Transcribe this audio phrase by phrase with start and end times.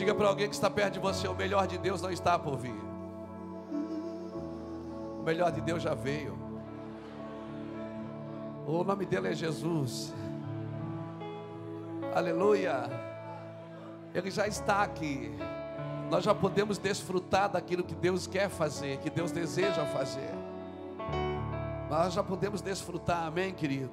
[0.00, 2.56] Diga para alguém que está perto de você: o melhor de Deus não está por
[2.56, 2.74] vir.
[5.18, 6.38] O melhor de Deus já veio.
[8.66, 10.14] O nome dele é Jesus.
[12.14, 12.88] Aleluia.
[14.14, 15.30] Ele já está aqui.
[16.08, 20.32] Nós já podemos desfrutar daquilo que Deus quer fazer, que Deus deseja fazer.
[21.90, 23.92] Nós já podemos desfrutar, amém, querido?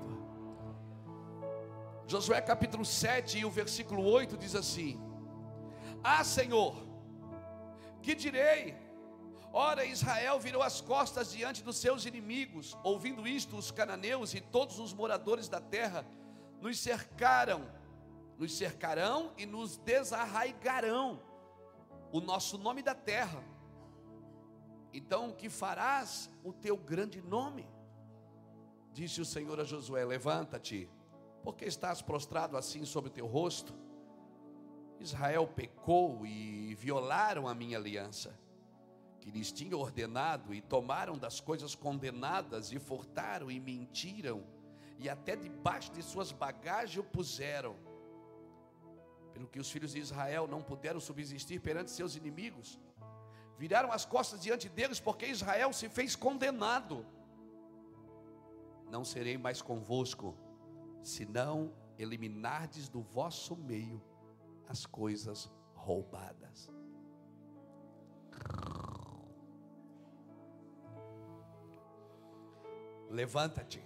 [2.08, 5.07] Josué capítulo 7 e o versículo 8 diz assim:
[6.04, 6.76] Ah, Senhor,
[8.02, 8.76] que direi?
[9.52, 12.78] Ora, Israel virou as costas diante dos seus inimigos.
[12.84, 16.06] Ouvindo isto, os cananeus e todos os moradores da terra
[16.62, 17.68] nos cercaram,
[18.38, 21.22] nos cercarão e nos desarraigarão
[22.12, 23.44] o nosso nome da terra.
[24.94, 27.68] Então, que farás o teu grande nome?
[28.94, 30.90] Disse o Senhor a Josué: Levanta-te,
[31.44, 33.74] porque estás prostrado assim sobre o teu rosto.
[35.00, 38.38] Israel pecou e violaram a minha aliança,
[39.20, 44.44] que lhes tinha ordenado, e tomaram das coisas condenadas, e furtaram e mentiram,
[44.98, 47.76] e até debaixo de suas bagagens o puseram.
[49.34, 52.80] Pelo que os filhos de Israel não puderam subsistir perante seus inimigos,
[53.58, 57.06] viraram as costas diante deles, porque Israel se fez condenado
[58.90, 60.36] não serei mais convosco,
[61.04, 64.02] se não eliminardes do vosso meio
[64.68, 66.70] as coisas roubadas.
[73.10, 73.82] Levanta-te,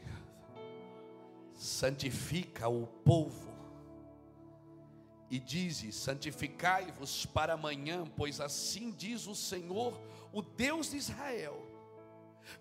[1.53, 3.51] santifica o povo,
[5.29, 9.93] e dize: santificai-vos para amanhã, pois assim diz o Senhor,
[10.33, 11.71] o Deus de Israel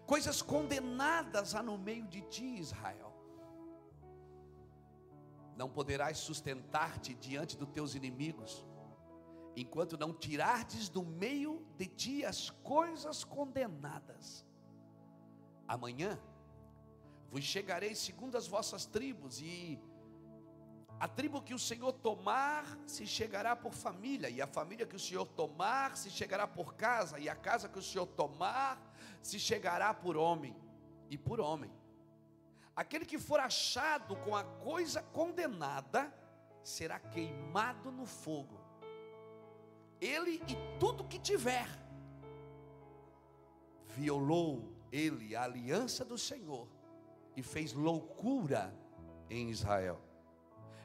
[0.07, 3.10] coisas condenadas há no meio de ti, Israel.
[5.61, 8.65] Não poderás sustentar-te diante dos teus inimigos,
[9.55, 14.47] enquanto não tirardes do meio de ti as coisas condenadas.
[15.69, 16.19] Amanhã
[17.31, 19.79] vos chegarei segundo as vossas tribos, e
[20.99, 25.05] a tribo que o Senhor tomar se chegará por família, e a família que o
[25.09, 28.81] Senhor tomar se chegará por casa, e a casa que o Senhor tomar
[29.21, 30.57] se chegará por homem
[31.11, 31.71] e por homem.
[32.81, 36.11] Aquele que for achado com a coisa condenada
[36.63, 38.59] será queimado no fogo.
[40.01, 41.69] Ele e tudo que tiver.
[43.85, 46.67] Violou ele a aliança do Senhor
[47.37, 48.75] e fez loucura
[49.29, 50.01] em Israel.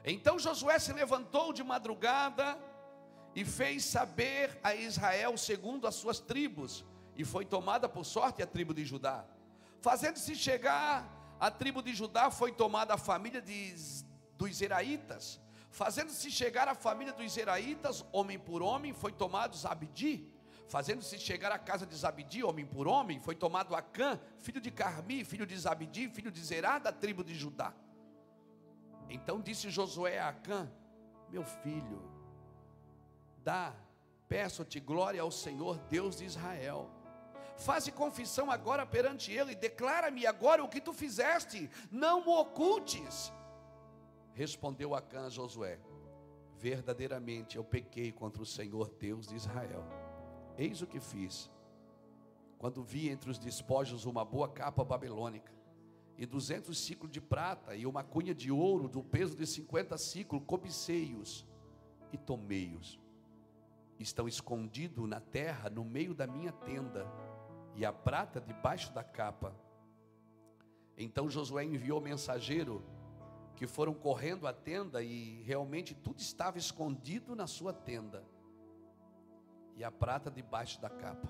[0.04, 2.58] Então Josué se levantou de madrugada
[3.34, 6.84] e fez saber a Israel segundo as suas tribos
[7.16, 9.24] e foi tomada por sorte a tribo de Judá.
[9.80, 13.74] Fazendo-se chegar a tribo de Judá, foi tomada a família de,
[14.36, 15.40] dos Zeraitas.
[15.70, 20.32] Fazendo-se chegar a família dos Zeraitas, homem por homem, foi tomado Zabdi.
[20.68, 25.24] Fazendo-se chegar a casa de Zabdi, homem por homem, foi tomado Acã, filho de Carmi,
[25.24, 27.72] filho de Zabdi, filho de Zerá, da tribo de Judá.
[29.08, 30.68] Então disse Josué a Acã:
[31.30, 32.02] Meu filho,
[33.44, 33.72] dá,
[34.26, 36.95] peço-te glória ao Senhor Deus de Israel
[37.56, 43.32] Faze confissão agora perante ele, declara-me agora o que tu fizeste, não o ocultes.
[44.34, 45.80] Respondeu Acã a Josué:
[46.58, 49.84] Verdadeiramente eu pequei contra o Senhor Deus de Israel.
[50.58, 51.50] Eis o que fiz.
[52.58, 55.52] Quando vi entre os despojos uma boa capa babilônica,
[56.18, 60.42] e duzentos ciclos de prata, e uma cunha de ouro do peso de cinquenta ciclos,
[60.46, 61.46] cobicei-os
[62.12, 62.98] e tomei-os.
[63.98, 67.06] Estão escondidos na terra, no meio da minha tenda
[67.76, 69.54] e a prata debaixo da capa.
[70.96, 72.82] Então Josué enviou mensageiro
[73.54, 78.24] que foram correndo à tenda e realmente tudo estava escondido na sua tenda.
[79.76, 81.28] E a prata debaixo da capa.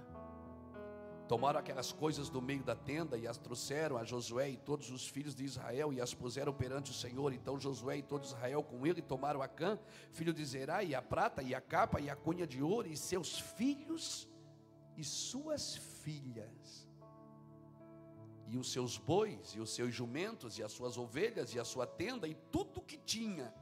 [1.27, 5.09] Tomaram aquelas coisas do meio da tenda e as trouxeram a Josué e todos os
[5.09, 7.33] filhos de Israel e as puseram perante o Senhor.
[7.33, 9.77] Então Josué e todo Israel com ele tomaram a Cã,
[10.13, 12.97] filho de Zerá, e a prata e a capa e a cunha de ouro e
[12.97, 14.28] seus filhos
[14.97, 15.96] e suas filhas,
[18.49, 21.87] e os seus bois, e os seus jumentos, e as suas ovelhas, e a sua
[21.87, 23.53] tenda, e tudo que tinha,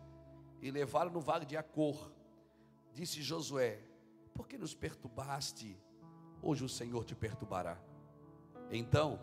[0.61, 2.13] e levaram no vale de Acor.
[2.93, 3.81] Disse Josué:
[4.35, 5.79] Por que nos perturbaste?
[6.43, 7.81] Hoje o Senhor te perturbará.
[8.71, 9.19] Então,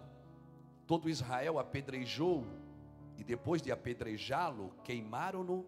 [0.88, 2.46] todo Israel apedrejou,
[3.18, 5.66] e depois de apedrejá-lo, queimaram-no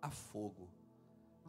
[0.00, 0.68] a fogo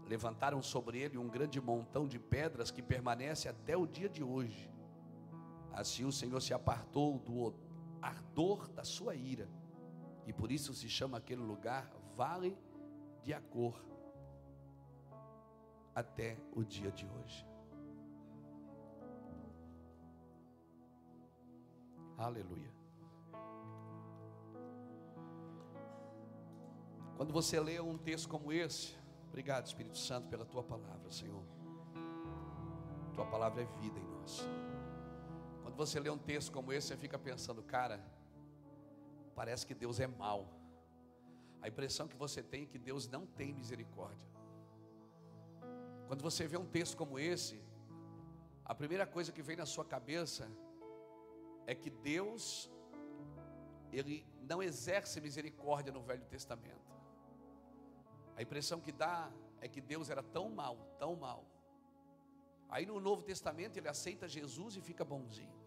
[0.08, 4.70] levantaram sobre ele um grande montão de pedras que permanece até o dia de hoje.
[5.74, 7.54] Assim o Senhor se apartou do
[8.02, 9.50] ardor da sua ira,
[10.26, 12.58] e por isso se chama aquele lugar Vale
[13.24, 13.82] de Acor.
[15.96, 17.48] até o dia de hoje.
[22.18, 22.72] Aleluia.
[27.16, 28.96] Quando você lê um texto como esse,
[29.28, 31.44] obrigado Espírito Santo pela tua palavra, Senhor.
[33.14, 34.48] Tua palavra é vida em nós.
[35.74, 38.00] Quando você lê um texto como esse, você fica pensando, cara,
[39.34, 40.48] parece que Deus é mau.
[41.64, 44.30] A impressão que você tem é que Deus não tem misericórdia.
[46.08, 47.60] Quando você vê um texto como esse,
[48.64, 50.48] a primeira coisa que vem na sua cabeça
[51.66, 52.70] é que Deus
[53.92, 56.94] ele não exerce misericórdia no Velho Testamento.
[58.38, 61.44] A impressão que dá é que Deus era tão mal, tão mal.
[62.70, 65.63] Aí no Novo Testamento ele aceita Jesus e fica bonzinho.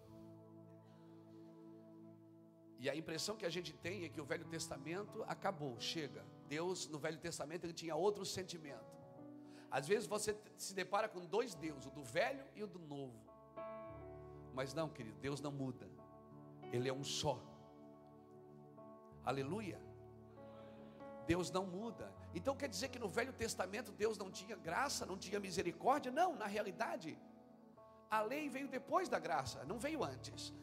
[2.78, 6.24] E a impressão que a gente tem é que o Velho Testamento acabou, chega.
[6.48, 8.96] Deus no Velho Testamento ele tinha outro sentimento.
[9.70, 13.18] Às vezes você se depara com dois deuses, o do velho e o do novo.
[14.54, 15.88] Mas não, querido, Deus não muda.
[16.72, 17.42] Ele é um só.
[19.24, 19.80] Aleluia.
[21.26, 22.12] Deus não muda.
[22.34, 26.12] Então quer dizer que no Velho Testamento Deus não tinha graça, não tinha misericórdia?
[26.12, 27.18] Não, na realidade,
[28.10, 30.54] a lei veio depois da graça, não veio antes.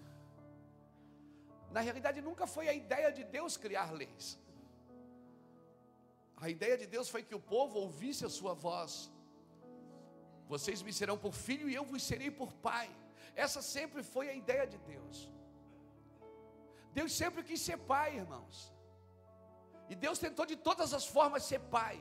[1.75, 4.25] Na realidade, nunca foi a ideia de Deus criar leis.
[6.45, 8.93] A ideia de Deus foi que o povo ouvisse a sua voz.
[10.53, 12.89] Vocês me serão por filho e eu vos serei por pai.
[13.45, 15.17] Essa sempre foi a ideia de Deus.
[16.97, 18.57] Deus sempre quis ser pai, irmãos.
[19.89, 21.97] E Deus tentou de todas as formas ser pai.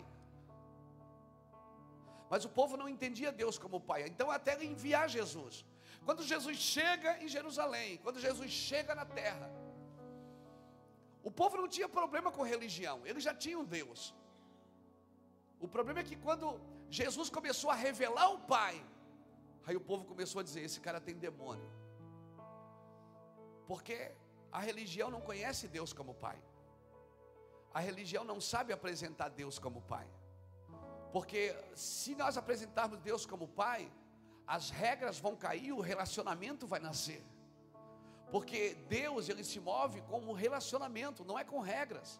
[2.33, 4.03] Mas o povo não entendia Deus como pai.
[4.07, 5.65] Então até enviar Jesus.
[6.05, 9.49] Quando Jesus chega em Jerusalém, quando Jesus chega na terra,
[11.23, 14.15] o povo não tinha problema com religião, eles já tinham Deus.
[15.61, 16.61] O problema é que quando
[16.91, 18.75] Jesus começou a revelar o Pai,
[19.67, 21.71] aí o povo começou a dizer: esse cara tem demônio.
[23.67, 24.13] Porque
[24.51, 26.39] a religião não conhece Deus como Pai.
[27.73, 30.07] A religião não sabe apresentar Deus como Pai.
[31.13, 33.91] Porque se nós apresentarmos Deus como Pai,
[34.47, 37.23] as regras vão cair, o relacionamento vai nascer.
[38.35, 42.11] Porque Deus ele se move com um relacionamento, não é com regras.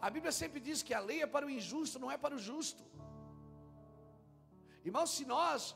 [0.00, 2.38] A Bíblia sempre diz que a lei é para o injusto, não é para o
[2.38, 2.84] justo.
[4.84, 5.74] Irmãos, se nós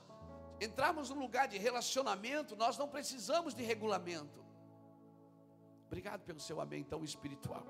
[0.61, 4.41] entrarmos num lugar de relacionamento, nós não precisamos de regulamento.
[5.89, 7.67] Obrigado pelo seu amém tão espiritual.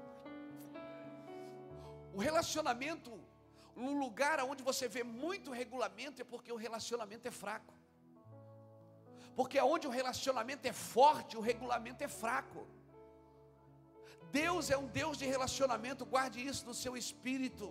[2.13, 3.11] O relacionamento,
[3.75, 7.73] num lugar onde você vê muito regulamento, é porque o relacionamento é fraco.
[9.37, 12.67] Porque onde o relacionamento é forte, o regulamento é fraco.
[14.31, 17.67] Deus é um Deus de relacionamento, guarde isso no seu espírito.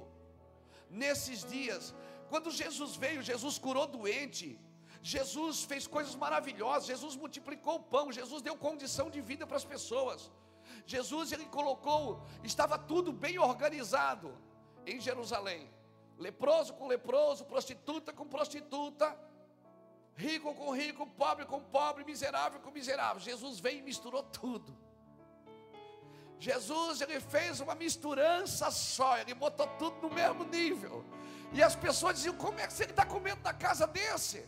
[0.90, 1.94] Nesses dias,
[2.30, 4.60] quando Jesus veio, Jesus curou doente,
[5.02, 9.66] Jesus fez coisas maravilhosas, Jesus multiplicou o pão, Jesus deu condição de vida para as
[9.66, 10.30] pessoas.
[10.86, 14.38] Jesus ele colocou, estava tudo bem organizado
[14.86, 15.70] em Jerusalém.
[16.18, 19.18] Leproso com leproso, prostituta com prostituta,
[20.16, 23.22] rico com rico, pobre com pobre, miserável com miserável.
[23.22, 24.78] Jesus veio e misturou tudo.
[26.40, 31.06] Jesus ele fez uma misturança só, ele botou tudo no mesmo nível.
[31.54, 34.44] E as pessoas diziam: como é que ele está comendo na casa desse?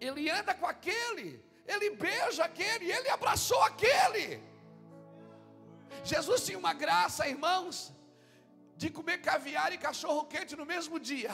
[0.00, 4.42] Ele anda com aquele, ele beija aquele, ele abraçou aquele.
[6.02, 7.92] Jesus tinha uma graça, irmãos,
[8.76, 11.30] de comer caviar e cachorro quente no mesmo dia.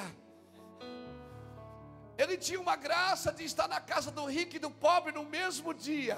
[2.18, 5.74] Ele tinha uma graça de estar na casa do rico e do pobre no mesmo
[5.74, 6.16] dia.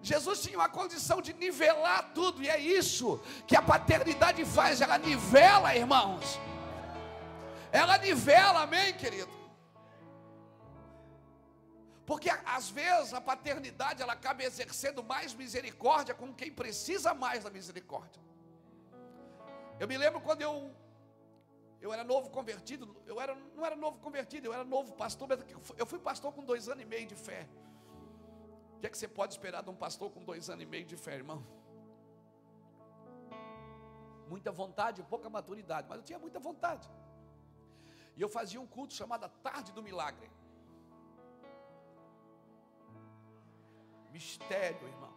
[0.00, 4.98] Jesus tinha uma condição de nivelar tudo, e é isso que a paternidade faz, ela
[4.98, 6.38] nivela, irmãos.
[7.72, 9.34] Ela nivela, amém, querido?
[12.06, 17.50] Porque às vezes a paternidade ela acaba exercendo mais misericórdia com quem precisa mais da
[17.50, 18.22] misericórdia.
[19.80, 20.72] Eu me lembro quando eu
[21.80, 25.38] eu era novo convertido, eu era, não era novo convertido, eu era novo pastor, mas
[25.76, 27.48] eu fui pastor com dois anos e meio de fé.
[28.76, 30.84] O que é que você pode esperar de um pastor com dois anos e meio
[30.84, 31.44] de fé, irmão?
[34.28, 36.90] Muita vontade, pouca maturidade, mas eu tinha muita vontade.
[38.16, 40.30] E eu fazia um culto chamado Tarde do Milagre.
[44.10, 45.14] Mistério, irmão.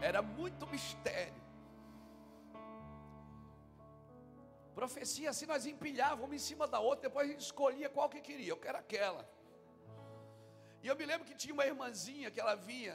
[0.00, 1.45] Era muito mistério.
[4.78, 8.50] Profecia assim, nós empilhávamos em cima da outra, depois a gente escolhia qual que queria.
[8.54, 9.22] Eu quero aquela.
[10.82, 12.94] E eu me lembro que tinha uma irmãzinha que ela vinha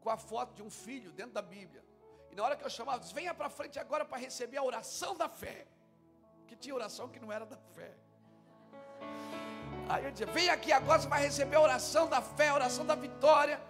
[0.00, 1.84] com a foto de um filho dentro da Bíblia.
[2.30, 5.14] E na hora que eu chamava, disse, venha para frente agora para receber a oração
[5.22, 5.66] da fé.
[6.46, 7.92] Que tinha oração que não era da fé.
[9.90, 12.86] Aí eu dizia: Vem aqui agora, você vai receber a oração da fé, a oração
[12.86, 13.60] da vitória.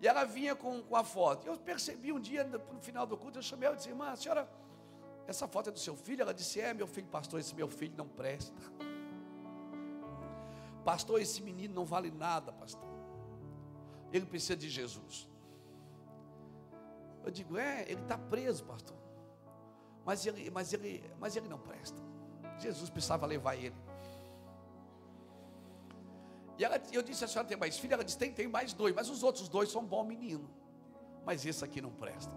[0.00, 1.46] E ela vinha com, com a foto.
[1.46, 4.16] Eu percebi um dia, no final do culto, eu chamei ela e disse: Irmã, a
[4.16, 4.48] senhora,
[5.26, 6.22] essa foto é do seu filho?
[6.22, 8.54] Ela disse: É, meu filho, pastor, esse meu filho não presta.
[10.84, 12.88] Pastor, esse menino não vale nada, pastor.
[14.12, 15.28] Ele precisa de Jesus.
[17.24, 18.96] Eu digo: É, ele está preso, pastor.
[20.04, 22.00] Mas ele, mas, ele, mas ele não presta.
[22.60, 23.74] Jesus precisava levar ele.
[26.56, 27.94] E ela, eu disse: A senhora tem mais filho?
[27.94, 30.48] Ela disse: Tem, tem mais dois, mas os outros dois são bom menino.
[31.24, 32.32] Mas esse aqui não presta.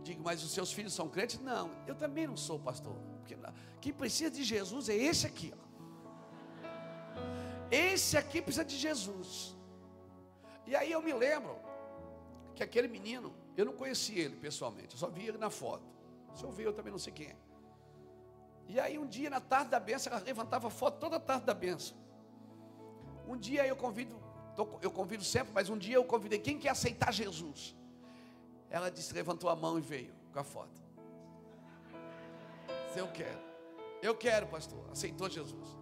[0.00, 1.38] Eu digo: Mas os seus filhos são crentes?
[1.40, 2.96] Não, eu também não sou pastor.
[3.18, 3.36] Porque
[3.82, 5.52] quem precisa de Jesus é esse aqui.
[5.54, 5.70] Ó.
[7.70, 9.54] Esse aqui precisa de Jesus.
[10.66, 11.54] E aí eu me lembro
[12.54, 15.84] que aquele menino, eu não conheci ele pessoalmente, eu só vi ele na foto.
[16.34, 17.36] Se eu vi, eu também não sei quem é.
[18.66, 21.52] E aí um dia na tarde da benção, ela levantava foto toda a tarde da
[21.52, 21.96] benção.
[23.28, 24.18] Um dia eu convido,
[24.80, 27.76] eu convido sempre, mas um dia eu convidei quem quer aceitar Jesus.
[28.70, 30.80] Ela disse, levantou a mão e veio com a foto.
[32.96, 33.40] Eu quero.
[34.00, 34.82] Eu quero, pastor.
[34.90, 35.76] Aceitou Jesus.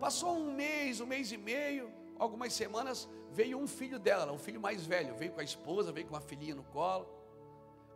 [0.00, 4.60] Passou um mês, um mês e meio, algumas semanas, veio um filho dela, um filho
[4.60, 7.08] mais velho, veio com a esposa, veio com uma filhinha no colo.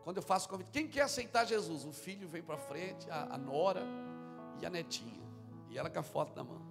[0.05, 1.85] Quando eu faço convite, quem quer aceitar Jesus?
[1.85, 3.83] O filho vem para frente, a, a nora
[4.61, 5.27] e a netinha.
[5.69, 6.63] E ela com a foto na mão.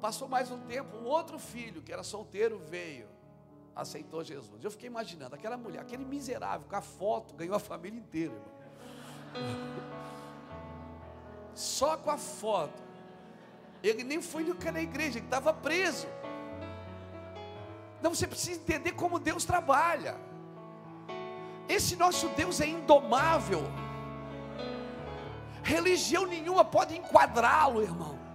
[0.00, 3.08] Passou mais um tempo, um outro filho, que era solteiro, veio,
[3.74, 4.62] aceitou Jesus.
[4.62, 8.34] Eu fiquei imaginando, aquela mulher, aquele miserável, com a foto, ganhou a família inteira,
[9.34, 9.56] irmão.
[11.54, 12.84] Só com a foto.
[13.82, 16.06] Ele nem foi na igreja, ele estava preso.
[17.98, 20.16] Então você precisa entender como Deus trabalha.
[21.68, 23.62] Esse nosso Deus é indomável.
[25.62, 28.25] Religião nenhuma pode enquadrá-lo, irmão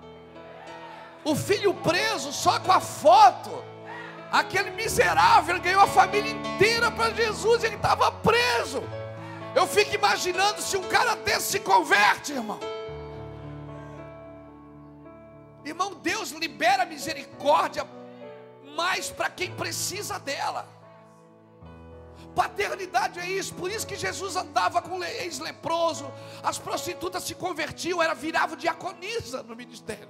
[1.24, 3.64] o filho preso só com a foto.
[4.32, 8.82] Aquele miserável ganhou a família inteira para Jesus, ele estava preso.
[9.54, 12.60] Eu fico imaginando se um cara desse se converte, irmão.
[15.66, 17.86] Irmão, Deus libera misericórdia
[18.76, 20.68] mais para quem precisa dela.
[22.34, 26.10] Paternidade é isso, por isso que Jesus andava com ex-leproso,
[26.42, 30.08] as prostitutas se convertiam, era virava diaconisa no ministério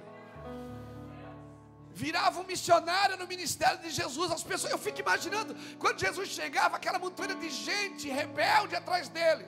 [1.94, 4.30] virava um missionário no ministério de Jesus.
[4.32, 9.46] As pessoas, eu fico imaginando quando Jesus chegava, aquela montanha de gente rebelde atrás dele.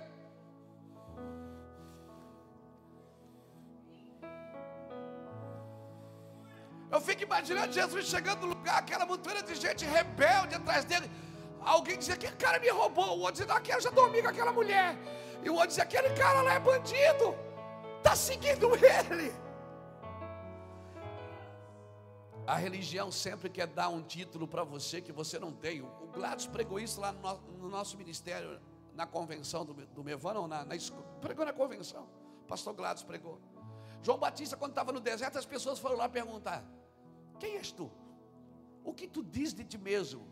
[6.90, 11.10] Eu fico imaginando Jesus chegando no lugar, aquela montanha de gente rebelde atrás dele.
[11.60, 13.18] Alguém dizia: Aquele cara me roubou.
[13.18, 14.96] O outro dizia: Aquele já dormi com aquela mulher.
[15.42, 17.34] E o outro dizia: Aquele cara lá é bandido.
[17.98, 19.43] Está seguindo ele.
[22.46, 25.80] A religião sempre quer dar um título para você que você não tem.
[25.80, 28.60] O Gladys pregou isso lá no, no nosso ministério,
[28.94, 29.74] na convenção do,
[30.36, 30.74] ou na, na,
[31.22, 32.06] pregou na convenção.
[32.46, 33.40] Pastor Gladys pregou.
[34.02, 36.62] João Batista, quando estava no deserto, as pessoas foram lá perguntar:
[37.40, 37.90] Quem és tu?
[38.84, 40.28] O que tu diz de ti mesmo?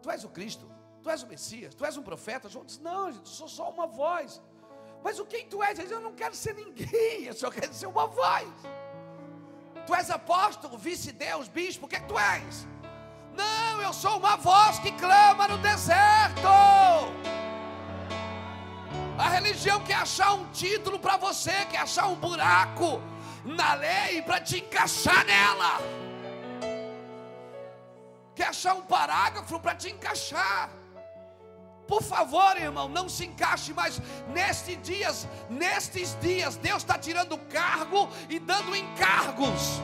[0.00, 0.70] Tu és o Cristo?
[1.02, 1.74] Tu és o Messias?
[1.74, 2.48] Tu és um profeta?
[2.48, 4.40] João disse: Não, gente, sou só uma voz.
[5.02, 5.76] Mas o quem tu és?
[5.76, 8.48] Ele disse, Eu não quero ser ninguém, eu só quero ser uma voz.
[9.86, 12.66] Tu és apóstolo, vice-deus, bispo, o que, é que tu és?
[13.32, 16.48] Não, eu sou uma voz que clama no deserto.
[19.18, 23.00] A religião quer achar um título para você, quer achar um buraco
[23.44, 25.78] na lei para te encaixar nela.
[28.34, 30.68] Quer achar um parágrafo para te encaixar.
[31.86, 38.08] Por favor, irmão, não se encaixe mais nestes dias, nestes dias, Deus está tirando cargo
[38.28, 39.80] e dando encargos.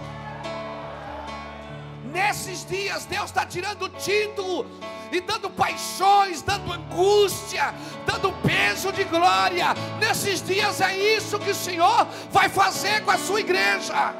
[2.12, 4.66] Nesses dias, Deus está tirando título
[5.12, 7.72] e dando paixões, dando angústia,
[8.04, 9.68] dando peso de glória.
[10.00, 14.12] Nesses dias é isso que o Senhor vai fazer com a sua igreja.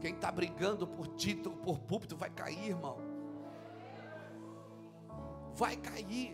[0.00, 3.19] Quem está brigando por título, por púlpito, vai cair, irmão
[5.60, 6.30] vai cair.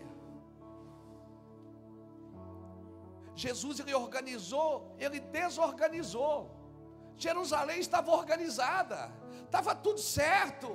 [3.43, 6.37] Jesus ele organizou, ele desorganizou.
[7.25, 8.99] Jerusalém estava organizada,
[9.45, 10.69] estava tudo certo.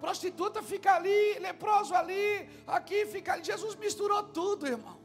[0.00, 2.26] Prostituta fica ali, leproso ali,
[2.66, 3.44] aqui fica ali.
[3.52, 4.98] Jesus misturou tudo, irmão.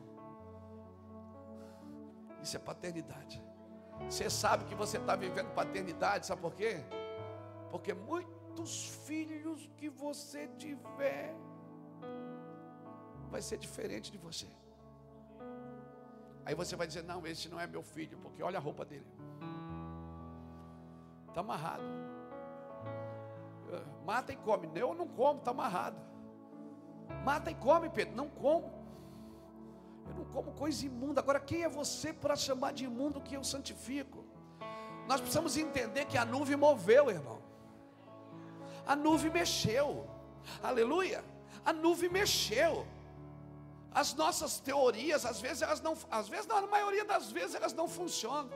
[2.44, 3.38] Isso é paternidade.
[4.10, 6.74] Você sabe que você está vivendo paternidade, sabe por quê?
[7.70, 8.74] Porque muitos
[9.06, 11.36] filhos que você tiver
[13.30, 14.48] vai ser diferente de você.
[16.46, 19.06] Aí você vai dizer: Não, esse não é meu filho, porque olha a roupa dele.
[21.28, 21.84] Está amarrado.
[24.06, 24.68] Mata e come.
[24.76, 25.98] Eu não como, está amarrado.
[27.24, 28.16] Mata e come, Pedro.
[28.16, 28.74] Não como.
[30.08, 31.22] Eu não como coisa imunda.
[31.22, 34.26] Agora, quem é você para chamar de imundo que eu santifico?
[35.08, 37.40] Nós precisamos entender que a nuvem moveu, irmão.
[38.86, 40.08] A nuvem mexeu.
[40.64, 41.24] Aleluia.
[41.64, 42.88] A nuvem mexeu.
[43.92, 47.74] As nossas teorias, às vezes elas não, às vezes não, na maioria das vezes elas
[47.74, 48.52] não funcionam.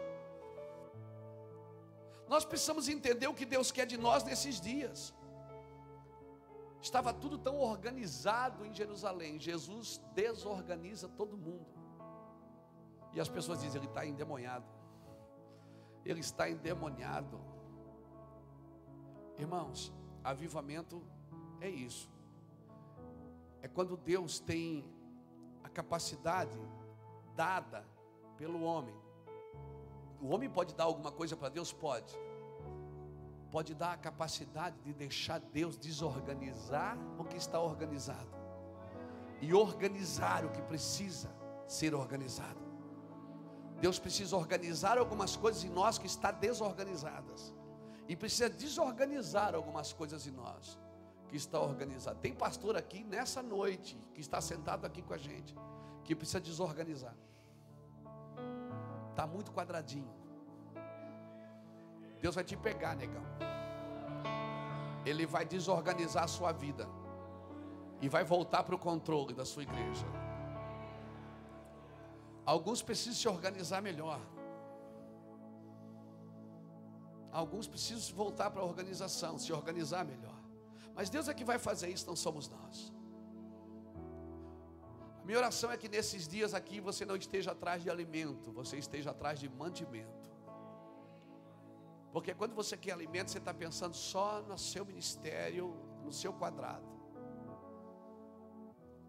[2.28, 5.14] Nós precisamos entender o que Deus quer de nós nesses dias.
[6.82, 9.40] Estava tudo tão organizado em Jerusalém.
[9.40, 11.66] Jesus desorganiza todo mundo.
[13.14, 14.66] E as pessoas dizem: ele está endemoniado.
[16.06, 17.40] Ele está endemoniado.
[19.38, 21.02] Irmãos, avivamento
[21.60, 22.12] é isso.
[23.62, 24.93] É quando Deus tem
[25.74, 26.60] capacidade
[27.36, 27.86] dada
[28.38, 28.96] pelo homem.
[30.22, 31.74] O homem pode dar alguma coisa para Deus?
[31.74, 32.16] Pode
[33.54, 38.34] pode dar a capacidade de deixar Deus desorganizar o que está organizado
[39.40, 41.30] e organizar o que precisa
[41.68, 42.60] ser organizado.
[43.80, 47.54] Deus precisa organizar algumas coisas em nós que está desorganizadas
[48.08, 50.80] e precisa desorganizar algumas coisas em nós
[51.34, 52.20] que está organizado.
[52.20, 55.56] Tem pastor aqui nessa noite que está sentado aqui com a gente
[56.04, 57.16] que precisa desorganizar.
[59.10, 60.14] Está muito quadradinho.
[62.22, 63.24] Deus vai te pegar, negão.
[65.04, 66.88] Ele vai desorganizar a sua vida.
[68.00, 70.06] E vai voltar para o controle da sua igreja.
[72.46, 74.22] Alguns precisam se organizar melhor.
[77.32, 80.33] Alguns precisam voltar para a organização, se organizar melhor.
[80.96, 82.94] Mas Deus é que vai fazer isso, não somos nós.
[85.22, 88.78] A minha oração é que nesses dias aqui você não esteja atrás de alimento, você
[88.78, 90.30] esteja atrás de mantimento.
[92.12, 96.86] Porque quando você quer alimento, você está pensando só no seu ministério, no seu quadrado.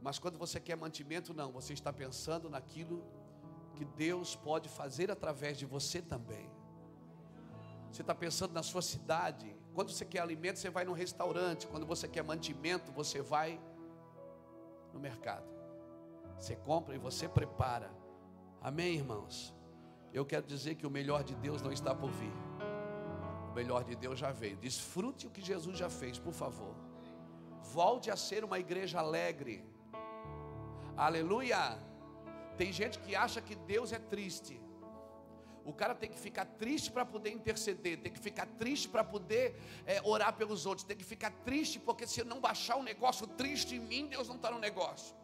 [0.01, 3.05] Mas quando você quer mantimento, não, você está pensando naquilo
[3.75, 6.51] que Deus pode fazer através de você também.
[7.91, 9.55] Você está pensando na sua cidade.
[9.75, 11.67] Quando você quer alimento, você vai no restaurante.
[11.67, 13.61] Quando você quer mantimento, você vai
[14.93, 15.47] no mercado.
[16.39, 17.91] Você compra e você prepara.
[18.61, 19.55] Amém, irmãos?
[20.13, 22.33] Eu quero dizer que o melhor de Deus não está por vir
[23.55, 24.57] melhor de Deus já veio.
[24.57, 26.75] Desfrute o que Jesus já fez, por favor.
[27.73, 29.65] Volte a ser uma igreja alegre.
[30.97, 31.79] Aleluia.
[32.59, 34.61] Tem gente que acha que Deus é triste.
[35.65, 39.59] O cara tem que ficar triste para poder interceder, tem que ficar triste para poder
[39.87, 43.75] é, orar pelos outros, tem que ficar triste porque se não baixar um negócio triste
[43.75, 45.17] em mim, Deus não está no negócio.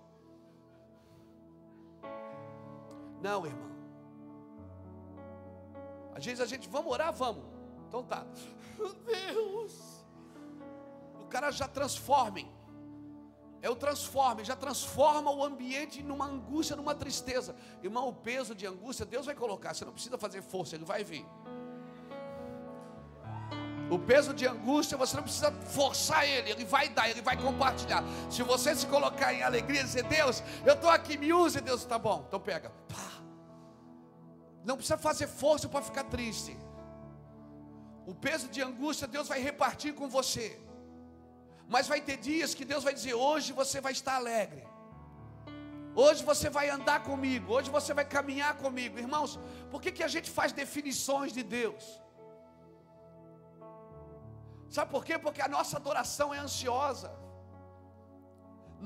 [3.20, 3.70] Não, irmão.
[6.14, 7.44] Às vezes a gente, vamos orar, vamos.
[7.87, 8.26] Então tá.
[8.79, 10.07] Meu Deus.
[11.20, 12.40] O cara já transforma.
[13.62, 17.55] É o transforme, já transforma o ambiente numa angústia, numa tristeza.
[17.83, 19.75] Irmão, o peso de angústia Deus vai colocar.
[19.75, 21.27] Você não precisa fazer força, ele vai vir.
[23.90, 28.05] O peso de angústia você não precisa forçar ele, ele vai dar, ele vai compartilhar.
[28.31, 31.85] Se você se colocar em alegria e dizer, Deus, eu estou aqui, me use, Deus,
[31.85, 32.73] tá bom, então pega.
[34.64, 36.57] Não precisa fazer força para ficar triste.
[38.07, 40.59] O peso de angústia Deus vai repartir com você.
[41.75, 44.63] Mas vai ter dias que Deus vai dizer: hoje você vai estar alegre.
[46.03, 48.99] Hoje você vai andar comigo, hoje você vai caminhar comigo.
[49.07, 49.33] Irmãos,
[49.73, 51.85] por que, que a gente faz definições de Deus?
[54.77, 55.17] Sabe por quê?
[55.27, 57.11] Porque a nossa adoração é ansiosa.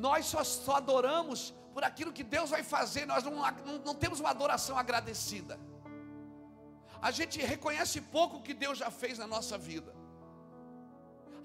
[0.07, 1.41] Nós só, só adoramos
[1.75, 3.35] por aquilo que Deus vai fazer, nós não,
[3.69, 5.57] não, não temos uma adoração agradecida
[7.09, 9.91] a gente reconhece pouco o que Deus já fez na nossa vida.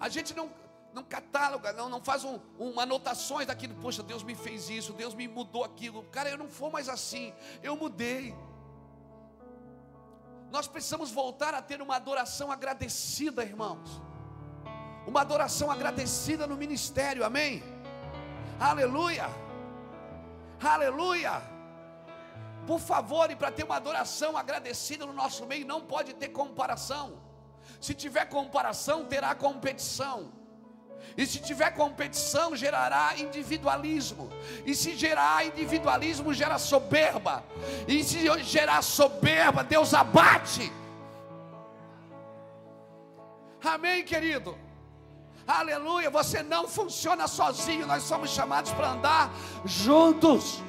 [0.06, 0.45] A gente não,
[0.93, 5.13] não catáloga, não, não faz um, uma anotações daquilo, poxa, Deus me fez isso, Deus
[5.13, 6.04] me mudou aquilo.
[6.06, 8.36] Cara, eu não for mais assim, eu mudei.
[10.52, 14.02] Nós precisamos voltar a ter uma adoração agradecida, irmãos.
[15.06, 17.63] Uma adoração agradecida no ministério, amém?
[18.60, 19.30] Aleluia!
[20.62, 21.41] Aleluia!
[22.65, 27.21] Por favor, e para ter uma adoração agradecida no nosso meio, não pode ter comparação.
[27.80, 30.38] Se tiver comparação, terá competição.
[31.17, 34.29] E se tiver competição, gerará individualismo.
[34.65, 37.43] E se gerar individualismo, gera soberba.
[37.87, 40.71] E se gerar soberba, Deus abate.
[43.63, 44.57] Amém, querido?
[45.45, 49.31] Aleluia, você não funciona sozinho, nós somos chamados para andar
[49.65, 50.61] juntos.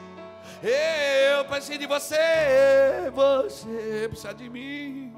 [0.63, 2.17] Eu preciso de você,
[3.13, 5.10] você precisa de mim.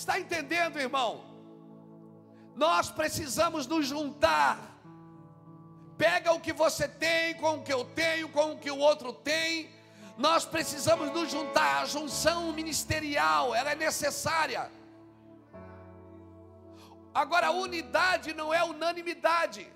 [0.00, 1.10] Está entendendo, irmão?
[2.64, 4.54] Nós precisamos nos juntar.
[6.04, 9.12] Pega o que você tem com o que eu tenho, com o que o outro
[9.12, 9.68] tem.
[10.26, 11.82] Nós precisamos nos juntar.
[11.82, 14.62] A junção ministerial, ela é necessária.
[17.22, 19.70] Agora, unidade não é unanimidade.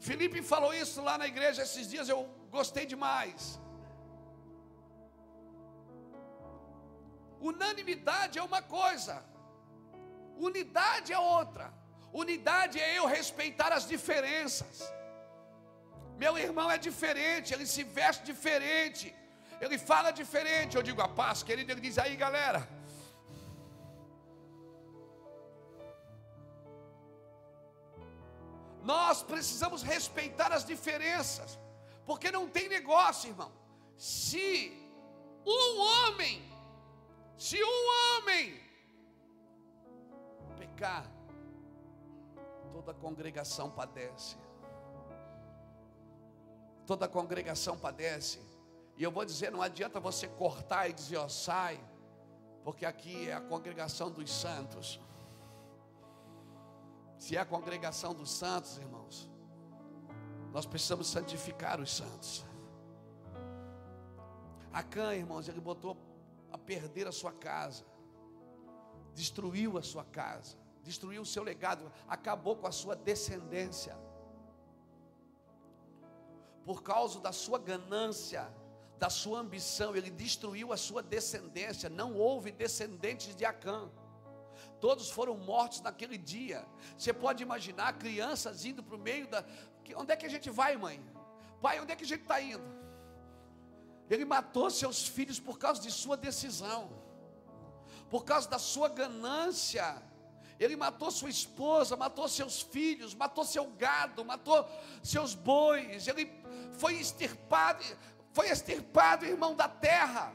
[0.00, 3.61] Felipe falou isso lá na igreja esses dias, eu gostei demais.
[7.50, 9.14] Unanimidade é uma coisa,
[10.48, 11.66] unidade é outra.
[12.12, 14.76] Unidade é eu respeitar as diferenças.
[16.22, 19.06] Meu irmão é diferente, ele se veste diferente,
[19.60, 20.76] ele fala diferente.
[20.76, 22.60] Eu digo a paz, querido, ele diz aí, galera.
[28.82, 31.58] Nós precisamos respeitar as diferenças,
[32.04, 33.50] porque não tem negócio, irmão.
[33.96, 34.46] Se
[35.46, 36.51] um homem,
[37.36, 38.60] se um homem
[40.58, 41.10] pecar,
[42.72, 44.36] toda a congregação padece.
[46.86, 48.40] Toda a congregação padece.
[48.96, 51.80] E eu vou dizer, não adianta você cortar e dizer, ó, sai,
[52.64, 55.00] porque aqui é a congregação dos santos.
[57.18, 59.30] Se é a congregação dos santos, irmãos,
[60.52, 62.44] nós precisamos santificar os santos.
[64.72, 65.96] Acã, irmãos, ele botou
[66.52, 67.84] a perder a sua casa,
[69.14, 73.96] destruiu a sua casa, destruiu o seu legado, acabou com a sua descendência.
[76.64, 78.52] Por causa da sua ganância,
[78.98, 81.88] da sua ambição, ele destruiu a sua descendência.
[81.88, 83.90] Não houve descendentes de Acã
[84.82, 86.66] todos foram mortos naquele dia.
[86.98, 89.44] Você pode imaginar crianças indo para o meio da.
[89.94, 91.00] Onde é que a gente vai, mãe?
[91.60, 92.81] Pai, onde é que a gente está indo?
[94.10, 96.90] Ele matou seus filhos por causa de sua decisão,
[98.10, 100.02] por causa da sua ganância.
[100.58, 104.68] Ele matou sua esposa, matou seus filhos, matou seu gado, matou
[105.02, 106.06] seus bois.
[106.06, 106.30] Ele
[106.78, 107.82] foi extirpado,
[108.32, 110.32] foi extirpado, irmão da terra.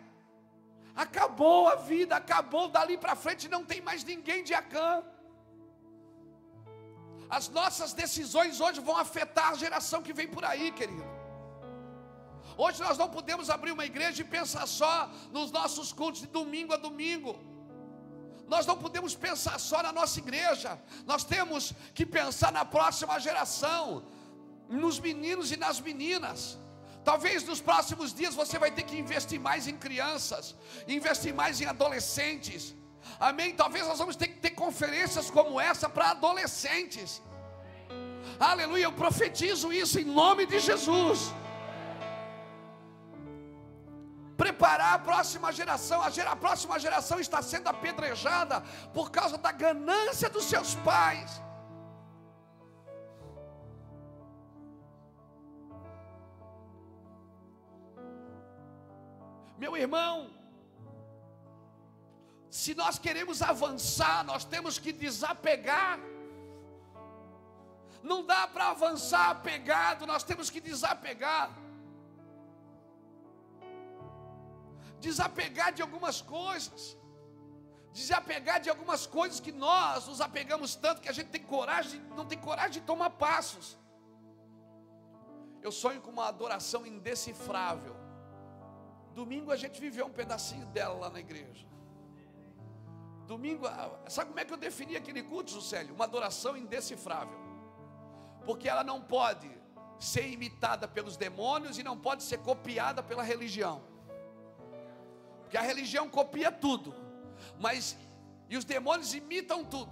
[0.96, 5.04] Acabou a vida, acabou dali para frente, não tem mais ninguém de Acã.
[7.30, 11.17] As nossas decisões hoje vão afetar a geração que vem por aí, querido.
[12.58, 16.74] Hoje nós não podemos abrir uma igreja e pensar só nos nossos cultos de domingo
[16.74, 17.40] a domingo.
[18.48, 20.80] Nós não podemos pensar só na nossa igreja.
[21.06, 24.04] Nós temos que pensar na próxima geração,
[24.68, 26.58] nos meninos e nas meninas.
[27.04, 30.56] Talvez nos próximos dias você vai ter que investir mais em crianças,
[30.88, 32.76] investir mais em adolescentes.
[33.20, 33.54] Amém?
[33.56, 37.22] Talvez nós vamos ter que ter conferências como essa para adolescentes.
[38.40, 41.32] Aleluia, eu profetizo isso em nome de Jesus.
[44.38, 48.62] Preparar a próxima geração, a, próxima geração está sendo apedrejada
[48.94, 51.42] por causa da ganância dos seus pais.
[59.58, 60.30] Meu irmão,
[62.52, 66.00] se nós queremos avançar, nós temos que desapegar.
[68.04, 71.50] Não dá para avançar apegado, nós temos que desapegar.
[75.00, 76.98] Desapegar de algumas coisas.
[77.94, 82.26] Desapegar de algumas coisas que nós nos apegamos tanto que a gente tem coragem, não
[82.26, 83.78] tem coragem de tomar passos.
[85.62, 87.96] Eu sonho com uma adoração indecifrável.
[89.14, 91.66] Domingo a gente viveu um pedacinho dela lá na igreja.
[93.26, 93.66] Domingo,
[94.08, 95.94] sabe como é que eu defini aquele culto, Juscelio?
[95.94, 97.38] Uma adoração indecifrável.
[98.46, 99.50] Porque ela não pode
[100.00, 103.82] ser imitada pelos demônios e não pode ser copiada pela religião.
[105.48, 106.94] Porque a religião copia tudo,
[107.58, 107.96] mas
[108.50, 109.90] e os demônios imitam tudo.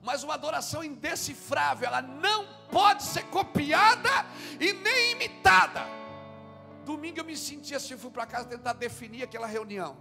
[0.00, 4.08] Mas uma adoração indecifrável, ela não pode ser copiada
[4.60, 5.80] e nem imitada.
[6.84, 9.96] Domingo eu me senti assim, eu fui para casa tentar definir aquela reunião.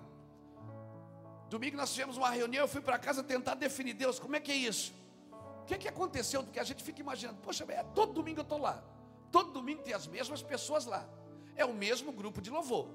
[1.49, 4.51] Domingo nós tivemos uma reunião, eu fui para casa tentar definir Deus, como é que
[4.51, 4.93] é isso?
[5.63, 6.43] O que é que aconteceu?
[6.43, 8.83] Do que a gente fica imaginando, poxa, é, todo domingo eu estou lá,
[9.31, 11.09] todo domingo tem as mesmas pessoas lá,
[11.55, 12.87] é o mesmo grupo de louvor,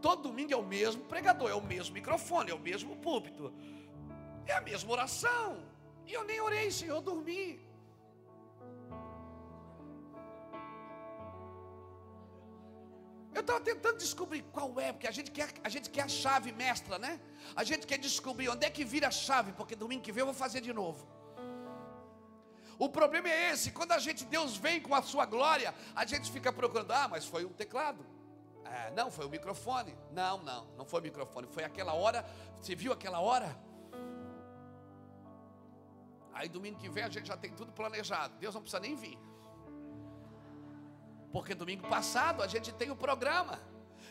[0.00, 3.52] todo domingo é o mesmo pregador, é o mesmo microfone, é o mesmo púlpito,
[4.46, 5.62] é a mesma oração,
[6.06, 7.60] e eu nem orei, Senhor, eu dormi.
[13.34, 16.50] Eu estava tentando descobrir qual é, porque a gente, quer, a gente quer a chave
[16.50, 17.20] mestra, né?
[17.54, 20.26] A gente quer descobrir onde é que vira a chave, porque domingo que vem eu
[20.26, 21.06] vou fazer de novo.
[22.78, 26.30] O problema é esse, quando a gente, Deus vem com a sua glória, a gente
[26.30, 28.04] fica procurando, ah, mas foi um teclado.
[28.70, 29.96] É, não, foi o microfone.
[30.12, 32.24] Não, não, não foi o microfone, foi aquela hora,
[32.60, 33.56] você viu aquela hora?
[36.32, 38.34] Aí domingo que vem a gente já tem tudo planejado.
[38.38, 39.18] Deus não precisa nem vir.
[41.32, 43.60] Porque domingo passado a gente tem o programa.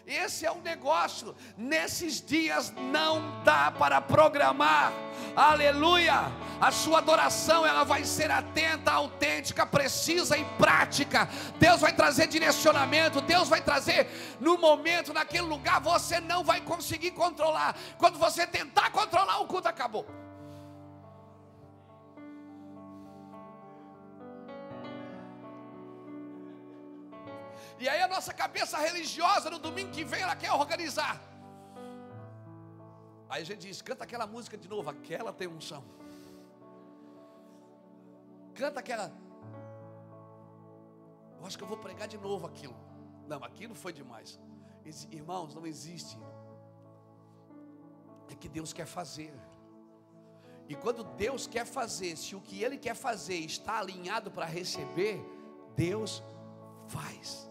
[0.07, 1.35] Esse é o negócio.
[1.57, 4.93] Nesses dias não dá para programar.
[5.35, 6.31] Aleluia!
[6.61, 11.27] A sua adoração ela vai ser atenta, autêntica, precisa e prática.
[11.59, 14.07] Deus vai trazer direcionamento, Deus vai trazer
[14.39, 17.75] no momento, naquele lugar, você não vai conseguir controlar.
[17.97, 20.26] Quando você tentar controlar, o culto acabou.
[27.79, 31.21] E aí a nossa cabeça religiosa no domingo que vem ela quer organizar.
[33.29, 35.83] Aí a gente diz: canta aquela música de novo, aquela tem unção.
[38.55, 39.11] Canta aquela.
[41.39, 42.75] Eu acho que eu vou pregar de novo aquilo.
[43.27, 44.39] Não, aquilo foi demais.
[45.11, 46.17] Irmãos, não existe.
[48.29, 49.33] É que Deus quer fazer.
[50.67, 55.21] E quando Deus quer fazer, se o que Ele quer fazer está alinhado para receber,
[55.75, 56.23] Deus
[56.87, 57.46] faz.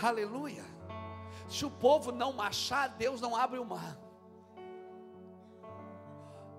[0.00, 0.64] Aleluia.
[1.48, 3.98] Se o povo não marchar, Deus não abre o mar.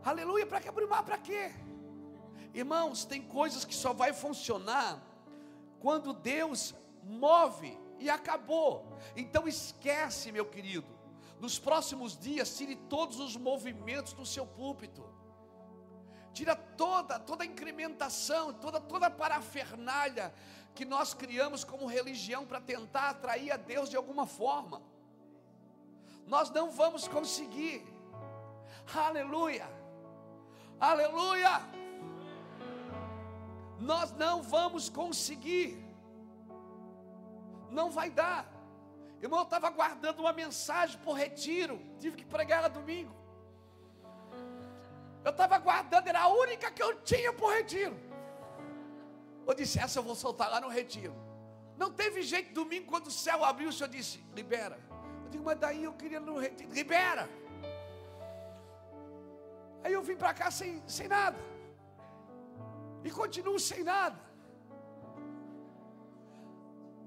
[0.04, 1.04] Aleluia, para que abrir o mar?
[1.04, 1.52] Para quê?
[2.54, 5.02] Irmãos, tem coisas que só vai funcionar
[5.80, 8.98] quando Deus move e acabou.
[9.16, 10.88] Então esquece, meu querido.
[11.40, 15.04] Nos próximos dias, tire todos os movimentos do seu púlpito.
[16.34, 20.34] Tira toda, toda a incrementação, toda, toda a parafernália
[20.76, 24.82] que nós criamos como religião para tentar atrair a Deus de alguma forma.
[26.26, 27.86] Nós não vamos conseguir.
[28.94, 29.68] Aleluia.
[30.80, 31.62] Aleluia.
[33.80, 35.84] Nós não vamos conseguir.
[37.70, 38.48] Não vai dar.
[39.22, 41.80] Irmão, eu estava guardando uma mensagem por retiro.
[42.00, 43.16] Tive que pregar ela domingo.
[45.24, 47.98] Eu estava guardando, era a única que eu tinha por retiro.
[49.46, 51.14] Eu disse, essa eu vou soltar lá no retiro.
[51.78, 54.80] Não teve jeito, domingo, quando o céu abriu, o Senhor disse, libera.
[55.24, 57.30] Eu digo, mas daí eu queria no retiro, libera.
[59.84, 61.38] Aí eu vim para cá sem, sem nada.
[63.04, 64.20] E continuo sem nada.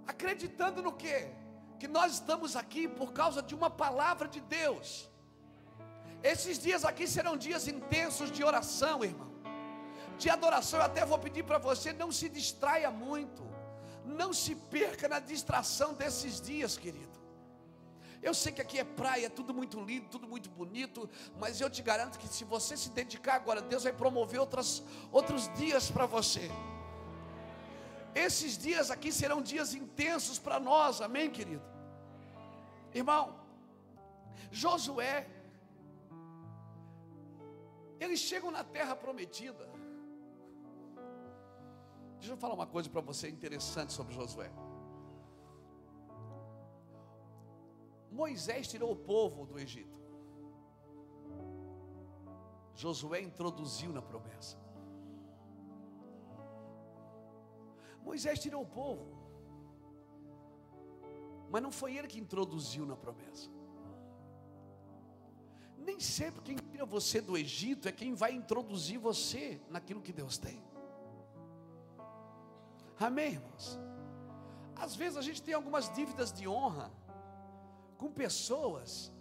[0.07, 1.31] Acreditando no quê?
[1.79, 5.09] Que nós estamos aqui por causa de uma palavra de Deus.
[6.23, 9.36] Esses dias aqui serão dias intensos de oração, irmão
[10.19, 13.43] de adoração, eu até vou pedir para você, não se distraia muito,
[14.05, 17.17] não se perca na distração desses dias, querido.
[18.23, 21.69] Eu sei que aqui é praia, é tudo muito lindo, tudo muito bonito, mas eu
[21.69, 26.07] te garanto que se você se dedicar agora, Deus vai promover outras, outros dias para
[26.07, 26.51] você.
[28.15, 31.63] Esses dias aqui serão dias intensos para nós, amém, querido?
[32.95, 33.39] Irmão,
[34.51, 35.27] Josué,
[38.01, 39.69] eles chegam na terra prometida,
[42.27, 44.51] Deixa eu falar uma coisa para você interessante sobre Josué.
[48.11, 49.97] Moisés tirou o povo do Egito.
[52.75, 54.59] Josué introduziu na promessa.
[58.03, 59.07] Moisés tirou o povo,
[61.49, 63.49] mas não foi ele que introduziu na promessa.
[65.79, 70.37] Nem sempre quem tira você do Egito é quem vai introduzir você naquilo que Deus
[70.37, 70.61] tem.
[72.99, 73.79] Amém, irmãos?
[74.75, 76.91] Às vezes a gente tem algumas dívidas de honra
[77.99, 79.13] com pessoas.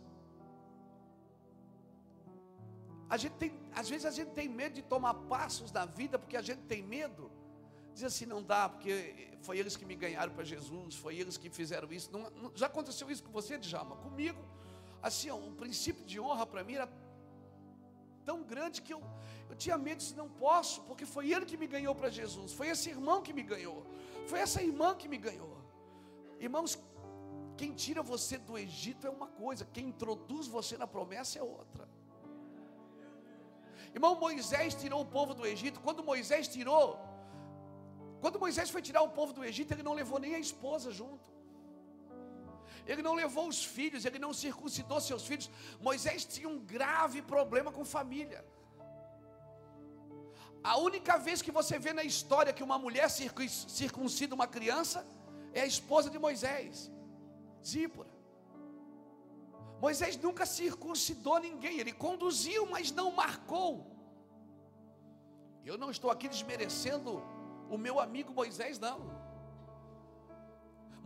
[3.10, 6.38] A gente tem, às vezes a gente tem medo de tomar passos na vida porque
[6.38, 7.32] a gente tem medo.
[7.94, 11.50] Diz assim, não dá, porque foi eles que me ganharam para Jesus, foi eles que
[11.50, 12.12] fizeram isso.
[12.12, 13.96] Não, não, já aconteceu isso com você, Djalma?
[13.98, 14.44] Comigo,
[15.02, 16.90] assim, o princípio de honra para mim era
[18.26, 19.02] tão grande que eu,
[19.50, 22.68] eu tinha medo de não posso, porque foi ele que me ganhou para Jesus, foi
[22.74, 23.86] esse irmão que me ganhou,
[24.28, 25.56] foi essa irmã que me ganhou.
[26.40, 26.72] Irmãos,
[27.58, 31.88] quem tira você do Egito é uma coisa, quem introduz você na promessa é outra.
[33.98, 35.80] Irmão, Moisés tirou o povo do Egito.
[35.80, 37.00] Quando Moisés tirou,
[38.20, 41.28] quando Moisés foi tirar o povo do Egito, ele não levou nem a esposa junto.
[42.86, 45.50] Ele não levou os filhos, ele não circuncidou seus filhos.
[45.80, 48.42] Moisés tinha um grave problema com família.
[50.72, 53.08] A única vez que você vê na história que uma mulher
[53.80, 55.00] circuncida uma criança
[55.54, 56.92] é a esposa de Moisés,
[57.72, 58.14] Zípora.
[59.84, 63.72] Moisés nunca circuncidou ninguém, ele conduziu, mas não marcou.
[65.70, 67.12] Eu não estou aqui desmerecendo
[67.76, 69.00] o meu amigo Moisés, não.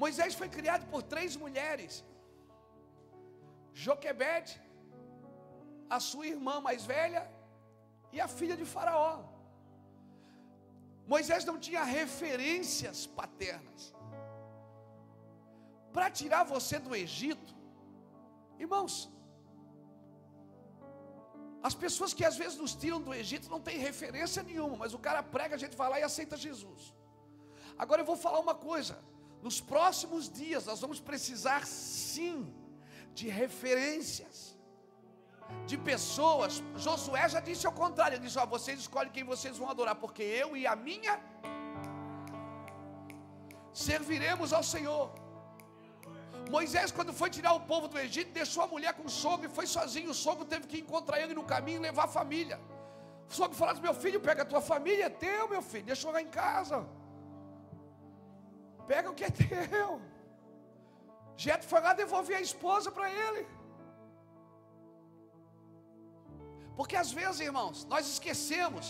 [0.04, 1.96] Moisés foi criado por três mulheres:
[3.86, 4.56] Joquebede,
[5.98, 7.26] a sua irmã mais velha
[8.14, 9.18] e a filha de Faraó.
[11.14, 13.94] Moisés não tinha referências paternas.
[15.96, 17.56] Para tirar você do Egito,
[18.60, 19.10] irmãos,
[21.64, 25.00] as pessoas que às vezes nos tiram do Egito não têm referência nenhuma, mas o
[25.00, 26.94] cara prega, a gente vai lá e aceita Jesus.
[27.76, 29.00] Agora eu vou falar uma coisa:
[29.42, 32.54] nos próximos dias nós vamos precisar sim
[33.16, 34.38] de referências,
[35.66, 36.64] de pessoas.
[36.76, 40.24] Josué já disse ao contrário: ele disse, ó, vocês escolhem quem vocês vão adorar, porque
[40.24, 41.16] eu e a minha
[43.88, 45.06] serviremos ao Senhor.
[46.56, 49.56] Moisés, quando foi tirar o povo do Egito, deixou a mulher com o sogro e
[49.58, 50.10] foi sozinho.
[50.10, 52.60] O sogro teve que encontrar ele no caminho e levar a família.
[53.30, 56.08] O sogro falou assim: Meu filho, pega a tua família, é teu, meu filho, deixa
[56.08, 56.78] eu lá em casa.
[58.88, 60.02] Pega o que é teu.
[61.38, 63.48] Jeto foi lá devolver a esposa para ele.
[66.80, 68.86] Porque às vezes, irmãos, nós esquecemos.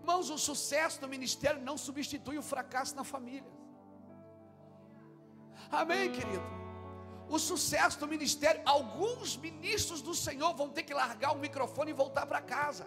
[0.00, 3.52] Irmãos, o sucesso do ministério não substitui o fracasso na família.
[5.80, 6.44] Amém, querido?
[7.36, 11.98] O sucesso do ministério, alguns ministros do Senhor vão ter que largar o microfone e
[12.02, 12.86] voltar para casa.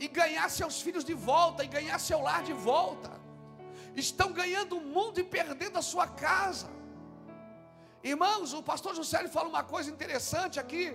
[0.00, 3.12] E ganhar seus filhos de volta, e ganhar seu lar de volta.
[3.94, 6.70] Estão ganhando o mundo e perdendo a sua casa.
[8.02, 10.86] Irmãos, o pastor José fala uma coisa interessante aqui.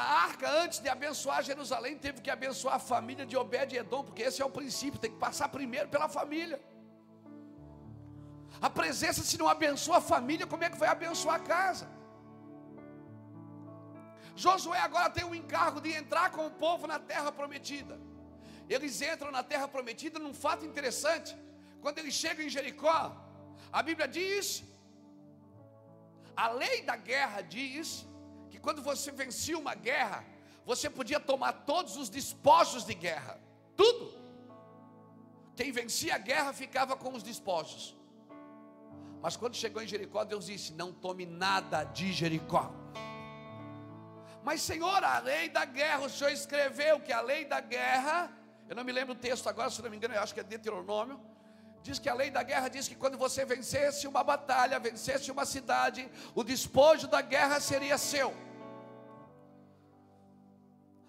[0.00, 4.40] A arca, antes de abençoar Jerusalém, teve que abençoar a família de Obed-Edom, porque esse
[4.42, 6.58] é o princípio, tem que passar primeiro pela família.
[8.66, 11.86] A presença, se não abençoa a família, como é que vai abençoar a casa?
[14.44, 17.96] Josué agora tem o encargo de entrar com o povo na terra prometida.
[18.74, 21.32] Eles entram na terra prometida num fato interessante.
[21.80, 22.98] Quando eles chegam em Jericó,
[23.72, 24.62] a Bíblia diz,
[26.44, 27.88] a lei da guerra diz
[28.56, 30.24] que quando você vencia uma guerra,
[30.64, 33.38] você podia tomar todos os despojos de guerra,
[33.76, 34.14] tudo.
[35.54, 37.94] Quem vencia a guerra ficava com os despojos.
[39.20, 42.72] Mas quando chegou em Jericó, Deus disse: Não tome nada de Jericó.
[44.42, 48.30] Mas, Senhor, a lei da guerra, o Senhor escreveu que a lei da guerra,
[48.68, 50.44] eu não me lembro o texto agora, se não me engano, eu acho que é
[50.44, 51.20] Deuteronômio.
[51.82, 55.44] Diz que a lei da guerra diz que quando você vencesse uma batalha, vencesse uma
[55.44, 58.45] cidade, o despojo da guerra seria seu.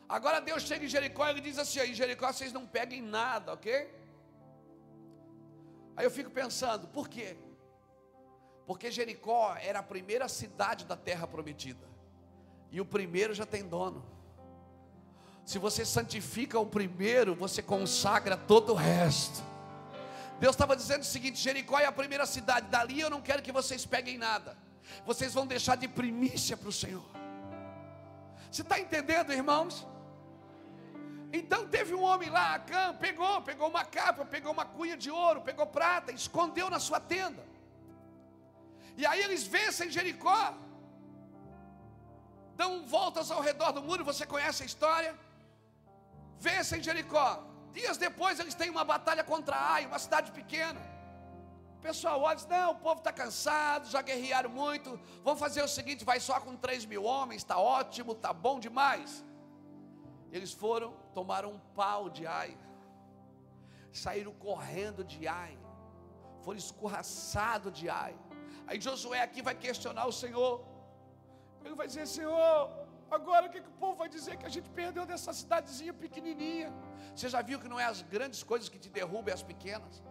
[0.08, 3.94] Agora Deus chega em Jericó e diz assim: em Jericó vocês não peguem nada, ok?
[5.96, 7.36] Aí eu fico pensando, por quê?
[8.66, 11.88] Porque Jericó era a primeira cidade da terra prometida.
[12.72, 14.06] E o primeiro já tem dono.
[15.46, 19.42] Se você santifica o primeiro, você consagra todo o resto.
[20.40, 23.52] Deus estava dizendo o seguinte: Jericó é a primeira cidade, dali eu não quero que
[23.52, 24.58] vocês peguem nada.
[25.06, 27.04] Vocês vão deixar de primícia para o Senhor.
[28.52, 29.86] Você está entendendo, irmãos?
[31.32, 35.42] Então teve um homem lá, Acã, pegou, pegou uma capa, pegou uma cunha de ouro,
[35.42, 37.44] pegou prata, escondeu na sua tenda.
[38.96, 40.54] E aí eles vencem Jericó.
[42.56, 45.14] Dão voltas ao redor do muro, você conhece a história?
[46.40, 47.44] Vencem Jericó.
[47.72, 50.82] Dias depois eles têm uma batalha contra Ai, uma cidade pequena.
[51.78, 55.00] O pessoal olha e diz: Não, o povo está cansado, já guerrearam muito.
[55.24, 59.24] Vamos fazer o seguinte: vai só com 3 mil homens, está ótimo, está bom demais.
[60.32, 62.58] Eles foram, tomaram um pau de Ai,
[63.92, 65.58] saíram correndo de Ai,
[66.44, 68.16] foram escorraçados de Ai.
[68.68, 70.54] Aí Josué aqui vai questionar o Senhor.
[71.64, 72.70] Ele vai dizer: Senhor,
[73.10, 76.74] agora o que, que o povo vai dizer que a gente perdeu dessa cidadezinha pequenininha?
[77.16, 80.04] Você já viu que não é as grandes coisas que te derrubam, é as pequenas?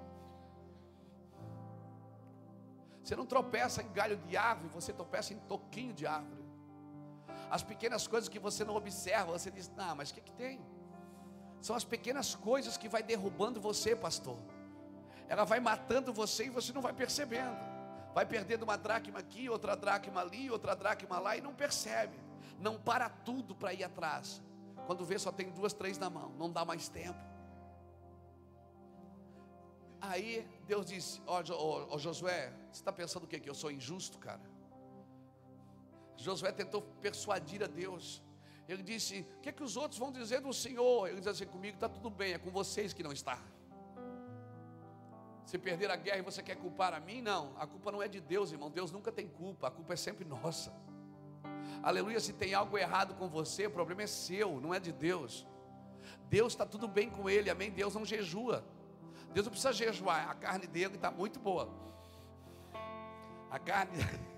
[3.03, 6.46] Você não tropeça em galho de árvore, você tropeça em toquinho de árvore.
[7.51, 10.61] As pequenas coisas que você não observa, você diz: Não, mas o que, que tem?
[11.61, 14.39] São as pequenas coisas que vai derrubando você, pastor.
[15.29, 17.77] Ela vai matando você e você não vai percebendo
[18.17, 22.19] vai perdendo uma dracma aqui, outra dracma ali, outra dracma lá e não percebe,
[22.59, 24.43] não para tudo para ir atrás.
[24.87, 27.21] Quando vê, só tem duas, três na mão, não dá mais tempo.
[30.01, 33.39] Aí Deus disse: Ó oh, oh, Josué, você está pensando o que?
[33.39, 34.41] Que eu sou injusto, cara?
[36.17, 38.23] Josué tentou persuadir a Deus.
[38.69, 41.09] Ele disse: O que, é que os outros vão dizer do Senhor?
[41.09, 43.41] Ele disse assim: Comigo está tudo bem, é com vocês que não está.
[45.45, 47.55] Se perder a guerra e você quer culpar a mim, não.
[47.57, 48.69] A culpa não é de Deus, irmão.
[48.69, 49.69] Deus nunca tem culpa.
[49.69, 50.73] A culpa é sempre nossa.
[51.83, 52.19] Aleluia.
[52.19, 55.47] Se tem algo errado com você, o problema é seu, não é de Deus.
[56.29, 57.71] Deus está tudo bem com ele, amém?
[57.71, 58.65] Deus não jejua.
[59.33, 60.29] Deus não precisa jejuar.
[60.29, 61.69] A carne dele está muito boa.
[63.49, 63.99] A carne.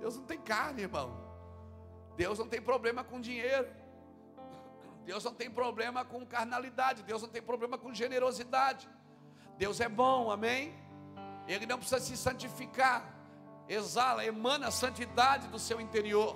[0.00, 1.08] Deus não tem carne, irmão.
[2.16, 3.68] Deus não tem problema com dinheiro.
[5.04, 7.02] Deus não tem problema com carnalidade.
[7.02, 8.88] Deus não tem problema com generosidade.
[9.58, 10.74] Deus é bom, amém?
[11.46, 12.98] Ele não precisa se santificar,
[13.68, 16.34] exala, emana a santidade do seu interior.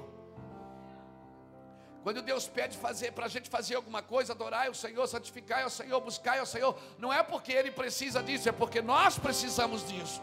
[2.02, 5.70] Quando Deus pede fazer para a gente fazer alguma coisa, adorar o Senhor, santificar o
[5.70, 10.20] Senhor, buscar o Senhor, não é porque Ele precisa disso, é porque nós precisamos disso.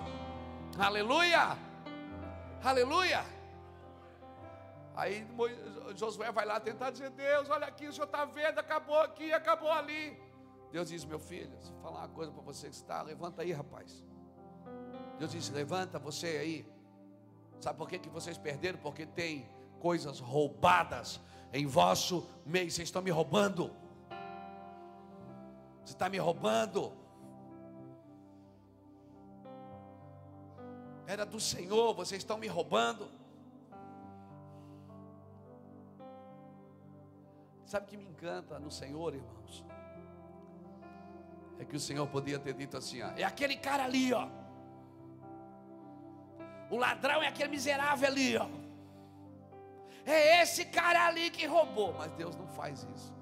[0.77, 1.70] Aleluia!
[2.63, 3.25] Aleluia!
[4.95, 5.27] Aí
[5.95, 9.71] Josué vai lá tentar dizer: Deus, olha aqui, o senhor está vendo, acabou aqui, acabou
[9.71, 10.21] ali.
[10.71, 14.05] Deus diz: Meu filho, se falar uma coisa para você que está, levanta aí, rapaz.
[15.17, 16.71] Deus diz: Levanta você aí.
[17.59, 18.79] Sabe por que, que vocês perderam?
[18.79, 19.49] Porque tem
[19.79, 21.19] coisas roubadas
[21.51, 22.69] em vosso meio.
[22.69, 23.71] Vocês estão me roubando.
[25.83, 27.00] Você está me roubando.
[31.07, 33.09] Era do Senhor, vocês estão me roubando.
[37.65, 39.65] Sabe o que me encanta no Senhor, irmãos?
[41.61, 44.27] é que o Senhor podia ter dito assim: ó, é aquele cara ali, ó.
[46.71, 48.47] O ladrão é aquele miserável ali, ó.
[50.03, 51.93] É esse cara ali que roubou.
[51.93, 53.13] Mas Deus não faz isso.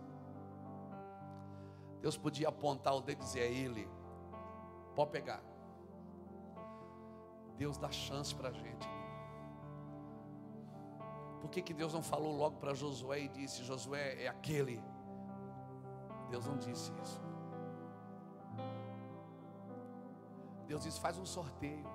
[2.01, 3.89] Deus podia apontar o dedo e dizer: é ele.
[4.95, 5.43] Pode pegar.
[7.59, 8.87] Deus dá chance para a gente.
[11.41, 14.81] Por que, que Deus não falou logo para Josué e disse: Josué é aquele?
[16.29, 17.21] Deus não disse isso.
[20.67, 21.85] Deus diz: faz um sorteio.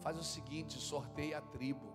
[0.00, 1.90] Faz o seguinte: sorteia a tribo.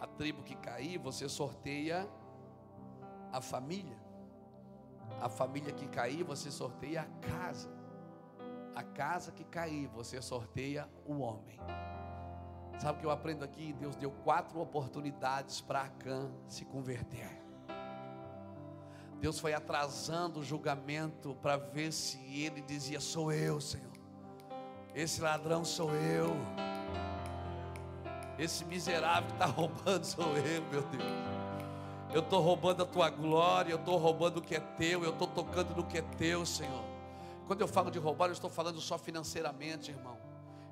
[0.00, 2.08] A tribo que cair, você sorteia
[3.30, 3.98] a família.
[5.20, 7.77] A família que cair, você sorteia a casa.
[8.78, 11.58] A casa que cair, você sorteia o homem.
[12.78, 13.72] Sabe o que eu aprendo aqui?
[13.72, 17.28] Deus deu quatro oportunidades para Acã se converter.
[19.20, 23.90] Deus foi atrasando o julgamento para ver se ele dizia: Sou eu, Senhor.
[24.94, 26.30] Esse ladrão sou eu.
[28.38, 31.02] Esse miserável que está roubando sou eu, meu Deus.
[32.14, 35.26] Eu estou roubando a tua glória, eu estou roubando o que é teu, eu estou
[35.26, 36.87] tocando no que é teu, Senhor.
[37.48, 40.18] Quando eu falo de roubar, eu estou falando só financeiramente, irmão.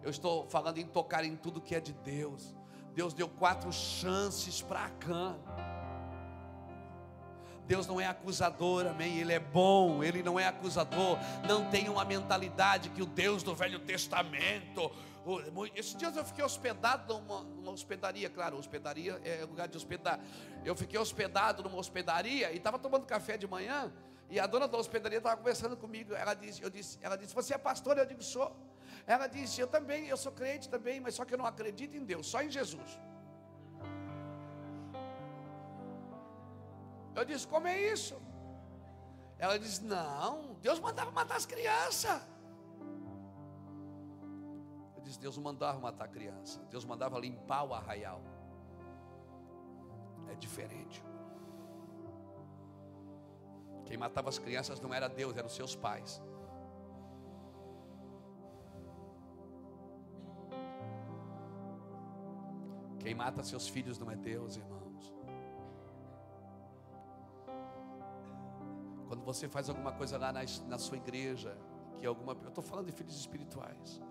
[0.03, 2.55] Eu estou falando em tocar em tudo que é de Deus.
[2.95, 5.39] Deus deu quatro chances para Acã.
[7.67, 9.19] Deus não é acusador, amém?
[9.19, 11.17] Ele é bom, ele não é acusador.
[11.49, 14.93] Não tem uma mentalidade que o Deus do Velho Testamento.
[15.75, 20.21] Esses dias eu fiquei hospedado numa, numa hospedaria, claro, hospedaria é lugar de hospedar.
[20.63, 23.91] Eu fiquei hospedado numa hospedaria e estava tomando café de manhã.
[24.29, 26.15] E a dona da hospedaria estava conversando comigo.
[26.15, 27.97] Ela disse, eu disse, ela disse: Você é pastor?
[27.97, 28.55] Eu digo: Sou.
[29.07, 32.05] Ela disse: Eu também, eu sou crente também, mas só que eu não acredito em
[32.05, 32.99] Deus, só em Jesus.
[37.15, 38.21] Eu disse: Como é isso?
[39.39, 42.21] Ela disse: Não, Deus mandava matar as crianças.
[44.97, 48.21] Eu disse: Deus não mandava matar criança, Deus mandava limpar o arraial.
[50.29, 51.03] É diferente.
[53.87, 56.21] Quem matava as crianças não era Deus, eram seus pais.
[62.99, 64.77] Quem mata seus filhos não é Deus, irmão.
[69.09, 71.57] Quando você faz alguma coisa lá na, na sua igreja,
[71.99, 74.03] que é alguma, eu estou falando de filhos espirituais.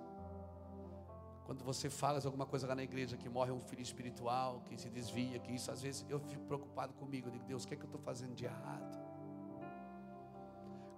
[1.46, 4.90] Quando você fala alguma coisa lá na igreja que morre um filho espiritual, que se
[4.90, 7.30] desvia, que isso às vezes eu fico preocupado comigo.
[7.30, 9.05] Digo, Deus, o que é que eu estou fazendo de errado?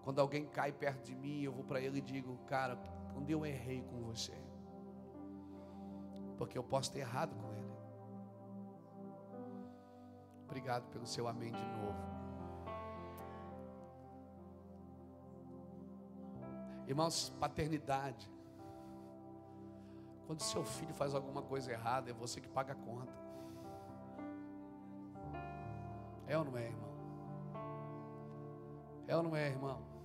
[0.07, 2.79] Quando alguém cai perto de mim, eu vou para ele e digo, cara,
[3.13, 4.31] onde eu errei com você?
[6.37, 7.77] Porque eu posso ter errado com ele.
[10.45, 11.99] Obrigado pelo seu amém de novo.
[16.87, 18.31] Irmãos, paternidade.
[20.25, 23.13] Quando seu filho faz alguma coisa errada, é você que paga a conta.
[26.25, 26.97] É ou não é, irmão?
[29.05, 29.96] É ou não é, irmão?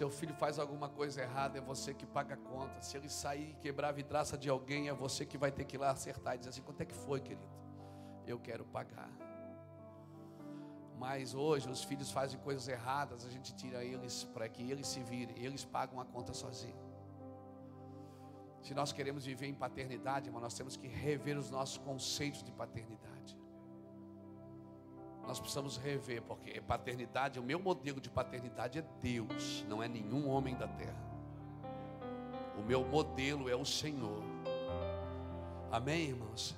[0.00, 2.80] Seu filho faz alguma coisa errada, é você que paga a conta.
[2.80, 5.76] Se ele sair e quebrar a vidraça de alguém, é você que vai ter que
[5.76, 7.46] ir lá acertar e dizer assim: quanto é que foi, querido?
[8.26, 9.10] Eu quero pagar.
[10.96, 15.02] Mas hoje os filhos fazem coisas erradas, a gente tira eles para que eles se
[15.02, 16.88] virem, eles pagam a conta sozinhos.
[18.62, 22.52] Se nós queremos viver em paternidade, irmão, nós temos que rever os nossos conceitos de
[22.52, 23.38] paternidade.
[25.26, 30.28] Nós precisamos rever, porque paternidade, o meu modelo de paternidade é Deus, não é nenhum
[30.28, 31.10] homem da terra.
[32.58, 34.22] O meu modelo é o Senhor.
[35.70, 36.56] Amém, irmãos?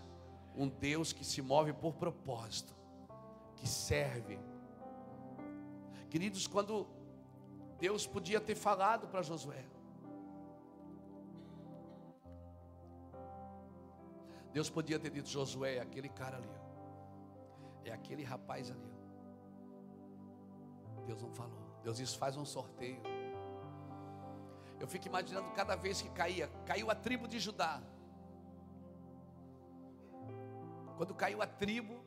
[0.56, 2.74] Um Deus que se move por propósito
[3.56, 4.38] que serve.
[6.10, 6.86] Queridos, quando
[7.78, 9.64] Deus podia ter falado para Josué,
[14.52, 16.48] Deus podia ter dito: Josué, aquele cara ali,
[17.84, 18.92] é aquele rapaz ali.
[21.06, 21.60] Deus não falou.
[21.82, 23.02] Deus disse: faz um sorteio.
[24.78, 27.80] Eu fico imaginando cada vez que caía, caiu a tribo de Judá.
[30.96, 32.04] Quando caiu a tribo,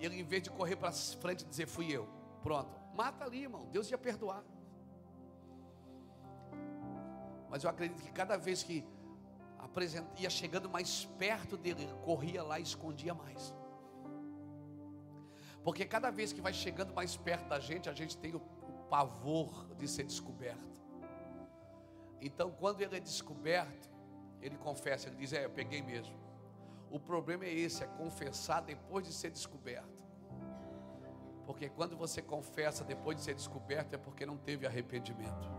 [0.00, 2.08] ele, em vez de correr para frente e dizer, fui eu,
[2.42, 4.42] pronto, mata ali, irmão, Deus ia perdoar.
[7.50, 8.84] Mas eu acredito que cada vez que
[10.16, 13.54] ia chegando mais perto dele, ele corria lá e escondia mais.
[15.68, 18.72] Porque cada vez que vai chegando mais perto da gente, a gente tem o, o
[18.88, 20.82] pavor de ser descoberto.
[22.22, 23.90] Então, quando ele é descoberto,
[24.40, 26.16] ele confessa, ele diz: É, eu peguei mesmo.
[26.90, 30.02] O problema é esse, é confessar depois de ser descoberto.
[31.44, 35.50] Porque quando você confessa depois de ser descoberto é porque não teve arrependimento.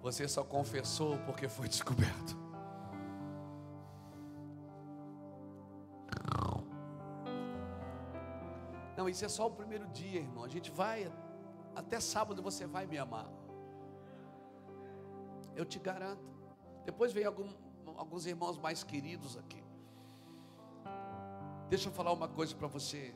[0.00, 2.43] Você só confessou porque foi descoberto.
[9.04, 10.44] Não, isso é só o primeiro dia, irmão.
[10.44, 11.12] A gente vai
[11.76, 13.28] até sábado você vai me amar.
[15.54, 16.24] Eu te garanto.
[16.86, 17.50] Depois vem algum,
[17.98, 19.62] alguns irmãos mais queridos aqui.
[21.68, 23.14] Deixa eu falar uma coisa para você.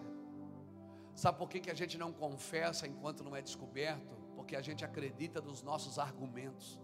[1.15, 4.15] Sabe por que, que a gente não confessa enquanto não é descoberto?
[4.37, 6.79] Porque a gente acredita nos nossos argumentos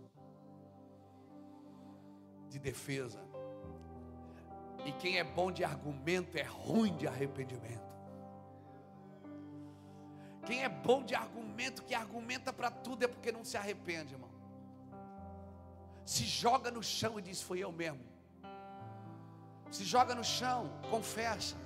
[2.49, 3.21] de defesa.
[4.87, 7.94] E quem é bom de argumento é ruim de arrependimento.
[10.47, 14.31] Quem é bom de argumento, que argumenta para tudo, é porque não se arrepende, irmão.
[16.05, 18.05] Se joga no chão e diz: Foi eu mesmo.
[19.71, 21.57] Se joga no chão, confessa.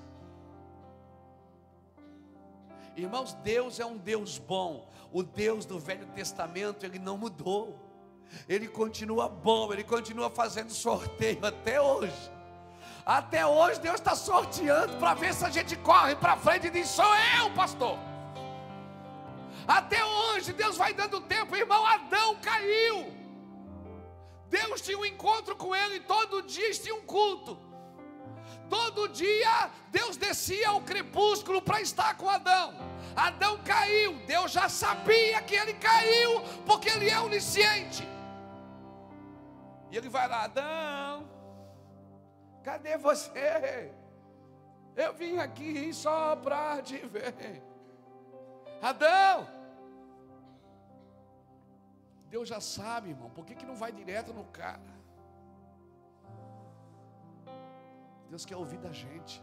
[2.96, 4.88] Irmãos, Deus é um Deus bom.
[5.12, 7.78] O Deus do Velho Testamento, ele não mudou.
[8.48, 12.30] Ele continua bom, ele continua fazendo sorteio até hoje.
[13.04, 16.88] Até hoje Deus está sorteando para ver se a gente corre para frente e diz:
[16.88, 17.98] sou eu, pastor.
[19.68, 21.84] Até hoje Deus vai dando tempo, irmão.
[21.84, 23.12] Adão caiu.
[24.48, 27.58] Deus tinha um encontro com ele todo dia, tinha um culto.
[28.70, 32.74] Todo dia Deus descia ao crepúsculo para estar com Adão.
[33.14, 38.08] Adão caiu, Deus já sabia que ele caiu, porque ele é onisciente.
[39.90, 41.28] E ele vai lá, Adão,
[42.62, 43.92] cadê você?
[44.96, 47.62] Eu vim aqui só para te ver.
[48.80, 49.57] Adão,
[52.28, 54.98] Deus já sabe, irmão, por que, que não vai direto no cara?
[58.28, 59.42] Deus quer ouvir da gente.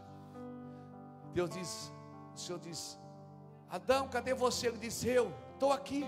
[1.32, 1.92] Deus diz,
[2.34, 2.98] o Senhor diz,
[3.68, 4.68] Adão, cadê você?
[4.68, 6.04] Ele disse, eu estou aqui,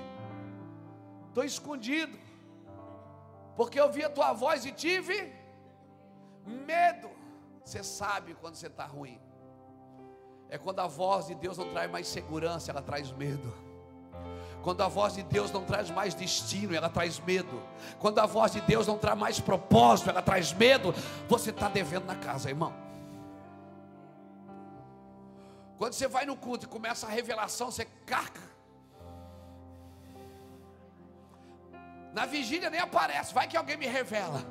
[1.28, 2.16] estou escondido,
[3.56, 5.34] porque eu vi a tua voz e tive
[6.46, 7.10] medo.
[7.64, 9.20] Você sabe quando você está ruim.
[10.48, 13.52] É quando a voz de Deus não traz mais segurança, ela traz medo.
[14.62, 17.62] Quando a voz de Deus não traz mais destino, ela traz medo.
[17.98, 20.92] Quando a voz de Deus não traz mais propósito, ela traz medo.
[21.28, 22.74] Você está devendo na casa, irmão.
[25.76, 28.42] Quando você vai no culto e começa a revelação, você carca.
[32.12, 34.44] Na vigília nem aparece, vai que alguém me revela.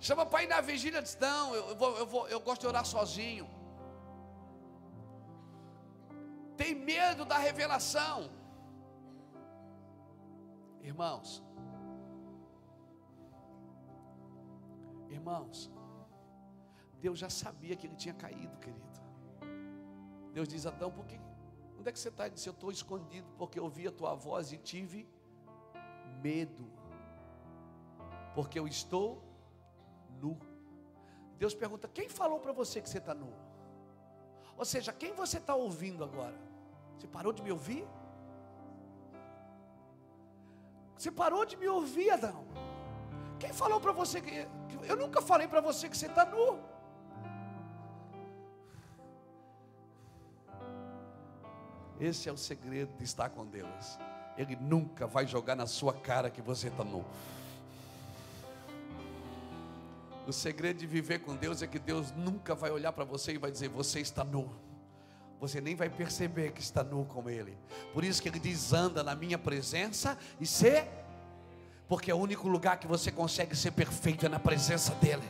[0.00, 2.84] Chama para ir na vigília, diz: Não, eu, vou, eu, vou, eu gosto de orar
[2.84, 3.61] sozinho
[6.56, 8.30] tem medo da revelação.
[10.82, 11.42] Irmãos,
[15.08, 15.70] irmãos,
[17.00, 18.92] Deus já sabia que ele tinha caído, querido.
[20.32, 21.20] Deus diz: Adão, por que,
[21.78, 22.26] onde é que você está?
[22.26, 25.08] Ele disse: Eu estou escondido porque ouvi a tua voz e tive
[26.20, 26.70] medo,
[28.34, 29.22] porque eu estou
[30.20, 30.38] nu.
[31.38, 33.32] Deus pergunta: Quem falou para você que você está nu?
[34.56, 36.36] Ou seja, quem você está ouvindo agora?
[36.98, 37.86] Você parou de me ouvir?
[40.96, 42.44] Você parou de me ouvir, Adão?
[43.38, 44.46] Quem falou para você que.
[44.84, 46.60] Eu nunca falei para você que você está nu.
[51.98, 53.98] Esse é o segredo de estar com Deus.
[54.36, 57.04] Ele nunca vai jogar na sua cara que você está nu.
[60.26, 63.38] O segredo de viver com Deus é que Deus nunca vai olhar para você e
[63.38, 64.50] vai dizer: Você está nu.
[65.40, 67.58] Você nem vai perceber que está nu com Ele.
[67.92, 70.88] Por isso que Ele diz: Anda na minha presença e ser.
[71.88, 75.28] Porque é o único lugar que você consegue ser perfeito é na presença dEle.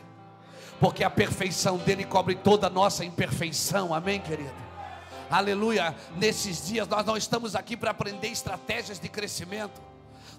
[0.79, 3.93] Porque a perfeição dEle cobre toda a nossa imperfeição.
[3.93, 4.53] Amém, querido?
[5.29, 5.95] Aleluia.
[6.15, 9.81] Nesses dias nós não estamos aqui para aprender estratégias de crescimento.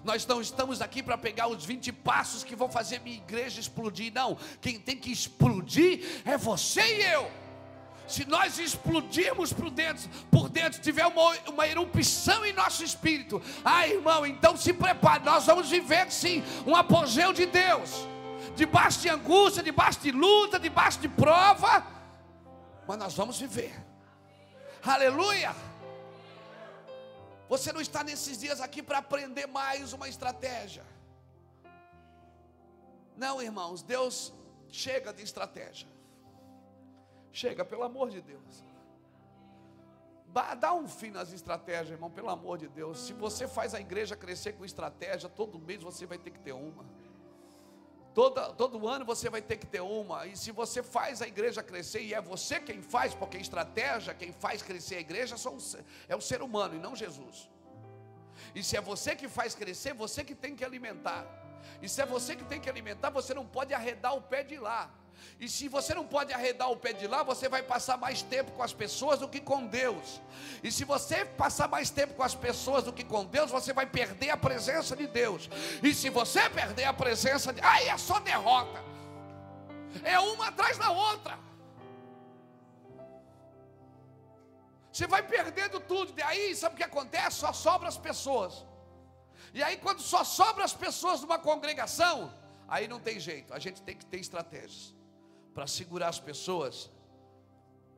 [0.05, 4.13] Nós não estamos aqui para pegar os 20 passos que vão fazer minha igreja explodir.
[4.13, 4.37] Não.
[4.61, 7.31] Quem tem que explodir é você e eu.
[8.07, 13.87] Se nós explodirmos por dentro, por dentro tiver uma, uma erupção em nosso espírito, ah,
[13.87, 18.07] irmão, então se prepare, nós vamos viver sim um apogeu de Deus,
[18.55, 21.83] debaixo de angústia, debaixo de luta, debaixo de prova,
[22.87, 23.73] mas nós vamos viver.
[24.85, 25.55] Aleluia!
[27.47, 30.85] Você não está nesses dias aqui para aprender mais uma estratégia.
[33.15, 34.33] Não, irmãos, Deus
[34.67, 35.87] chega de estratégia.
[37.31, 38.63] Chega, pelo amor de Deus.
[40.59, 42.99] Dá um fim nas estratégias, irmão, pelo amor de Deus.
[42.99, 46.51] Se você faz a igreja crescer com estratégia, todo mês você vai ter que ter
[46.51, 46.83] uma.
[48.15, 50.25] Toda, todo ano você vai ter que ter uma.
[50.25, 54.13] E se você faz a igreja crescer, e é você quem faz, porque a estratégia,
[54.13, 55.35] quem faz crescer a igreja
[56.07, 57.49] é o ser humano e não Jesus.
[58.55, 61.27] E se é você que faz crescer, você que tem que alimentar.
[61.81, 64.57] E se é você que tem que alimentar, você não pode arredar o pé de
[64.57, 64.89] lá.
[65.39, 68.51] E se você não pode arredar o pé de lá, você vai passar mais tempo
[68.51, 70.21] com as pessoas do que com Deus.
[70.63, 73.85] E se você passar mais tempo com as pessoas do que com Deus, você vai
[73.85, 75.49] perder a presença de Deus.
[75.83, 77.61] E se você perder a presença de.
[77.61, 78.81] Aí é só derrota.
[80.03, 81.37] É uma atrás da outra.
[84.91, 86.17] Você vai perdendo tudo.
[86.17, 87.37] E aí, sabe o que acontece?
[87.37, 88.65] Só sobra as pessoas.
[89.53, 92.33] E aí, quando só sobra as pessoas numa congregação,
[92.67, 93.53] aí não tem jeito.
[93.53, 94.95] A gente tem que ter estratégias
[95.55, 96.91] para segurar as pessoas,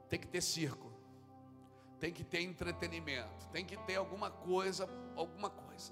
[0.08, 0.94] tem que ter circo,
[2.00, 5.92] tem que ter entretenimento, tem que ter alguma coisa, alguma coisa.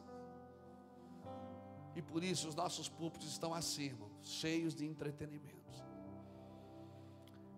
[1.96, 3.52] E por isso os nossos púlpitos estão
[3.82, 5.56] irmão, cheios de entretenimento.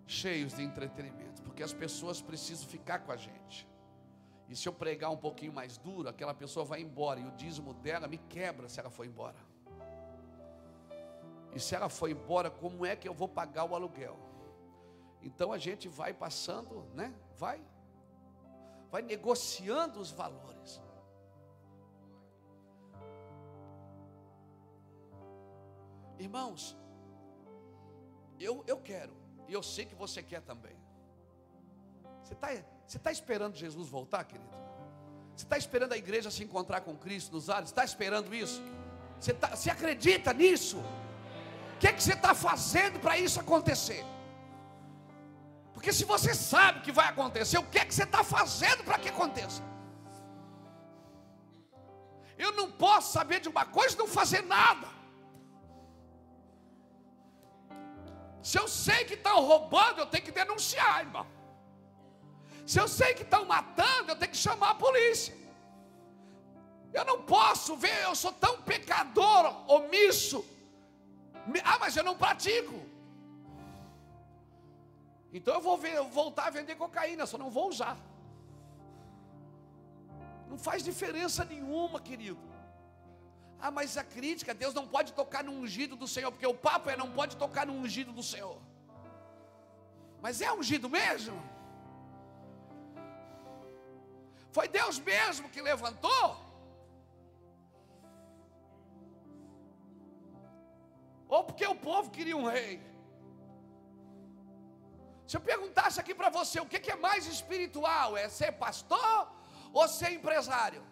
[0.06, 3.68] Cheios de entretenimento, porque as pessoas precisam ficar com a gente.
[4.48, 7.74] E se eu pregar um pouquinho mais duro, aquela pessoa vai embora e o dízimo
[7.74, 9.36] dela me quebra se ela for embora.
[11.58, 14.16] E se ela for embora, como é que eu vou pagar o aluguel?
[15.20, 17.12] Então a gente vai passando, né?
[17.36, 17.60] Vai
[18.92, 20.80] vai negociando os valores.
[26.20, 26.76] Irmãos,
[28.38, 29.16] eu, eu quero,
[29.48, 30.76] e eu sei que você quer também.
[32.22, 32.50] Você está
[32.86, 34.56] você tá esperando Jesus voltar, querido?
[35.34, 37.70] Você está esperando a igreja se encontrar com Cristo nos ares?
[37.70, 38.62] Está esperando isso?
[39.18, 40.80] Você, tá, você acredita nisso?
[41.78, 44.04] O que, é que você está fazendo para isso acontecer?
[45.72, 48.98] Porque se você sabe que vai acontecer, o que é que você está fazendo para
[48.98, 49.62] que aconteça?
[52.36, 54.88] Eu não posso saber de uma coisa e não fazer nada.
[58.42, 61.28] Se eu sei que estão roubando, eu tenho que denunciar, irmão.
[62.66, 65.36] Se eu sei que estão matando, eu tenho que chamar a polícia.
[66.92, 70.44] Eu não posso ver, eu sou tão pecador, omisso,
[71.64, 72.80] ah, mas eu não pratico.
[75.32, 77.96] Então eu vou ver, voltar a vender cocaína, só não vou usar.
[80.48, 82.38] Não faz diferença nenhuma, querido.
[83.60, 86.88] Ah, mas a crítica, Deus não pode tocar no ungido do Senhor, porque o papo
[86.88, 88.58] é não pode tocar no ungido do Senhor.
[90.22, 91.40] Mas é ungido mesmo?
[94.50, 96.47] Foi Deus mesmo que levantou?
[101.28, 102.82] Ou porque o povo queria um rei.
[105.26, 108.16] Se eu perguntasse aqui para você, o que é mais espiritual?
[108.16, 109.30] É ser pastor
[109.72, 110.82] ou ser empresário?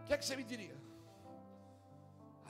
[0.00, 0.76] O que é que você me diria?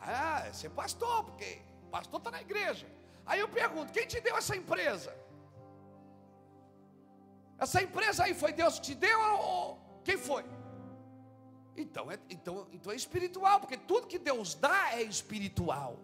[0.00, 2.86] Ah, é ser pastor, porque pastor está na igreja.
[3.24, 5.16] Aí eu pergunto: quem te deu essa empresa?
[7.58, 10.44] Essa empresa aí foi Deus que te deu ou quem foi?
[11.76, 15.98] Então é, então, então é espiritual, porque tudo que Deus dá é espiritual.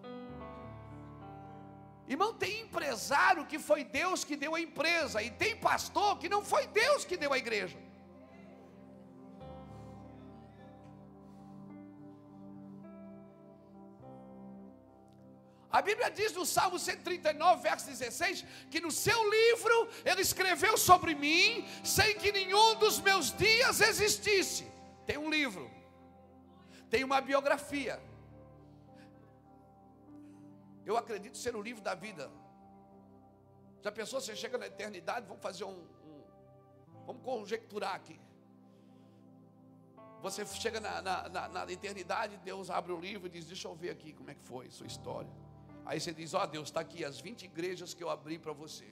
[2.07, 6.45] Irmão, tem empresário que foi Deus que deu a empresa, e tem pastor que não
[6.45, 7.79] foi Deus que deu a igreja.
[15.71, 21.15] A Bíblia diz no Salmo 139, verso 16, que no seu livro ele escreveu sobre
[21.15, 24.67] mim, sem que nenhum dos meus dias existisse.
[25.07, 25.71] Tem um livro,
[26.89, 28.01] tem uma biografia.
[30.85, 32.31] Eu acredito ser o livro da vida.
[33.83, 36.23] Já pensou, você chega na eternidade, vamos fazer um, um
[37.07, 38.21] vamos conjecturar aqui.
[40.23, 43.75] Você chega na, na, na, na, eternidade, Deus abre o livro e diz: Deixa eu
[43.75, 45.31] ver aqui como é que foi sua história.
[45.85, 48.53] Aí você diz: Ó oh, Deus, está aqui as 20 igrejas que eu abri para
[48.53, 48.87] você.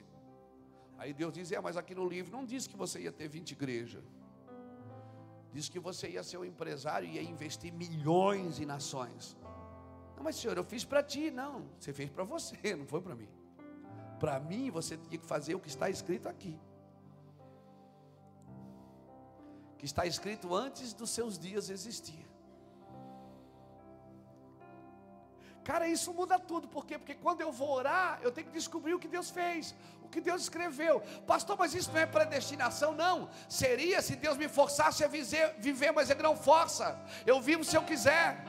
[0.97, 3.51] Aí Deus diz: É, mas aqui no livro não diz que você ia ter 20
[3.51, 4.03] igrejas.
[5.53, 9.37] Diz que você ia ser um empresário e ia investir milhões em nações.
[10.15, 11.29] Não, mas senhor, eu fiz para ti.
[11.29, 13.29] Não, você fez para você, não foi para mim.
[14.19, 16.59] Para mim, você tinha que fazer o que está escrito aqui.
[19.81, 22.23] que está escrito antes dos seus dias existir.
[25.63, 26.97] Cara, isso muda tudo, por quê?
[26.97, 30.19] Porque quando eu vou orar, eu tenho que descobrir o que Deus fez, o que
[30.19, 31.01] Deus escreveu.
[31.27, 33.29] Pastor, mas isso não é predestinação, não.
[33.47, 36.99] Seria se Deus me forçasse a viver, viver mas Ele não força.
[37.25, 38.43] Eu vivo se eu quiser.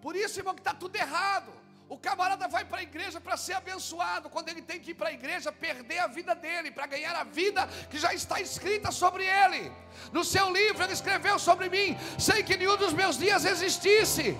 [0.00, 1.52] Por isso, irmão, que está tudo errado.
[1.88, 5.08] O camarada vai para a igreja para ser abençoado, quando ele tem que ir para
[5.08, 9.24] a igreja perder a vida dele, para ganhar a vida que já está escrita sobre
[9.24, 9.72] ele.
[10.12, 14.36] No seu livro ele escreveu sobre mim, sem que nenhum dos meus dias existisse.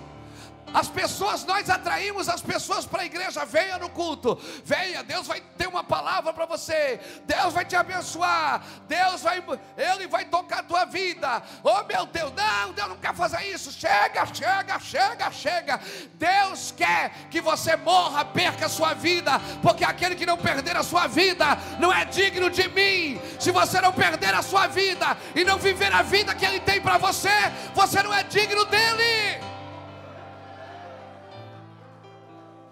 [0.73, 3.45] As pessoas, nós atraímos as pessoas para a igreja.
[3.45, 5.03] Venha no culto, venha.
[5.03, 7.01] Deus vai ter uma palavra para você.
[7.27, 8.63] Deus vai te abençoar.
[8.87, 9.43] Deus vai,
[9.77, 11.43] Ele vai tocar a tua vida.
[11.63, 13.73] Oh meu Deus, não, Deus não quer fazer isso.
[13.73, 15.81] Chega, chega, chega, chega.
[16.15, 20.83] Deus quer que você morra, perca a sua vida, porque aquele que não perder a
[20.83, 21.47] sua vida
[21.79, 23.21] não é digno de mim.
[23.39, 26.81] Se você não perder a sua vida e não viver a vida que Ele tem
[26.81, 27.29] para você,
[27.75, 29.58] você não é digno dele.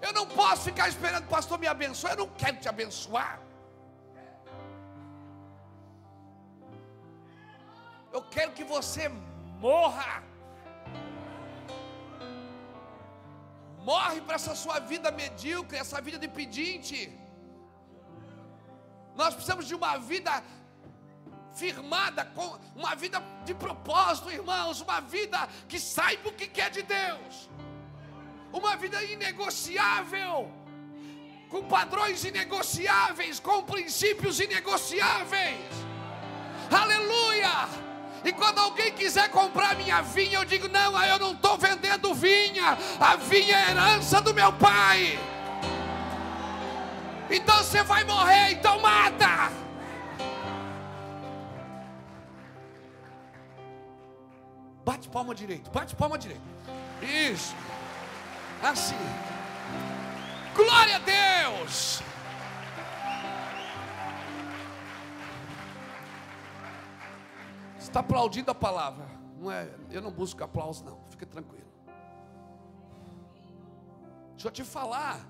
[0.06, 2.12] Eu não posso ficar esperando pastor me abençoar.
[2.12, 3.34] Eu não quero te abençoar.
[8.16, 9.04] Eu quero que você
[9.66, 10.12] morra.
[13.90, 16.98] Morre para essa sua vida medíocre, essa vida de pedinte.
[19.20, 20.32] Nós precisamos de uma vida
[21.60, 22.48] firmada, com
[22.80, 25.38] uma vida de propósito, irmãos, uma vida
[25.70, 27.48] que saiba o que quer de Deus
[28.58, 30.50] uma vida inegociável,
[31.48, 35.58] com padrões inegociáveis, com princípios inegociáveis.
[36.70, 37.68] Aleluia!
[38.24, 42.76] E quando alguém quiser comprar minha vinha, eu digo: não, eu não estou vendendo vinha,
[42.98, 45.18] a vinha é herança do meu pai.
[47.30, 49.52] Então você vai morrer, então mata.
[54.84, 56.42] Bate palma direito, bate palma direito.
[57.02, 57.54] Isso.
[58.62, 58.94] Assim.
[60.54, 62.02] Glória a Deus.
[67.78, 69.06] Está aplaudindo a palavra.
[69.38, 71.00] Não é, eu não busco aplauso, não.
[71.10, 71.66] Fica tranquilo.
[74.32, 75.26] Deixa eu te falar.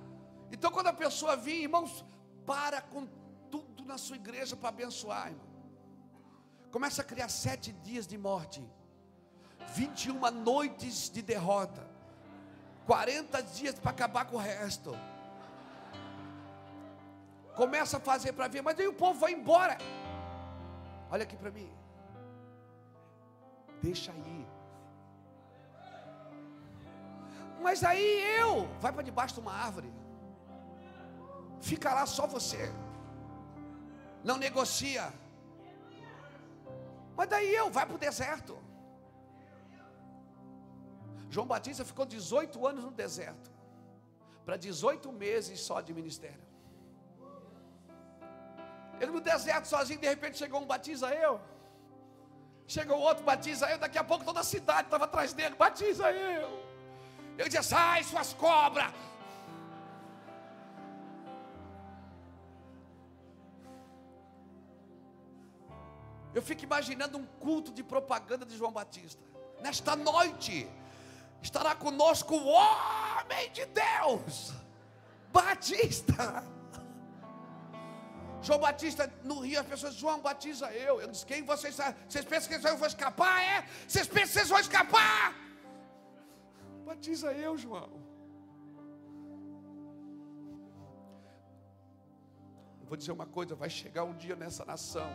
[0.51, 2.05] Então, quando a pessoa vir, irmãos,
[2.45, 3.07] para com
[3.51, 5.47] tudo na sua igreja para abençoar, irmão.
[6.70, 8.62] Começa a criar sete dias de morte,
[9.74, 11.86] 21 noites de derrota.
[12.87, 14.97] 40 dias para acabar com o resto.
[17.55, 19.76] Começa a fazer para ver, mas aí o povo vai embora.
[21.11, 21.70] Olha aqui para mim.
[23.82, 24.47] Deixa aí.
[27.61, 29.93] Mas aí eu, vai para debaixo de uma árvore.
[31.61, 32.72] Fica lá só você.
[34.22, 35.12] Não negocia.
[37.16, 38.59] Mas daí eu, vai para o deserto.
[41.29, 43.51] João Batista ficou 18 anos no deserto,
[44.45, 46.45] para 18 meses só de ministério.
[49.01, 51.41] Ele no deserto sozinho, de repente chegou um batiza eu.
[52.66, 53.79] Chegou outro, batiza eu.
[53.79, 56.49] Daqui a pouco toda a cidade estava atrás dele, batiza eu.
[57.39, 58.93] Ele dizia: sai, suas cobras.
[66.35, 69.22] Eu fico imaginando um culto de propaganda de João Batista.
[69.62, 70.68] Nesta noite,
[71.43, 74.53] estará conosco o homem de Deus,
[75.32, 76.45] Batista.
[78.43, 81.01] João Batista no Rio, as pessoas, João batiza eu.
[81.01, 81.76] Eu disse, quem vocês
[82.09, 83.43] Vocês pensam que vocês vão escapar?
[83.43, 83.66] É?
[83.89, 85.34] Vocês pensam que vocês vão escapar?
[86.84, 88.07] Batiza eu, João.
[92.87, 95.11] vou dizer uma coisa: vai chegar um dia nessa nação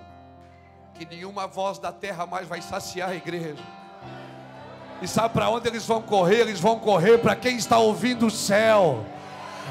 [0.93, 3.80] que nenhuma voz da terra mais vai saciar a igreja.
[5.01, 6.41] E sabe para onde eles vão correr?
[6.41, 9.03] Eles vão correr para quem está ouvindo o céu.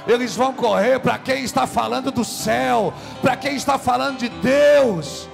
[0.06, 5.28] Eles vão correr para quem está falando do céu, para quem está falando de Deus.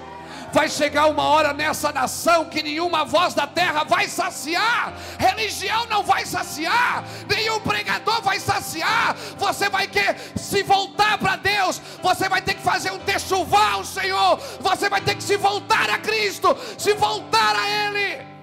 [0.52, 6.02] Vai chegar uma hora nessa nação que nenhuma voz da terra vai saciar, religião não
[6.02, 9.14] vai saciar, nenhum pregador vai saciar.
[9.38, 13.84] Você vai querer se voltar para Deus, você vai ter que fazer um texuvar ao
[13.84, 18.35] Senhor, você vai ter que se voltar a Cristo, se voltar a Ele.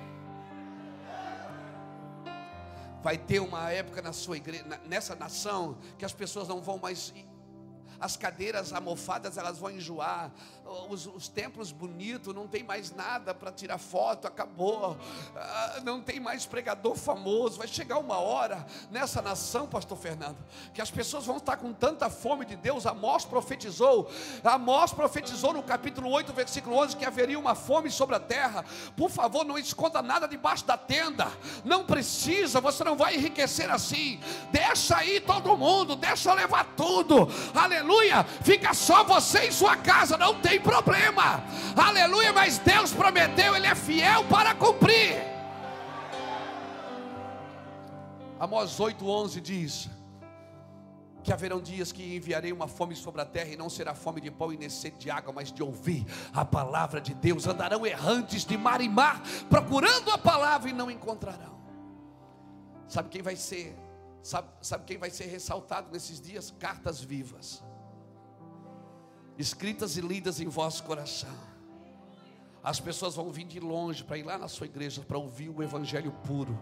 [3.03, 7.13] Vai ter uma época na sua igreja, nessa nação, que as pessoas não vão mais
[8.03, 10.29] as cadeiras amofadas elas vão enjoar,
[10.89, 14.97] os, os templos bonitos, não tem mais nada para tirar foto, acabou,
[15.35, 17.57] ah, não tem mais pregador famoso.
[17.57, 20.37] Vai chegar uma hora nessa nação, Pastor Fernando,
[20.73, 22.85] que as pessoas vão estar com tanta fome de Deus.
[22.85, 24.09] Amós profetizou,
[24.43, 28.65] Amós profetizou no capítulo 8, versículo 11, que haveria uma fome sobre a terra.
[28.95, 31.27] Por favor, não esconda nada debaixo da tenda,
[31.63, 34.19] não precisa, você não vai enriquecer assim.
[34.51, 38.23] Deixa aí todo mundo, deixa levar tudo, aleluia.
[38.23, 41.43] Fica só você e sua casa, não tem problema.
[41.75, 45.21] Aleluia, mas Deus prometeu, Ele é fiel para cumprir.
[48.39, 49.89] Amós 8,11 diz:
[51.23, 54.29] que haverão dias que enviarei uma fome sobre a terra, e não será fome de
[54.29, 57.47] pão e nem sede de água, mas de ouvir a palavra de Deus.
[57.47, 61.57] Andarão errantes de mar em mar, procurando a palavra e não encontrarão.
[62.87, 63.75] Sabe quem vai ser?
[64.21, 66.53] Sabe, sabe quem vai ser ressaltado nesses dias?
[66.59, 67.63] Cartas vivas
[69.37, 71.33] escritas e lidas em vosso coração.
[72.63, 75.61] As pessoas vão vir de longe para ir lá na sua igreja para ouvir o
[75.61, 76.57] evangelho puro,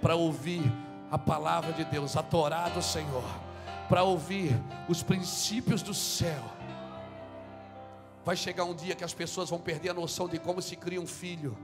[0.00, 0.62] para ouvir
[1.10, 3.24] a palavra de Deus, a Torá do Senhor,
[3.88, 4.52] para ouvir
[4.88, 6.44] os princípios do céu.
[8.24, 11.00] Vai chegar um dia que as pessoas vão perder a noção de como se cria
[11.00, 11.56] um filho.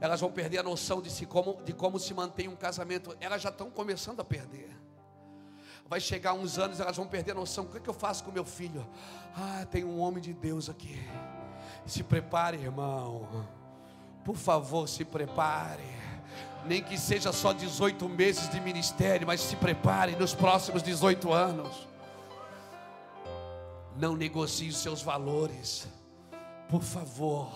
[0.00, 3.14] Elas vão perder a noção de, se como, de como se mantém um casamento.
[3.20, 4.79] Elas já estão começando a perder
[5.90, 7.64] vai chegar uns anos, elas vão perder a noção.
[7.64, 8.86] O que, é que eu faço com meu filho?
[9.34, 11.04] Ah, tem um homem de Deus aqui.
[11.84, 13.44] Se prepare, irmão.
[14.24, 15.82] Por favor, se prepare.
[16.64, 21.88] Nem que seja só 18 meses de ministério, mas se prepare nos próximos 18 anos.
[23.96, 25.88] Não negocie os seus valores.
[26.68, 27.50] Por favor.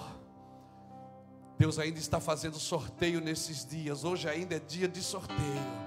[1.57, 4.03] Deus ainda está fazendo sorteio nesses dias.
[4.03, 5.84] Hoje ainda é dia de sorteio.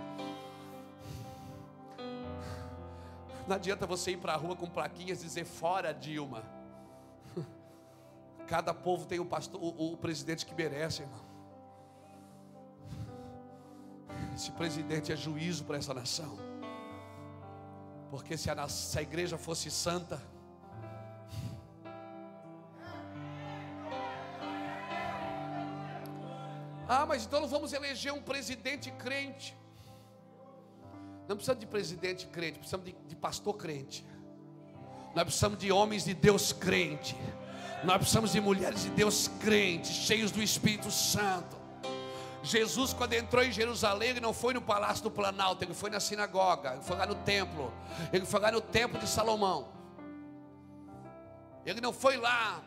[3.48, 6.44] Não adianta você ir para a rua com plaquinhas e dizer fora Dilma.
[8.46, 11.26] Cada povo tem o, pastor, o, o presidente que merece, irmão.
[14.36, 16.38] Esse presidente é juízo para essa nação.
[18.12, 20.22] Porque se a, se a igreja fosse santa,
[26.90, 29.56] Ah, mas então não vamos eleger um presidente crente.
[31.28, 34.06] Não precisamos de presidente crente, precisamos de, de pastor crente.
[35.14, 37.18] Nós precisamos de homens de Deus crente.
[37.84, 41.58] Nós precisamos de mulheres de Deus crentes, cheios do Espírito Santo.
[42.44, 46.00] Jesus, quando entrou em Jerusalém, ele não foi no palácio do Planalto, ele foi na
[46.00, 47.74] sinagoga, ele foi lá no templo,
[48.14, 49.68] ele foi lá no templo de Salomão.
[51.66, 52.64] Ele não foi lá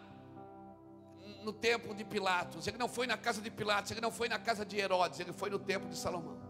[1.43, 4.39] no templo de Pilatos, ele não foi na casa de Pilatos, ele não foi na
[4.39, 6.50] casa de Herodes, ele foi no templo de Salomão.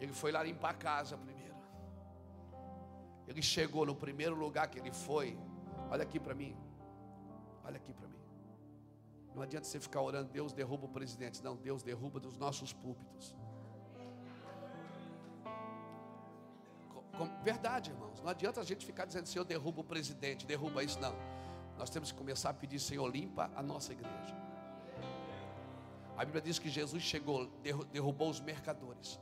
[0.00, 1.56] Ele foi lá limpar a casa primeiro.
[3.26, 5.38] Ele chegou no primeiro lugar que ele foi.
[5.90, 6.56] Olha aqui para mim.
[7.64, 8.14] Olha aqui para mim.
[9.34, 11.42] Não adianta você ficar orando, Deus derruba o presidente.
[11.42, 13.36] Não, Deus derruba dos nossos púlpitos.
[17.42, 18.20] Verdade, irmãos.
[18.20, 21.14] Não adianta a gente ficar dizendo, Senhor, derruba o presidente, derruba isso, não.
[21.76, 24.36] Nós temos que começar a pedir, Senhor, limpa a nossa igreja.
[26.16, 27.46] A Bíblia diz que Jesus chegou,
[27.92, 29.20] derrubou os mercadores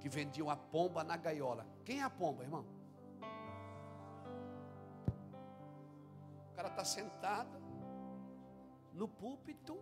[0.00, 1.66] que vendiam a pomba na gaiola.
[1.84, 2.64] Quem é a pomba, irmão?
[6.50, 7.60] O cara está sentado
[8.92, 9.78] no púlpito,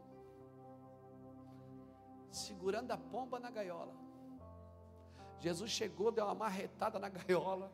[2.30, 3.94] segurando a pomba na gaiola.
[5.38, 7.70] Jesus chegou, deu uma marretada na gaiola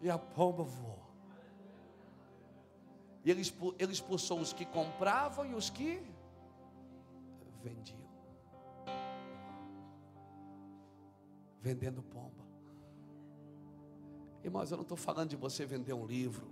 [0.00, 1.04] e a pomba voou.
[3.24, 3.42] E ele
[3.92, 6.02] expulsou os que compravam e os que
[7.62, 7.95] vendiam.
[11.66, 12.44] Vendendo pomba.
[14.44, 16.48] Irmãos, eu não estou falando de você vender um livro.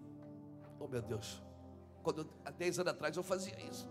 [0.80, 1.40] Oh meu Deus.
[2.02, 3.88] Quando, há 10 anos atrás eu fazia isso.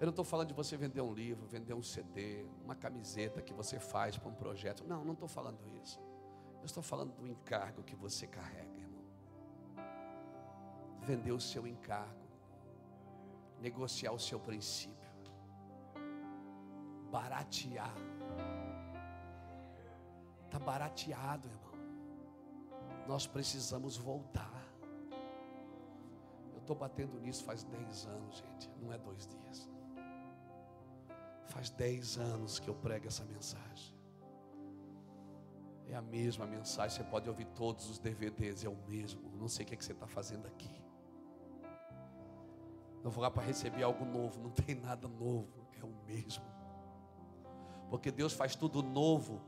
[0.00, 3.52] Eu não estou falando de você vender um livro, vender um CD, uma camiseta que
[3.52, 4.82] você faz para um projeto.
[4.88, 6.00] Não, não estou falando isso.
[6.60, 9.04] Eu estou falando do encargo que você carrega, irmão.
[11.02, 12.26] Vender o seu encargo,
[13.60, 14.99] negociar o seu princípio.
[17.10, 17.94] Baratear.
[20.46, 21.70] Está barateado, irmão.
[23.06, 24.60] Nós precisamos voltar.
[26.52, 28.70] Eu estou batendo nisso faz 10 anos, gente.
[28.80, 29.68] Não é dois dias.
[31.46, 33.94] Faz 10 anos que eu prego essa mensagem.
[35.88, 36.96] É a mesma mensagem.
[36.96, 39.30] Você pode ouvir todos os DVDs, é o mesmo.
[39.36, 40.80] Não sei o que, é que você está fazendo aqui.
[43.02, 44.40] Não vou lá para receber algo novo.
[44.40, 45.66] Não tem nada novo.
[45.80, 46.44] É o mesmo.
[47.90, 49.42] Porque Deus faz tudo novo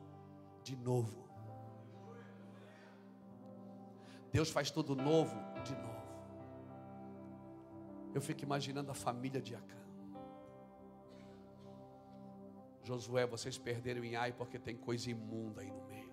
[0.65, 1.23] de novo.
[4.33, 6.03] Deus faz tudo novo de novo.
[8.13, 9.77] Eu fico imaginando a família de Acã.
[12.83, 16.13] Josué, vocês perderam em Ai porque tem coisa imunda aí no meio.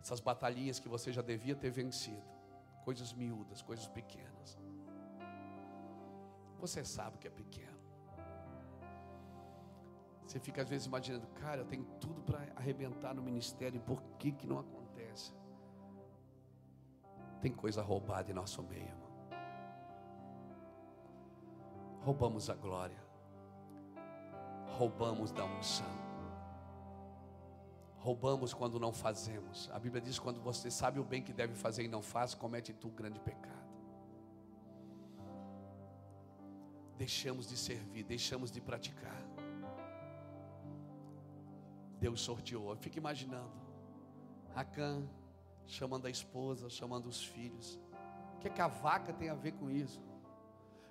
[0.00, 2.22] Essas batalhinhas que você já devia ter vencido.
[2.84, 4.58] Coisas miúdas, coisas pequenas.
[6.58, 7.77] Você sabe que é pequeno.
[10.28, 14.30] Você fica às vezes imaginando, cara, eu tenho tudo para arrebentar no ministério, por que
[14.30, 15.32] que não acontece?
[17.40, 19.08] Tem coisa roubada em nosso meio, irmão.
[22.02, 23.02] Roubamos a glória.
[24.76, 25.96] Roubamos da unção.
[27.96, 29.70] Roubamos quando não fazemos.
[29.72, 32.74] A Bíblia diz: quando você sabe o bem que deve fazer e não faz, comete
[32.74, 33.56] tu grande pecado.
[36.98, 39.37] Deixamos de servir, deixamos de praticar.
[42.00, 42.70] Deus sorteou.
[42.70, 43.52] Eu fico imaginando.
[44.54, 45.08] Acã
[45.66, 47.78] chamando a esposa, chamando os filhos.
[48.36, 50.00] O que, é que a vaca tem a ver com isso?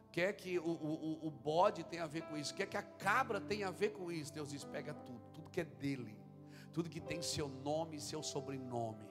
[0.07, 2.53] O que é que o, o, o bode tem a ver com isso?
[2.53, 4.33] O que é que a cabra tem a ver com isso?
[4.33, 6.17] Deus diz: pega tudo, tudo que é dele,
[6.73, 9.05] tudo que tem seu nome e seu sobrenome.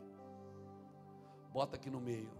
[1.52, 2.30] Bota aqui no meio.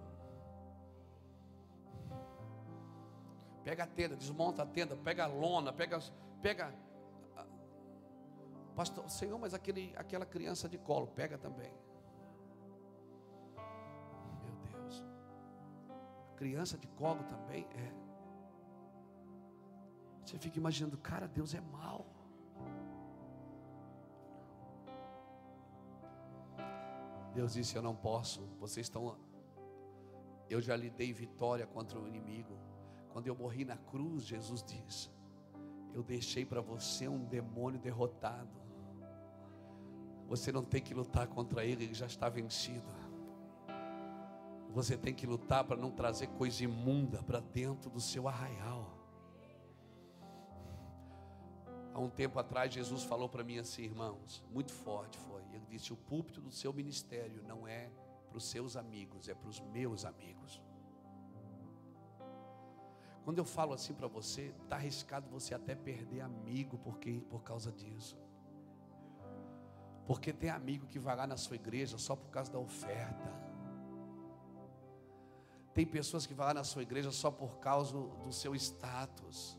[3.64, 5.98] Pega a tenda, desmonta a tenda, pega a lona, pega,
[6.40, 6.72] pega
[8.76, 11.72] Pastor, Senhor, mas aquele, aquela criança de colo, pega também.
[14.44, 15.02] Meu Deus.
[16.36, 18.06] Criança de colo também é.
[20.22, 22.04] Você fica imaginando, cara, Deus é mau.
[27.32, 28.42] Deus disse: Eu não posso.
[28.58, 29.16] Vocês estão.
[30.50, 32.58] Eu já lhe dei vitória contra o inimigo.
[33.08, 35.10] Quando eu morri na cruz, Jesus disse:
[35.94, 38.65] Eu deixei para você um demônio derrotado.
[40.28, 42.90] Você não tem que lutar contra ele, ele já está vencido.
[44.70, 48.92] Você tem que lutar para não trazer coisa imunda para dentro do seu arraial.
[51.94, 55.40] Há um tempo atrás, Jesus falou para mim assim, irmãos, muito forte foi.
[55.54, 57.90] Ele disse: O púlpito do seu ministério não é
[58.28, 60.62] para os seus amigos, é para os meus amigos.
[63.24, 67.72] Quando eu falo assim para você, está arriscado você até perder amigo porque, por causa
[67.72, 68.16] disso.
[70.06, 73.46] Porque tem amigo que vai lá na sua igreja só por causa da oferta.
[75.74, 79.58] Tem pessoas que vão lá na sua igreja só por causa do seu status.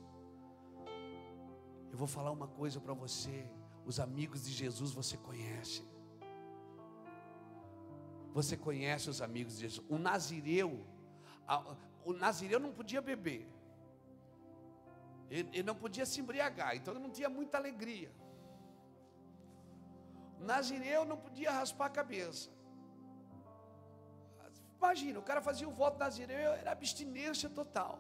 [1.92, 3.50] Eu vou falar uma coisa para você:
[3.86, 5.84] os amigos de Jesus você conhece.
[8.34, 9.86] Você conhece os amigos de Jesus.
[9.90, 10.86] O Nazireu,
[12.06, 13.48] o Nazireu não podia beber,
[15.30, 18.12] ele, não podia se embriagar, então ele não tinha muita alegria.
[20.40, 22.50] Nazireu não podia raspar a cabeça.
[24.78, 28.00] Imagina, o cara fazia o voto Nazireu, era abstinência total.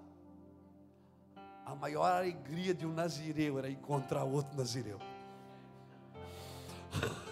[1.65, 4.99] A maior alegria de um Nazireu era encontrar outro Nazireu.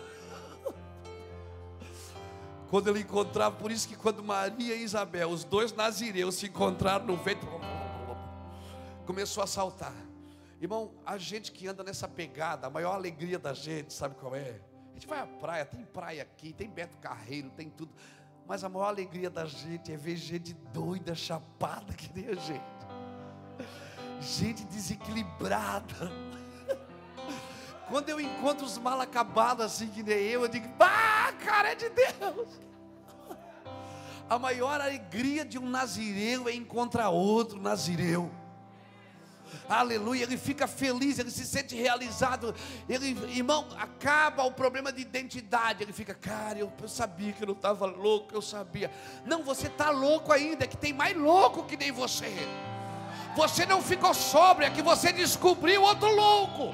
[2.70, 7.06] quando ele encontrava, por isso que quando Maria e Isabel, os dois Nazireus se encontraram
[7.06, 7.48] no vento,
[9.06, 9.96] começou a saltar.
[10.60, 14.60] Irmão, a gente que anda nessa pegada, a maior alegria da gente, sabe qual é?
[14.96, 17.94] A gente vai à praia, tem praia aqui, tem Beto Carreiro, tem tudo.
[18.48, 22.64] Mas a maior alegria da gente é ver gente doida, chapada que nem a gente.
[24.22, 26.10] Gente desequilibrada.
[27.90, 31.76] Quando eu encontro os mal acabados assim que nem eu, eu digo, ah, cara, é
[31.76, 32.48] de Deus.
[34.30, 38.32] A maior alegria de um nazireu é encontrar outro nazireu
[39.70, 42.54] aleluia, ele fica feliz, ele se sente realizado,
[42.88, 47.48] ele, irmão, acaba o problema de identidade, ele fica, cara, eu, eu sabia que eu
[47.48, 48.92] não estava louco, eu sabia,
[49.26, 52.32] não, você está louco ainda, que tem mais louco que nem você,
[53.36, 56.74] você não ficou sóbrio, é que você descobriu outro louco,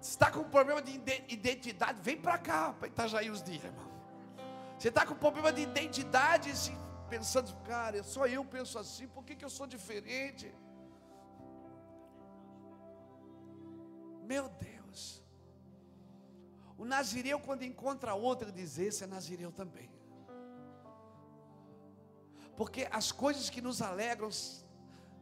[0.00, 3.86] está com problema de identidade, vem para cá, para Itajaí os dias, irmão.
[4.78, 6.72] Você está com problema de identidade, se
[7.14, 10.52] pensando, cara, só eu penso assim, por que, que eu sou diferente?
[14.32, 15.22] Meu Deus.
[16.76, 19.88] O nazireu, quando encontra outro, diz: Esse é nazireu também.
[22.56, 24.30] Porque as coisas que nos alegram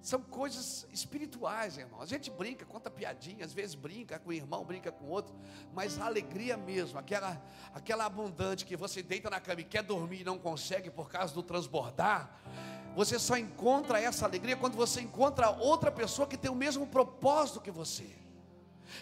[0.04, 2.02] são coisas espirituais, irmão.
[2.02, 5.34] A gente brinca, conta piadinha, às vezes brinca com o irmão, brinca com o outro,
[5.72, 7.42] mas a alegria mesmo, aquela,
[7.72, 11.32] aquela abundante que você deita na cama e quer dormir e não consegue por causa
[11.32, 12.38] do transbordar,
[12.94, 17.58] você só encontra essa alegria quando você encontra outra pessoa que tem o mesmo propósito
[17.58, 18.14] que você.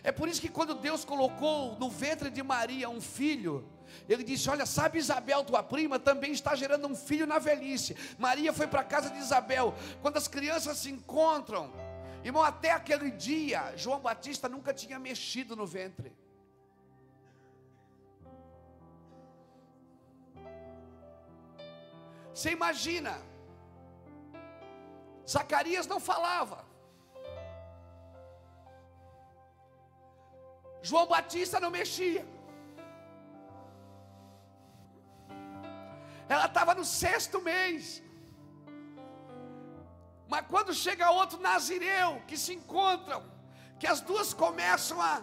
[0.04, 3.68] É por isso que quando Deus colocou no ventre de Maria um filho,
[4.08, 7.96] ele disse: Olha, sabe Isabel, tua prima, também está gerando um filho na velhice.
[8.18, 9.74] Maria foi para a casa de Isabel.
[10.00, 11.72] Quando as crianças se encontram,
[12.24, 16.12] irmão, até aquele dia, João Batista nunca tinha mexido no ventre.
[22.34, 23.20] Você imagina,
[25.28, 26.64] Zacarias não falava.
[30.82, 32.26] João Batista não mexia.
[36.32, 38.02] Ela estava no sexto mês.
[40.32, 43.22] Mas quando chega outro nazireu, que se encontram,
[43.78, 45.20] que as duas começam a,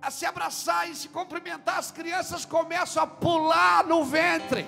[0.00, 4.64] a se abraçar e se cumprimentar, as crianças começam a pular no ventre.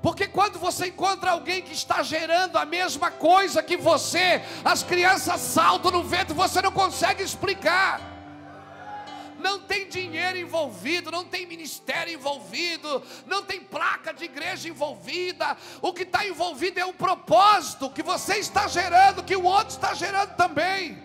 [0.00, 5.40] Porque quando você encontra alguém que está gerando a mesma coisa que você, as crianças
[5.40, 8.11] saltam no vento, você não consegue explicar.
[9.42, 15.56] Não tem dinheiro envolvido, não tem ministério envolvido, não tem placa de igreja envolvida.
[15.80, 19.92] O que está envolvido é o propósito que você está gerando, que o outro está
[19.92, 21.02] gerando também.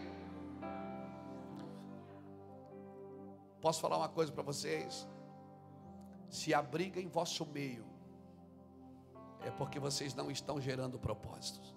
[3.59, 5.07] Posso falar uma coisa para vocês?
[6.29, 7.85] Se a briga em vosso meio
[9.41, 11.76] é porque vocês não estão gerando propósitos.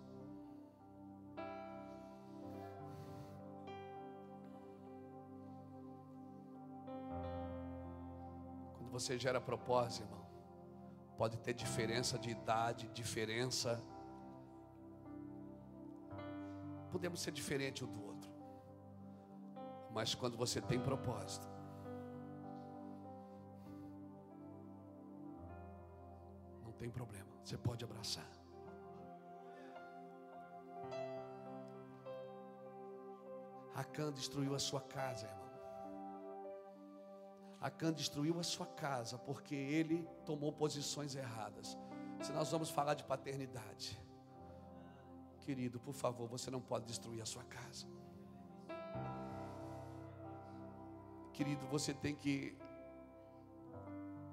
[8.91, 10.27] Quando você gera propósito, irmão,
[11.17, 13.81] pode ter diferença de idade, diferença.
[16.91, 18.29] Podemos ser diferente um do outro.
[19.93, 21.47] Mas quando você tem propósito,
[26.65, 27.31] não tem problema.
[27.45, 28.29] Você pode abraçar.
[33.73, 35.40] Acã destruiu a sua casa, irmão.
[37.61, 41.77] Acã destruiu a sua casa porque ele tomou posições erradas.
[42.23, 44.01] Se nós vamos falar de paternidade,
[45.41, 47.87] querido, por favor, você não pode destruir a sua casa.
[51.33, 52.57] Querido, você tem que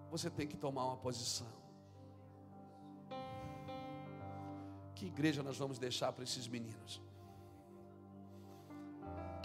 [0.09, 1.51] você tem que tomar uma posição.
[4.95, 7.01] Que igreja nós vamos deixar para esses meninos?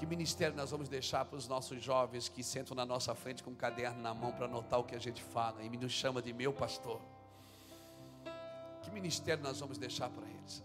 [0.02, 3.52] Que ministério nós vamos deixar para os nossos jovens que sentam na nossa frente com
[3.52, 6.20] um caderno na mão para anotar o que a gente fala e me nos chama
[6.20, 7.00] de meu pastor?
[8.82, 10.64] Que ministério nós vamos deixar para eles?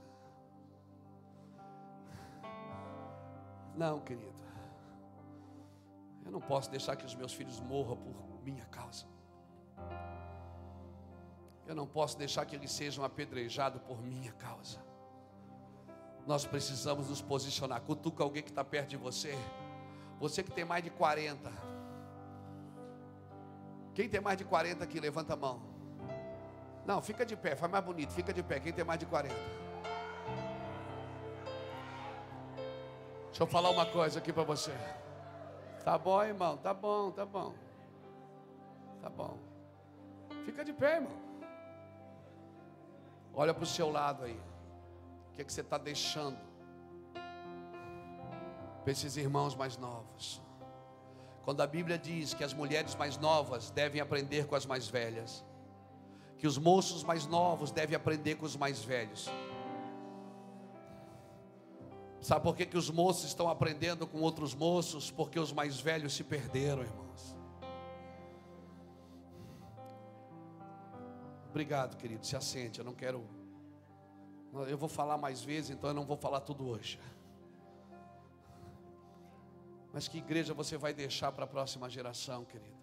[3.75, 4.33] Não, querido.
[6.25, 9.05] Eu não posso deixar que os meus filhos morram por minha causa.
[11.67, 14.86] Eu não posso deixar que eles sejam apedrejados por minha causa.
[16.27, 17.79] Nós precisamos nos posicionar.
[17.81, 19.33] Cutuca alguém que está perto de você.
[20.19, 21.49] Você que tem mais de 40.
[23.95, 25.61] Quem tem mais de 40 aqui, levanta a mão.
[26.85, 28.59] Não, fica de pé, faz mais bonito, fica de pé.
[28.59, 29.33] Quem tem mais de 40?
[33.27, 34.73] Deixa eu falar uma coisa aqui para você.
[35.85, 37.53] Tá bom, irmão, tá bom, tá bom.
[39.01, 39.37] Tá bom.
[40.43, 41.17] Fica de pé, irmão.
[43.33, 44.39] Olha para o seu lado aí.
[45.37, 46.39] Que, é que você está deixando
[48.81, 50.41] para esses irmãos mais novos?
[51.43, 55.45] Quando a Bíblia diz que as mulheres mais novas devem aprender com as mais velhas,
[56.39, 59.29] que os moços mais novos devem aprender com os mais velhos.
[62.19, 65.11] Sabe por que, que os moços estão aprendendo com outros moços?
[65.11, 67.37] Porque os mais velhos se perderam, irmãos.
[71.51, 72.25] Obrigado, querido.
[72.25, 72.79] Se assente.
[72.79, 73.36] Eu não quero.
[74.65, 76.99] Eu vou falar mais vezes, então eu não vou falar tudo hoje.
[79.93, 82.77] Mas que igreja você vai deixar para a próxima geração, querido?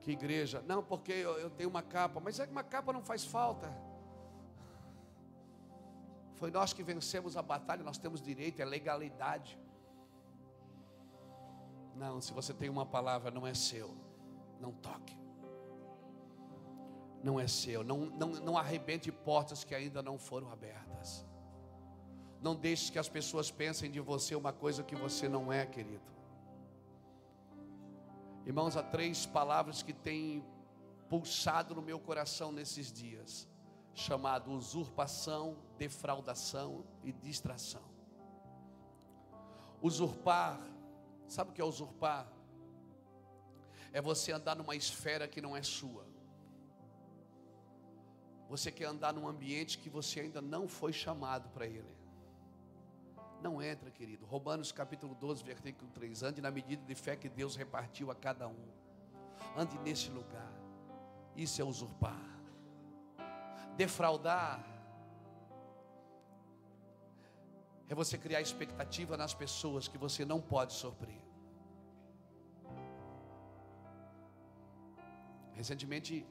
[0.00, 0.62] Que igreja?
[0.66, 3.72] Não, porque eu, eu tenho uma capa, mas é que uma capa não faz falta.
[6.34, 9.58] Foi nós que vencemos a batalha, nós temos direito, é legalidade.
[11.94, 13.96] Não, se você tem uma palavra, não é seu.
[14.60, 15.25] Não toque
[17.22, 17.82] não é seu.
[17.82, 21.24] Não, não, não arrebente portas que ainda não foram abertas.
[22.40, 26.04] Não deixe que as pessoas pensem de você uma coisa que você não é, querido.
[28.44, 30.44] Irmãos, há três palavras que têm
[31.08, 33.48] pulsado no meu coração nesses dias,
[33.92, 37.82] chamado usurpação, defraudação e distração.
[39.82, 40.60] Usurpar,
[41.26, 42.30] sabe o que é usurpar?
[43.92, 46.05] É você andar numa esfera que não é sua.
[48.48, 51.96] Você quer andar num ambiente que você ainda não foi chamado para ele.
[53.42, 54.24] Não entra, querido.
[54.24, 56.22] Romanos capítulo 12, versículo 3.
[56.22, 58.68] Ande na medida de fé que Deus repartiu a cada um.
[59.56, 60.52] Ande nesse lugar.
[61.36, 62.22] Isso é usurpar.
[63.76, 64.64] Defraudar
[67.88, 71.22] é você criar expectativa nas pessoas que você não pode sofrer.
[75.52, 76.26] Recentemente,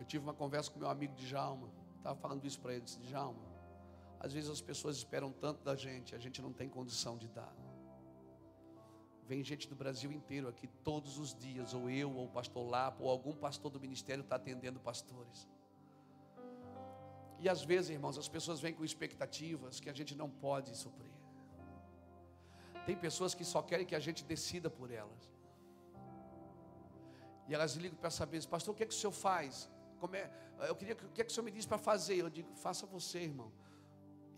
[0.00, 1.68] eu tive uma conversa com meu amigo Djalma.
[1.98, 2.80] Estava falando isso para ele.
[2.80, 3.44] Disse, Djalma,
[4.18, 7.54] às vezes as pessoas esperam tanto da gente, a gente não tem condição de dar.
[9.26, 13.04] Vem gente do Brasil inteiro aqui todos os dias, ou eu, ou o pastor Lapo,
[13.04, 15.46] ou algum pastor do ministério está atendendo pastores.
[17.38, 21.12] E às vezes, irmãos, as pessoas vêm com expectativas que a gente não pode suprir.
[22.86, 25.30] Tem pessoas que só querem que a gente decida por elas.
[27.46, 29.68] E elas ligam para saber, pastor, o que é que o senhor faz?
[30.00, 30.30] Como é?
[30.60, 32.16] Eu queria, o que é que o senhor me diz para fazer?
[32.16, 33.52] Eu digo, faça você, irmão.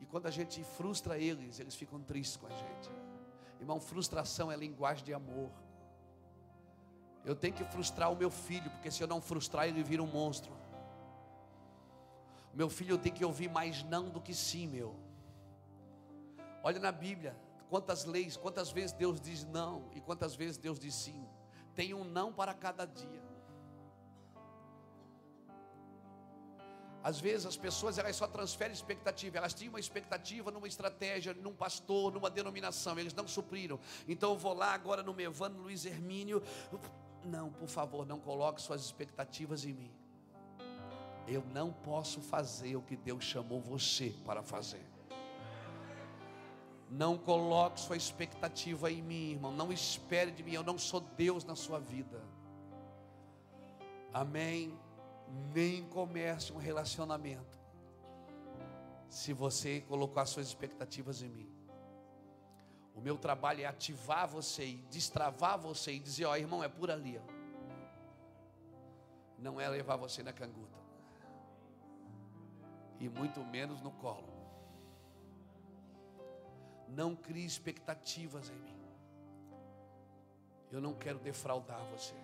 [0.01, 2.91] E quando a gente frustra eles, eles ficam tristes com a gente.
[3.61, 5.51] Irmão, frustração é linguagem de amor.
[7.25, 10.07] Eu tenho que frustrar o meu filho, porque se eu não frustrar, ele vira um
[10.07, 10.53] monstro.
[12.53, 14.97] Meu filho tem que ouvir mais não do que sim, meu.
[16.65, 17.37] Olha na Bíblia,
[17.71, 21.25] quantas leis, quantas vezes Deus diz não e quantas vezes Deus diz sim.
[21.75, 23.32] Tem um não para cada dia.
[27.03, 31.53] Às vezes as pessoas elas só transferem expectativa, elas tinham uma expectativa numa estratégia, num
[31.53, 33.81] pastor, numa denominação, eles não supriram.
[34.07, 36.43] Então eu vou lá agora no Mevano Luiz Hermínio.
[37.25, 39.91] Não, por favor, não coloque suas expectativas em mim.
[41.27, 44.85] Eu não posso fazer o que Deus chamou você para fazer.
[46.91, 49.53] Não coloque sua expectativa em mim, irmão.
[49.53, 50.53] Não espere de mim.
[50.53, 52.23] Eu não sou Deus na sua vida.
[54.13, 54.77] Amém
[55.55, 57.59] nem comece um relacionamento
[59.09, 61.53] se você colocar suas expectativas em mim.
[62.95, 66.91] O meu trabalho é ativar você e destravar você e dizer: Ó, irmão, é por
[66.91, 67.19] ali.
[67.19, 67.33] Ó.
[69.39, 70.79] Não é levar você na canguta,
[73.01, 74.33] e muito menos no colo.
[76.89, 78.83] Não crie expectativas em mim.
[80.71, 82.15] Eu não quero defraudar você.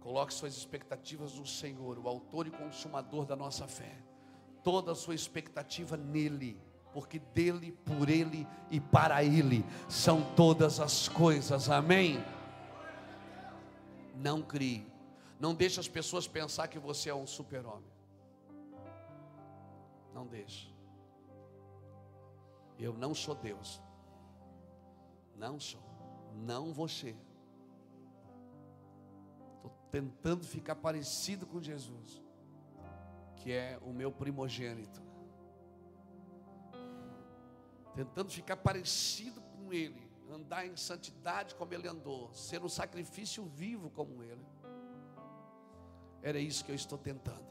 [0.00, 3.96] Coloque suas expectativas no Senhor, o autor e consumador da nossa fé.
[4.64, 6.60] Toda a sua expectativa nele,
[6.92, 11.68] porque dele, por ele e para ele são todas as coisas.
[11.68, 12.22] Amém.
[14.16, 14.86] Não crie.
[15.38, 17.90] Não deixe as pessoas pensar que você é um super-homem.
[20.14, 20.74] Não deixe.
[22.78, 23.80] Eu não sou Deus.
[25.36, 25.82] Não sou.
[26.34, 27.14] Não você
[29.90, 32.22] tentando ficar parecido com Jesus,
[33.36, 35.02] que é o meu primogênito.
[37.94, 43.90] Tentando ficar parecido com Ele, andar em santidade como Ele andou, ser um sacrifício vivo
[43.90, 44.46] como Ele.
[46.22, 47.50] Era isso que eu estou tentando.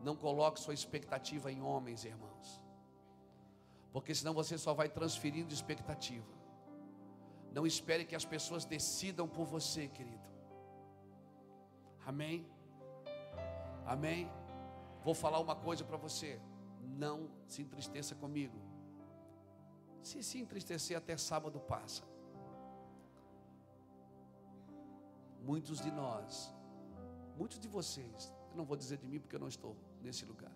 [0.00, 2.62] Não coloque sua expectativa em homens, irmãos,
[3.92, 6.36] porque senão você só vai transferindo expectativa.
[7.52, 10.35] Não espere que as pessoas decidam por você, querido.
[12.06, 12.46] Amém?
[13.84, 14.30] Amém?
[15.02, 16.40] Vou falar uma coisa para você.
[16.80, 18.56] Não se entristeça comigo.
[20.02, 22.04] Se se entristecer até sábado passa.
[25.42, 26.52] Muitos de nós,
[27.36, 30.52] muitos de vocês, eu não vou dizer de mim porque eu não estou nesse lugar.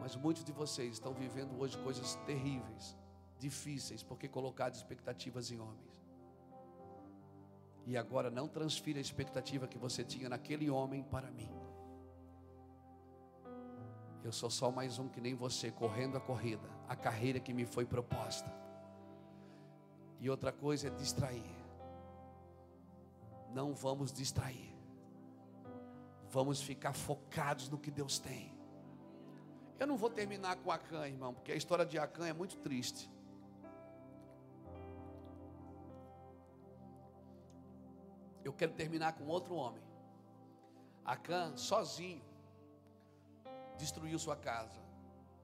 [0.00, 2.96] Mas muitos de vocês estão vivendo hoje coisas terríveis,
[3.38, 5.91] difíceis, porque colocaram expectativas em homens.
[7.86, 11.50] E agora não transfira a expectativa que você tinha naquele homem para mim.
[14.22, 17.66] Eu sou só mais um que nem você, correndo a corrida, a carreira que me
[17.66, 18.52] foi proposta.
[20.20, 21.56] E outra coisa é distrair.
[23.52, 24.72] Não vamos distrair.
[26.30, 28.56] Vamos ficar focados no que Deus tem.
[29.78, 33.10] Eu não vou terminar com Acã, irmão, porque a história de Acã é muito triste.
[38.52, 39.82] Eu quero terminar com outro homem.
[41.02, 42.22] Acã, sozinho,
[43.78, 44.78] destruiu sua casa.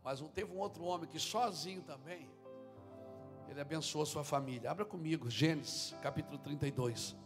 [0.04, 2.30] Mas teve um outro homem que sozinho também,
[3.48, 4.70] ele abençoou sua família.
[4.70, 7.16] Abra comigo, Gênesis, capítulo 32.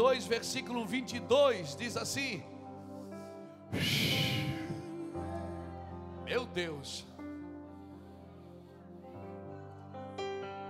[0.00, 2.42] Gênesis 32, versículo 22, diz assim:
[6.24, 7.06] Meu Deus,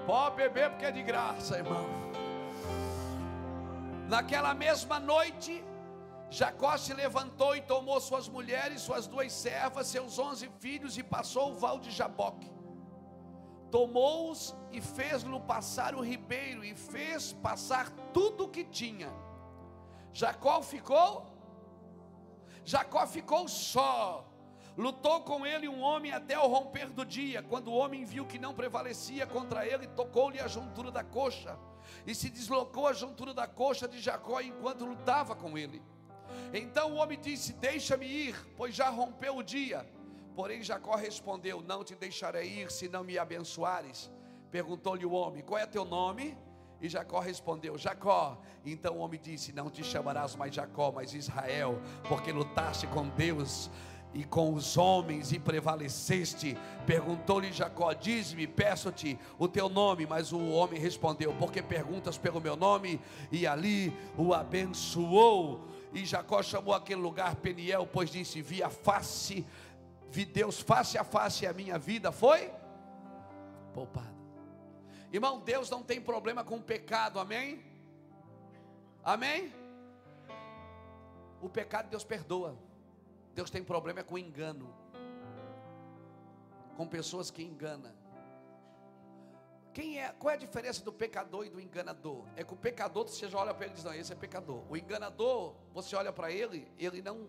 [0.04, 1.86] pode beber porque é de graça, irmão.
[4.08, 5.64] Naquela mesma noite,
[6.28, 11.52] Jacó se levantou e tomou suas mulheres, suas duas servas, seus onze filhos e passou
[11.52, 12.59] o val de Jaboque
[13.70, 19.12] tomou-os e fez-lo passar o ribeiro e fez passar tudo o que tinha.
[20.12, 21.30] Jacó ficou
[22.64, 24.26] Jacó ficou só.
[24.76, 27.42] Lutou com ele um homem até o romper do dia.
[27.42, 31.58] Quando o homem viu que não prevalecia contra ele, tocou-lhe a juntura da coxa
[32.06, 35.82] e se deslocou a juntura da coxa de Jacó enquanto lutava com ele.
[36.52, 39.84] Então o homem disse: Deixa-me ir, pois já rompeu o dia.
[40.40, 44.10] Porém, Jacó respondeu: Não te deixarei ir se não me abençoares.
[44.50, 46.34] Perguntou-lhe o homem: Qual é teu nome?
[46.80, 48.40] E Jacó respondeu: Jacó.
[48.64, 53.70] Então o homem disse: Não te chamarás mais Jacó, mas Israel, porque lutaste com Deus
[54.14, 56.56] e com os homens e prevaleceste.
[56.86, 60.06] Perguntou-lhe Jacó: Diz-me, peço-te o teu nome.
[60.06, 62.98] Mas o homem respondeu: Porque perguntas pelo meu nome?
[63.30, 65.68] E ali o abençoou.
[65.92, 69.44] E Jacó chamou aquele lugar Peniel, pois disse: Vi a face
[70.10, 72.52] vi Deus face a face e a minha vida foi
[73.72, 74.18] poupada.
[75.12, 77.64] Irmão, Deus não tem problema com o pecado, amém?
[79.02, 79.52] Amém?
[81.40, 82.56] O pecado Deus perdoa.
[83.34, 84.72] Deus tem problema com engano.
[86.76, 87.92] Com pessoas que enganam.
[89.72, 92.24] Quem é, qual é a diferença do pecador e do enganador?
[92.34, 94.62] É que o pecador você já olha para ele e diz: "Não, esse é pecador".
[94.68, 97.28] O enganador, você olha para ele, ele não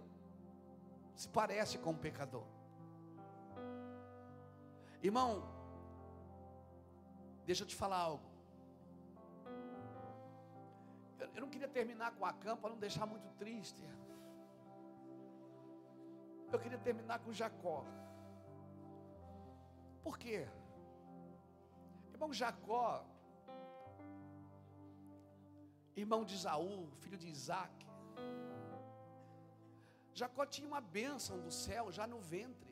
[1.16, 2.44] se parece com o pecador.
[5.02, 5.44] Irmão,
[7.46, 8.30] deixa eu te falar algo.
[11.36, 13.84] Eu não queria terminar com a campa não deixar muito triste.
[16.52, 17.84] Eu queria terminar com Jacó.
[20.04, 20.48] Por quê?
[22.14, 23.04] Irmão Jacó,
[25.96, 27.88] irmão de Isaú, filho de Isaac.
[30.14, 32.71] Jacó tinha uma bênção do céu já no ventre.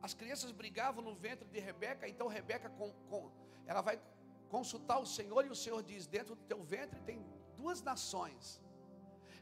[0.00, 3.30] As crianças brigavam no ventre de Rebeca, então Rebeca com, com,
[3.66, 4.00] ela vai
[4.48, 7.24] consultar o Senhor e o Senhor diz: dentro do teu ventre tem
[7.56, 8.62] duas nações.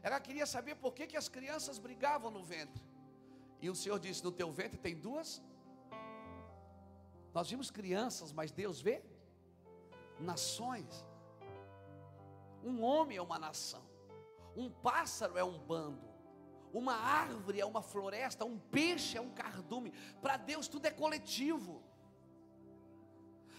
[0.01, 2.83] Ela queria saber por que, que as crianças brigavam no ventre.
[3.61, 5.41] E o Senhor disse: no teu ventre tem duas
[7.33, 9.03] Nós vimos crianças, mas Deus vê
[10.19, 11.05] nações.
[12.63, 13.83] Um homem é uma nação,
[14.55, 16.06] um pássaro é um bando,
[16.73, 19.91] uma árvore é uma floresta, um peixe é um cardume.
[20.21, 21.83] Para Deus tudo é coletivo.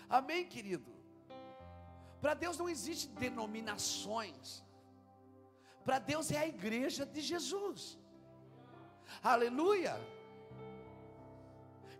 [0.08, 0.90] Amém, querido?
[2.20, 4.64] Para Deus não existe denominações.
[5.84, 7.98] Para Deus é a igreja de Jesus.
[9.22, 9.94] Aleluia.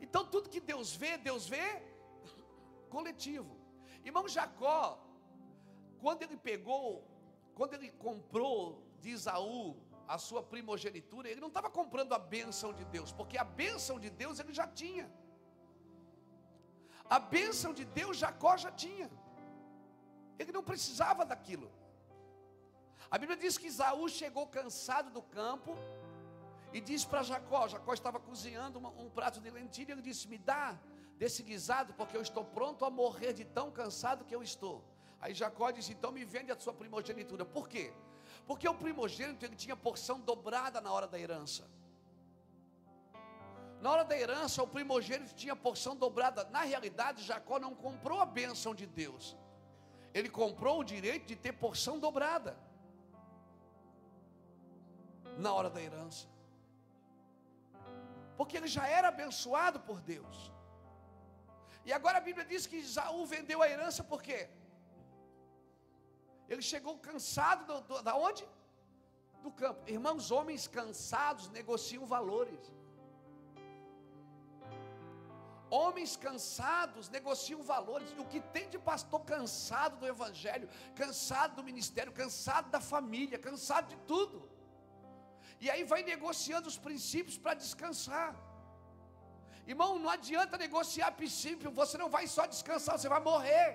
[0.00, 1.82] Então tudo que Deus vê, Deus vê
[2.90, 3.56] coletivo.
[4.04, 4.98] Irmão Jacó,
[6.00, 7.04] quando ele pegou,
[7.54, 9.76] quando ele comprou de Isaú
[10.08, 14.10] a sua primogenitura, ele não estava comprando a bênção de Deus, porque a bênção de
[14.22, 15.06] Deus ele já tinha.
[17.16, 19.10] A bênção de Deus Jacó já tinha.
[20.38, 21.70] Ele não precisava daquilo.
[23.10, 25.76] A Bíblia diz que Isaú chegou cansado do campo
[26.72, 29.92] e disse para Jacó: Jacó estava cozinhando uma, um prato de lentilha.
[29.92, 30.78] Ele disse: Me dá
[31.16, 34.84] desse guisado, porque eu estou pronto a morrer de tão cansado que eu estou.
[35.20, 37.44] Aí Jacó disse: Então me vende a sua primogenitura.
[37.44, 37.92] Por quê?
[38.46, 41.64] Porque o primogênito ele tinha porção dobrada na hora da herança.
[43.80, 46.44] Na hora da herança, o primogênito tinha porção dobrada.
[46.50, 49.36] Na realidade, Jacó não comprou a bênção de Deus.
[50.12, 52.58] Ele comprou o direito de ter porção dobrada.
[55.36, 56.26] Na hora da herança.
[58.36, 60.52] Porque ele já era abençoado por Deus.
[61.84, 64.48] E agora a Bíblia diz que Isaú vendeu a herança por quê?
[66.48, 68.44] Ele chegou cansado do, do, da onde?
[69.42, 69.80] Do campo.
[69.96, 72.60] Irmãos, homens cansados negociam valores.
[75.70, 78.10] Homens cansados negociam valores.
[78.16, 83.38] E o que tem de pastor cansado do evangelho, cansado do ministério, cansado da família,
[83.38, 84.38] cansado de tudo.
[85.60, 88.34] E aí vai negociando os princípios para descansar.
[89.72, 93.68] Irmão, não adianta negociar princípio, você não vai só descansar, você vai morrer.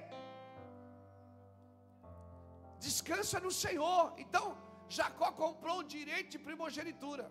[2.88, 4.04] Descansa no Senhor.
[4.24, 4.46] Então,
[4.98, 7.26] Jacó comprou o direito de primogenitura.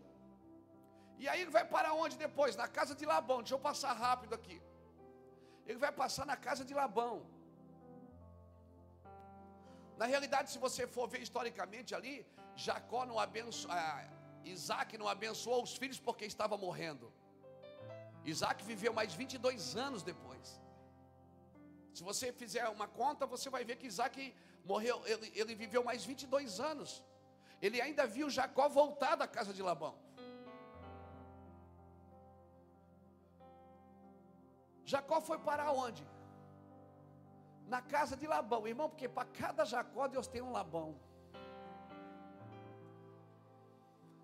[1.23, 2.55] E aí ele vai para onde depois?
[2.63, 3.39] Na casa de Labão.
[3.43, 4.59] Deixa eu passar rápido aqui.
[5.69, 7.15] Ele vai passar na casa de Labão.
[10.01, 12.15] Na realidade, se você for ver historicamente ali,
[12.65, 14.05] Jacó não abençoou, ah,
[14.55, 17.07] Isaac não abençoou os filhos porque estava morrendo.
[18.33, 20.47] Isaac viveu mais 22 anos depois.
[21.97, 24.17] Se você fizer uma conta, você vai ver que Isaac
[24.65, 27.03] morreu, ele, ele viveu mais 22 anos.
[27.61, 29.95] Ele ainda viu Jacó voltar da casa de Labão.
[34.85, 36.07] Jacó foi para onde?
[37.67, 40.99] Na casa de Labão, irmão, porque para cada Jacó Deus tem um Labão.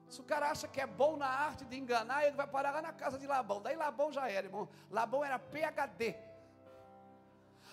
[0.09, 2.83] Se o cara acha que é bom na arte de enganar, ele vai parar lá
[2.83, 3.61] na casa de Labão.
[3.61, 4.69] Daí Labão já era, irmão.
[4.91, 6.17] Labão era PHD.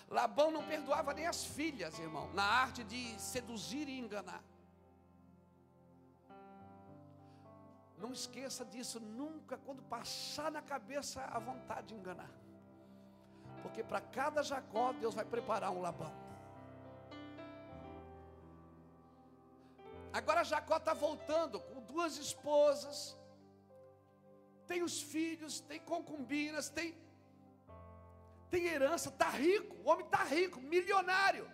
[0.08, 4.42] Labão não perdoava nem as filhas, irmão, na arte de seduzir e enganar.
[7.98, 12.30] Não esqueça disso nunca, quando passar na cabeça a vontade de enganar.
[13.62, 16.12] Porque para cada Jacó, Deus vai preparar um Labão.
[20.12, 23.16] Agora Jacó está voltando com duas esposas,
[24.66, 26.94] tem os filhos, tem concubinas, tem,
[28.50, 31.50] tem herança, está rico, o homem está rico, milionário.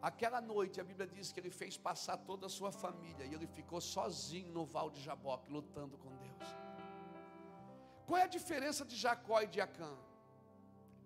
[0.00, 3.46] Aquela noite a Bíblia diz que ele fez passar toda a sua família e ele
[3.46, 6.56] ficou sozinho no val de Jaboque, lutando com Deus.
[8.06, 9.92] Qual é a diferença de Jacó e de Acã?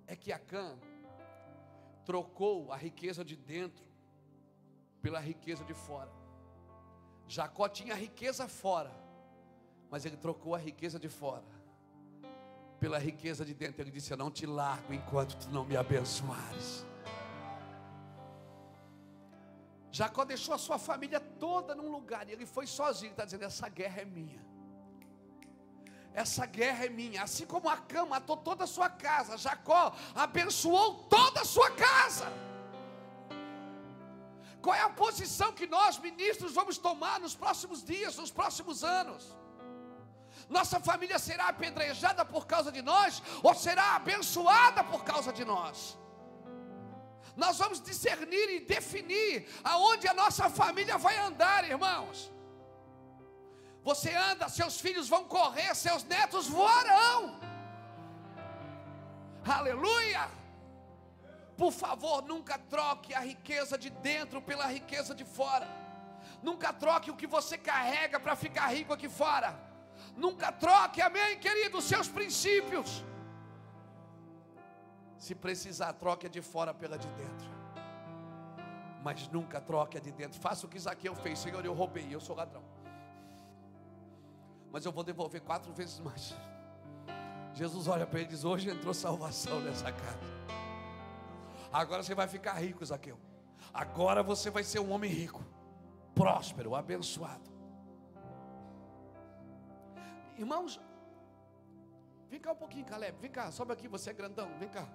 [0.07, 0.79] É que Acã
[2.05, 3.87] trocou a riqueza de dentro
[5.01, 6.13] pela riqueza de fora.
[7.27, 8.93] Jacó tinha riqueza fora,
[9.89, 11.60] mas ele trocou a riqueza de fora
[12.81, 13.83] pela riqueza de dentro.
[13.83, 16.87] Ele disse: Eu não te largo enquanto tu não me abençoares.
[19.93, 23.13] Jacó deixou a sua família toda num lugar e ele foi sozinho.
[23.13, 24.43] Está dizendo: Essa guerra é minha.
[26.13, 27.23] Essa guerra é minha.
[27.23, 32.27] Assim como a cama matou toda a sua casa, Jacó abençoou toda a sua casa.
[34.63, 39.35] Qual é a posição que nós, ministros, vamos tomar nos próximos dias, nos próximos anos?
[40.57, 45.97] Nossa família será apedrejada por causa de nós ou será abençoada por causa de nós?
[47.37, 52.33] Nós vamos discernir e definir aonde a nossa família vai andar, irmãos.
[53.85, 57.39] Você anda, seus filhos vão correr, seus netos voarão.
[59.59, 60.29] Aleluia!
[61.57, 65.69] Por favor, nunca troque a riqueza de dentro pela riqueza de fora.
[66.43, 69.70] Nunca troque o que você carrega para ficar rico aqui fora.
[70.21, 73.03] Nunca troque, amém, querido, os seus princípios.
[75.17, 77.49] Se precisar, troque de fora pela de dentro.
[79.03, 80.39] Mas nunca troque a de dentro.
[80.39, 81.39] Faça o que Zaqueu fez.
[81.39, 82.63] Senhor, eu roubei, eu sou ladrão.
[84.71, 86.37] Mas eu vou devolver quatro vezes mais.
[87.55, 90.41] Jesus olha para ele e diz: Hoje entrou salvação nessa casa.
[91.73, 93.19] Agora você vai ficar rico, Zaqueu.
[93.73, 95.43] Agora você vai ser um homem rico,
[96.15, 97.50] próspero, abençoado.
[100.41, 100.81] Irmãos,
[102.31, 103.19] vem cá um pouquinho, Caleb.
[103.21, 104.49] Vem cá, sobe aqui, você é grandão.
[104.59, 104.89] Vem cá.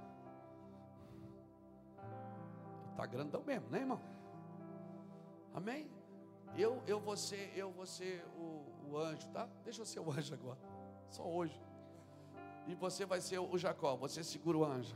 [2.89, 4.01] Está grandão mesmo, né, irmão?
[5.53, 5.87] Amém?
[6.57, 9.47] Eu, eu vou ser, eu vou ser o, o anjo, tá?
[9.63, 10.57] Deixa eu ser o anjo agora.
[11.09, 11.61] Só hoje.
[12.65, 14.95] E você vai ser o Jacó, você segura o anjo.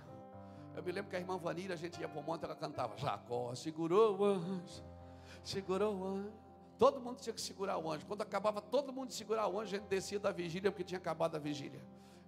[0.76, 2.98] Eu me lembro que a irmã Vanira, a gente ia para o monte, ela cantava:
[2.98, 4.84] Jacó segurou o anjo,
[5.44, 6.49] segurou o anjo.
[6.80, 8.06] Todo mundo tinha que segurar o anjo.
[8.06, 10.98] Quando acabava todo mundo de segurar o anjo, a gente descia da vigília porque tinha
[10.98, 11.82] acabado a vigília.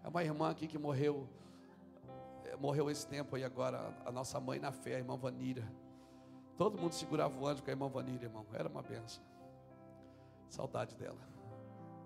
[0.03, 1.25] É uma irmã aqui que morreu,
[2.43, 5.63] eh, morreu esse tempo aí agora, a nossa mãe na fé, a irmã Vanira.
[6.57, 8.45] Todo mundo segurava o anjo com a irmã Vanira, irmão.
[8.51, 9.23] Era uma benção.
[10.49, 11.17] Saudade dela.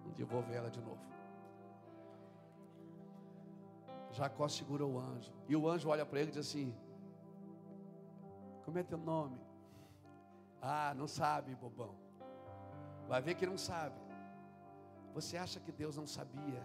[0.06, 1.02] Um dia eu vou ver ela de novo.
[4.12, 5.34] Jacó segurou o anjo.
[5.50, 6.76] E o anjo olha para ele e diz assim:
[8.64, 9.42] Como é teu nome?
[10.62, 12.05] Ah, não sabe, bobão.
[13.08, 13.96] Vai ver que não sabe.
[15.14, 16.62] Você acha que Deus não sabia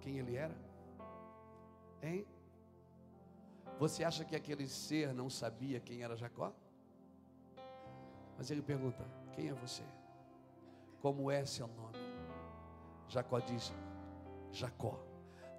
[0.00, 0.56] quem ele era?
[2.02, 2.26] Hein?
[3.78, 6.52] Você acha que aquele ser não sabia quem era Jacó?
[8.36, 9.82] Mas ele pergunta: Quem é você?
[11.00, 11.98] Como é seu nome?
[13.08, 13.72] Jacó diz:
[14.52, 14.98] Jacó.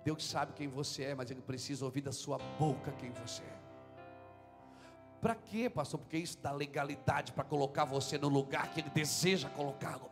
[0.03, 3.64] Deus sabe quem você é, mas Ele precisa ouvir da sua boca quem você é.
[5.21, 5.99] Para quê, pastor?
[5.99, 10.09] Porque isso dá legalidade para colocar você no lugar que Ele deseja colocá-lo.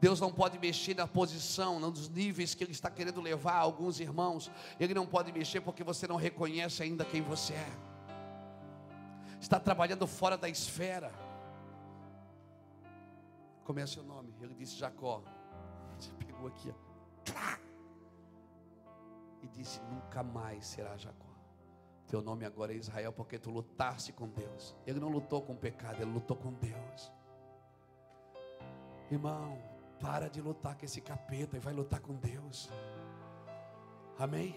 [0.00, 4.50] Deus não pode mexer na posição, nos níveis que Ele está querendo levar alguns irmãos.
[4.78, 7.72] Ele não pode mexer porque você não reconhece ainda quem você é.
[9.38, 11.12] Está trabalhando fora da esfera.
[13.64, 14.34] Como é seu nome?
[14.40, 15.22] Ele disse Jacó.
[15.98, 16.72] Você pegou aqui,
[19.42, 21.29] e disse: Nunca mais será Jacó.
[22.10, 24.74] Teu nome agora é Israel, porque tu lutaste com Deus.
[24.84, 27.12] Ele não lutou com o pecado, ele lutou com Deus.
[29.08, 29.56] Irmão,
[30.00, 32.68] para de lutar com esse capeta e vai lutar com Deus.
[34.18, 34.56] Amém?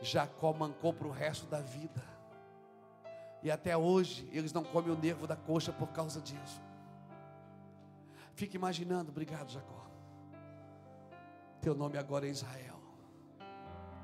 [0.00, 2.02] Jacó mancou para o resto da vida.
[3.42, 6.62] E até hoje eles não comem o nervo da coxa por causa disso.
[8.32, 9.86] Fique imaginando, obrigado, Jacó.
[11.60, 12.67] Teu nome agora é Israel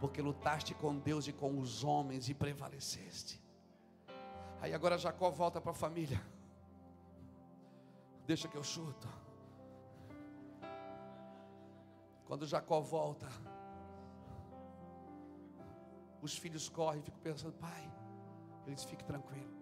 [0.00, 3.42] porque lutaste com Deus e com os homens e prevaleceste.
[4.60, 6.20] Aí agora Jacó volta para a família.
[8.26, 9.08] Deixa que eu chuto.
[12.26, 13.28] Quando Jacó volta,
[16.22, 17.92] os filhos correm e ficam pensando, pai,
[18.64, 19.52] ele diz, fique tranquilo.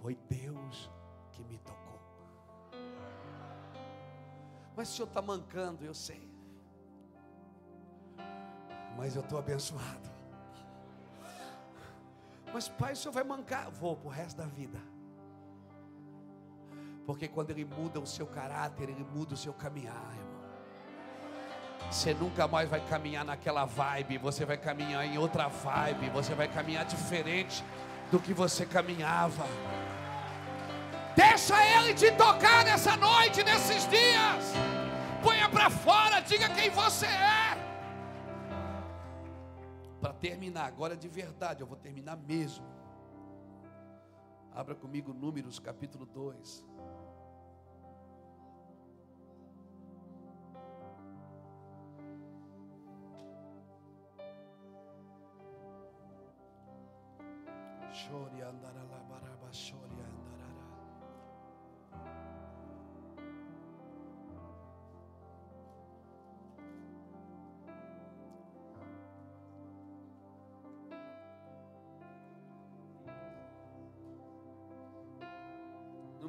[0.00, 0.90] Foi Deus
[1.30, 2.00] que me tocou.
[4.76, 6.33] Mas o senhor está mancando, eu sei
[8.96, 10.14] mas eu estou abençoado.
[12.52, 13.70] Mas pai, o senhor vai mancar?
[13.70, 14.78] Vou para o resto da vida.
[17.04, 20.34] Porque quando ele muda o seu caráter, ele muda o seu caminhar, irmão.
[21.90, 26.48] Você nunca mais vai caminhar naquela vibe, você vai caminhar em outra vibe, você vai
[26.48, 27.62] caminhar diferente
[28.10, 29.44] do que você caminhava.
[31.14, 34.54] Deixa ele te tocar nessa noite, nesses dias.
[35.22, 37.43] Ponha para fora, diga quem você é
[40.24, 42.64] terminar, agora de verdade, eu vou terminar mesmo.
[44.50, 46.64] Abra comigo Números capítulo 2.
[57.92, 60.03] Chore andará lá, baraba, chore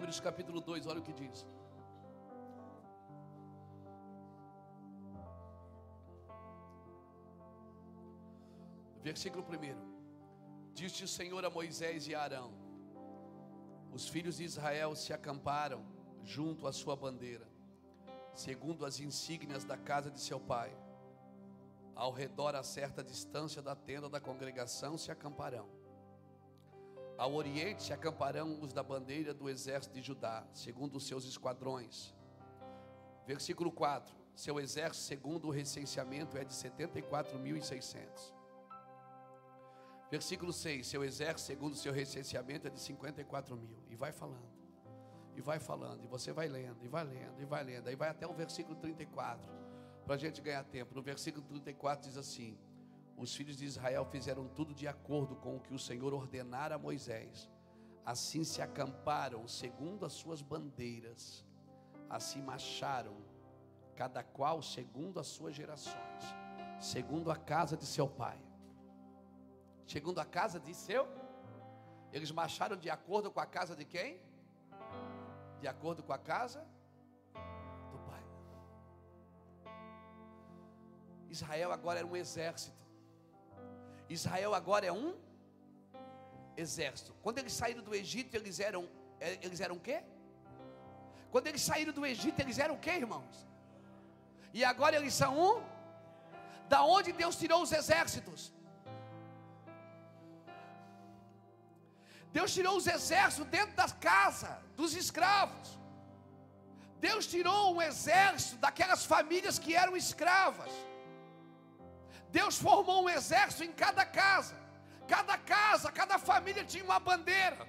[0.05, 1.47] Números capítulo 2, olha o que diz.
[9.01, 12.53] Versículo 1: Disse o Senhor a Moisés e a Arão:
[13.91, 15.83] Os filhos de Israel se acamparam
[16.21, 17.47] junto à sua bandeira,
[18.35, 20.71] segundo as insígnias da casa de seu pai.
[21.95, 25.67] Ao redor, a certa distância da tenda da congregação, se acamparão.
[27.17, 32.13] Ao oriente acamparão os da bandeira do exército de Judá, segundo os seus esquadrões.
[33.25, 38.33] Versículo 4: seu exército, segundo o recenseamento, é de 74.600.
[40.11, 43.81] Versículo 6: Seu exército, segundo o seu recenseamento, é de 54 mil.
[43.89, 44.51] E vai falando,
[45.35, 47.87] e vai falando, e você vai lendo, e vai lendo, e vai lendo.
[47.87, 49.49] Aí vai até o versículo 34,
[50.05, 50.93] para a gente ganhar tempo.
[50.93, 52.57] No versículo 34 diz assim:
[53.17, 56.77] Os filhos de Israel fizeram tudo de acordo com o que o Senhor ordenara a
[56.77, 57.49] Moisés.
[58.05, 61.43] Assim se acamparam segundo as suas bandeiras,
[62.09, 63.15] assim marcharam,
[63.95, 66.23] cada qual segundo as suas gerações,
[66.79, 68.39] segundo a casa de seu pai
[69.85, 71.07] segundo a casa de seu.
[72.11, 74.21] Eles marcharam de acordo com a casa de quem?
[75.59, 76.65] De acordo com a casa
[77.91, 78.23] do pai.
[81.29, 82.84] Israel agora era um exército.
[84.09, 85.15] Israel agora é um
[86.55, 87.13] exército.
[87.21, 88.87] Quando eles saíram do Egito, eles eram
[89.19, 90.03] é, eles eram o quê?
[91.31, 93.35] Quando eles saíram do Egito, eles eram o quê, irmãos?
[94.53, 95.63] E agora eles são um?
[96.69, 98.53] Da onde Deus tirou os exércitos?
[102.37, 105.67] Deus tirou os exércitos dentro da casa dos escravos.
[106.99, 110.71] Deus tirou um exército daquelas famílias que eram escravas.
[112.37, 114.55] Deus formou um exército em cada casa.
[115.13, 117.65] Cada casa, cada família tinha uma bandeira.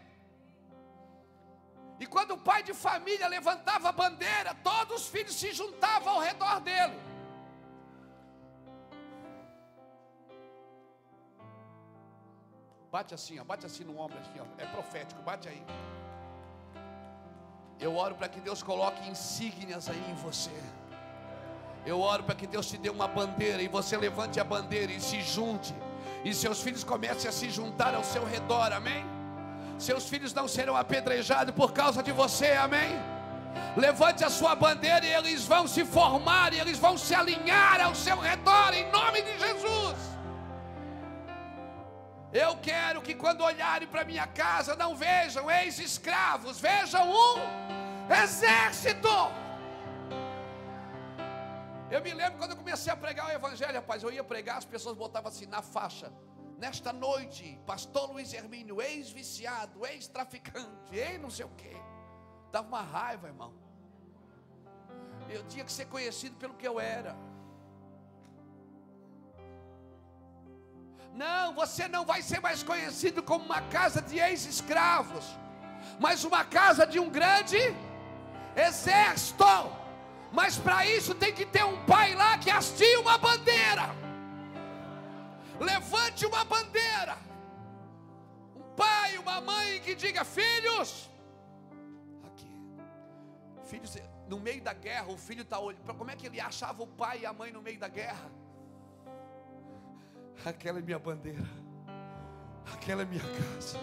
[2.02, 6.20] E quando o pai de família levantava a bandeira, todos os filhos se juntavam ao
[6.28, 6.98] redor dele.
[12.97, 14.47] Bate assim, ó, bate assim no ombro, aqui, ó.
[14.64, 15.62] É profético, bate aí.
[17.78, 20.59] Eu oro para que Deus coloque insígnias aí em você.
[21.86, 25.00] Eu oro para que Deus te dê uma bandeira e você levante a bandeira e
[25.00, 25.72] se junte.
[26.24, 29.04] E seus filhos comecem a se juntar ao seu redor, amém?
[29.78, 32.90] Seus filhos não serão apedrejados por causa de você, amém?
[33.76, 37.94] Levante a sua bandeira e eles vão se formar e eles vão se alinhar ao
[37.94, 39.96] seu redor, em nome de Jesus.
[42.32, 49.45] Eu quero que quando olharem para minha casa não vejam ex-escravos, vejam um exército.
[51.88, 54.64] Eu me lembro quando eu comecei a pregar o evangelho, rapaz, eu ia pregar, as
[54.64, 56.12] pessoas botavam assim na faixa.
[56.58, 61.76] Nesta noite, pastor Luiz Hermínio, ex-viciado, ex-traficante, ex não sei o quê.
[62.50, 63.54] Dava uma raiva, irmão.
[65.28, 67.16] Eu tinha que ser conhecido pelo que eu era.
[71.14, 75.24] Não, você não vai ser mais conhecido como uma casa de ex-escravos,
[76.00, 77.58] mas uma casa de um grande
[78.56, 79.85] exército.
[80.38, 83.86] Mas para isso tem que ter um pai lá que hastie uma bandeira.
[85.58, 87.16] Levante uma bandeira.
[88.54, 91.08] Um pai, uma mãe que diga: Filhos,
[92.26, 92.52] aqui.
[93.64, 93.96] Filhos,
[94.28, 95.94] no meio da guerra, o filho está olhando.
[95.94, 98.30] Como é que ele achava o pai e a mãe no meio da guerra?
[100.44, 101.48] aquela é minha bandeira,
[102.72, 103.78] aquela é minha casa.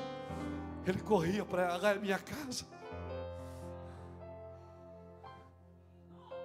[0.85, 2.65] Ele corria para ela, é minha casa.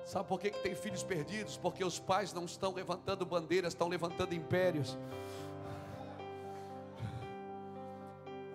[0.08, 1.58] Sabe por que, que tem filhos perdidos?
[1.58, 4.96] Porque os pais não estão levantando bandeiras, estão levantando impérios.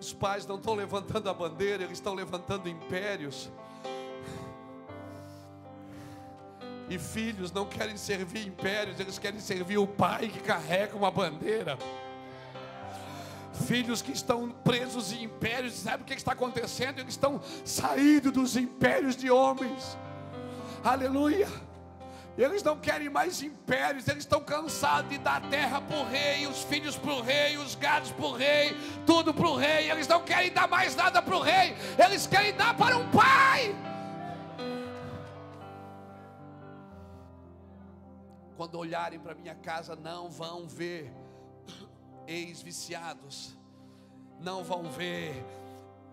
[0.00, 3.52] Os pais não estão levantando a bandeira, eles estão levantando impérios.
[6.90, 11.78] E filhos não querem servir impérios, eles querem servir o pai que carrega uma bandeira.
[13.64, 16.98] Filhos que estão presos em impérios, sabe o que está acontecendo?
[16.98, 19.96] Eles estão saindo dos impérios de homens.
[20.84, 21.48] Aleluia.
[22.36, 26.62] Eles não querem mais impérios, eles estão cansados de dar terra para o rei, os
[26.64, 29.90] filhos para o rei, os gados para o rei, tudo para o rei.
[29.90, 33.74] Eles não querem dar mais nada para o rei, eles querem dar para um pai.
[38.56, 41.12] quando olharem para minha casa, não vão ver
[42.26, 43.56] ex-viciados,
[44.40, 45.44] não vão ver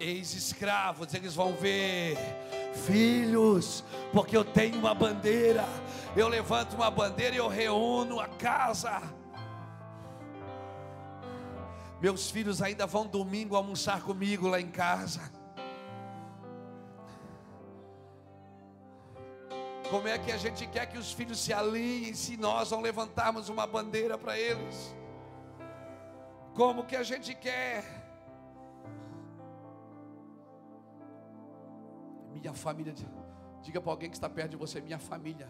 [0.02, 2.18] ex-escravos, eles vão ver
[2.86, 5.66] filhos, porque eu tenho uma bandeira,
[6.16, 9.02] eu levanto uma bandeira e eu reúno a casa.
[12.02, 15.22] Meus filhos ainda vão domingo almoçar comigo lá em casa.
[19.92, 23.50] Como é que a gente quer que os filhos se alinhem se nós não levantarmos
[23.50, 24.96] uma bandeira para eles?
[26.56, 28.01] Como que a gente quer?
[32.32, 32.94] Minha família,
[33.62, 35.50] diga para alguém que está perto de você: minha família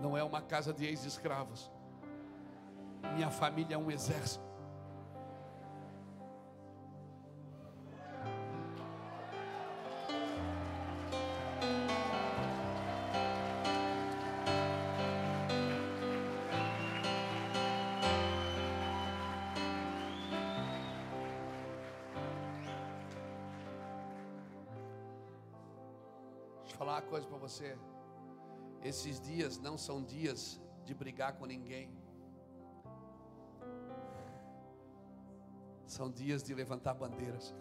[0.00, 1.70] não é uma casa de ex-escravos,
[3.14, 4.45] minha família é um exército.
[27.48, 27.78] Você.
[28.82, 31.90] Esses dias não são dias de brigar com ninguém.
[35.86, 37.54] São dias de levantar bandeiras.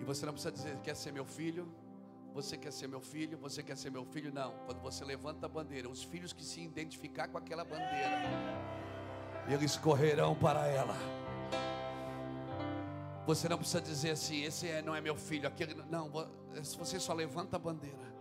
[0.00, 1.64] E você não precisa dizer, quer ser meu filho?
[2.34, 3.36] Você quer ser meu filho?
[3.38, 4.32] Você quer ser meu filho?
[4.32, 4.52] Não.
[4.66, 8.22] Quando você levanta a bandeira, os filhos que se identificar com aquela bandeira,
[9.48, 10.96] eles correrão para ela.
[13.26, 16.10] Você não precisa dizer assim, esse é, não é meu filho, aquele não.
[16.54, 18.12] Você só levanta a bandeira.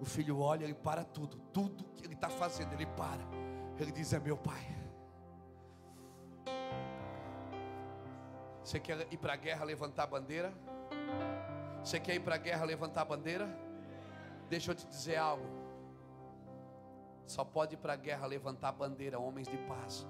[0.00, 3.22] O filho olha e para tudo, tudo que ele está fazendo, ele para.
[3.78, 4.80] Ele diz: É meu pai.
[8.64, 10.54] Você quer ir para a guerra levantar a bandeira?
[11.82, 13.48] Você quer ir para a guerra levantar a bandeira?
[14.48, 15.44] Deixa eu te dizer algo.
[17.26, 20.06] Só pode ir para a guerra levantar a bandeira homens de paz.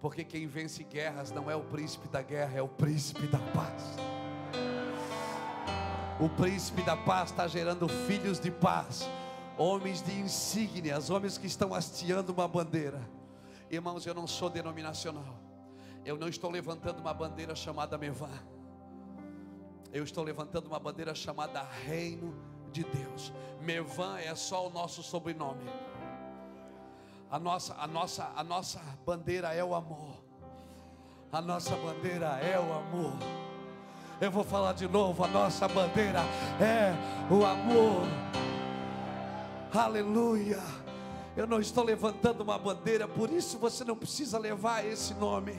[0.00, 3.96] Porque quem vence guerras não é o príncipe da guerra, é o príncipe da paz.
[6.20, 9.08] O príncipe da paz está gerando filhos de paz,
[9.56, 13.00] homens de insígnias, homens que estão hasteando uma bandeira.
[13.70, 15.38] Irmãos, eu não sou denominacional,
[16.04, 18.30] eu não estou levantando uma bandeira chamada Mevã,
[19.92, 22.34] eu estou levantando uma bandeira chamada Reino
[22.72, 23.32] de Deus.
[23.60, 25.70] Mevã é só o nosso sobrenome.
[27.30, 30.16] A nossa, a nossa, a nossa bandeira é o amor.
[31.30, 33.47] A nossa bandeira é o amor.
[34.20, 36.20] Eu vou falar de novo, a nossa bandeira
[36.60, 36.92] é
[37.32, 38.02] o amor.
[39.72, 40.58] Aleluia.
[41.36, 45.56] Eu não estou levantando uma bandeira, por isso você não precisa levar esse nome.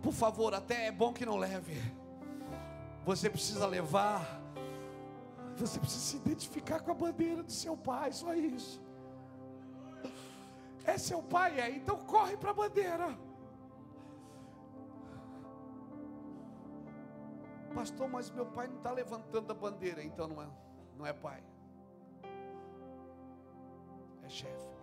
[0.00, 1.82] Por favor, até é bom que não leve.
[3.04, 4.40] Você precisa levar.
[5.56, 8.80] Você precisa se identificar com a bandeira do seu pai, só isso.
[10.84, 11.70] É seu pai, é?
[11.70, 13.18] Então corre para a bandeira.
[17.76, 20.48] Pastor, mas meu pai não está levantando a bandeira, então não é,
[20.96, 21.44] não é pai.
[24.24, 24.74] É chefe.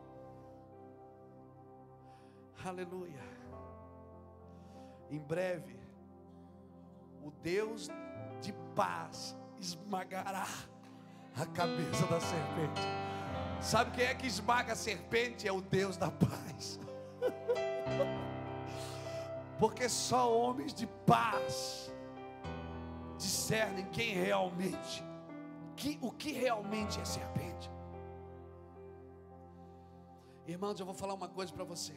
[2.64, 3.24] Aleluia.
[5.10, 5.76] Em breve,
[7.24, 7.90] o Deus
[8.40, 10.46] de paz esmagará
[11.36, 12.82] a cabeça da serpente.
[13.60, 15.48] Sabe quem é que esmaga a serpente?
[15.48, 16.80] É o Deus da paz.
[19.58, 21.92] Porque só homens de paz
[23.18, 25.04] discernem quem realmente,
[25.76, 27.72] que, o que realmente é serpente.
[30.46, 31.96] Irmãos, eu vou falar uma coisa para você.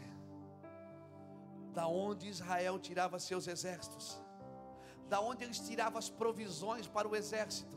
[1.72, 4.18] Da onde Israel tirava seus exércitos,
[5.08, 7.76] da onde eles tiravam as provisões para o exército,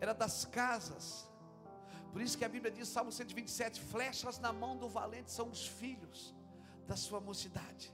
[0.00, 1.30] era das casas
[2.12, 5.66] por isso que a Bíblia diz, Salmo 127, flechas na mão do valente são os
[5.66, 6.34] filhos
[6.86, 7.90] da sua mocidade.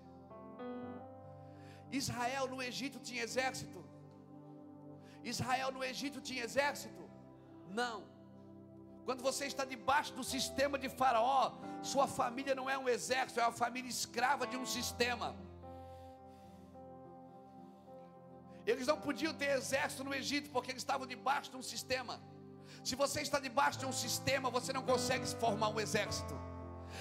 [1.93, 3.88] Israel no Egito tinha exército.
[5.25, 7.09] Israel no Egito tinha exército?
[7.71, 8.05] Não.
[9.05, 13.45] Quando você está debaixo do sistema de Faraó, sua família não é um exército, é
[13.45, 15.35] uma família escrava de um sistema.
[18.67, 22.21] Eles não podiam ter exército no Egito porque eles estavam debaixo de um sistema.
[22.85, 26.35] Se você está debaixo de um sistema, você não consegue formar um exército.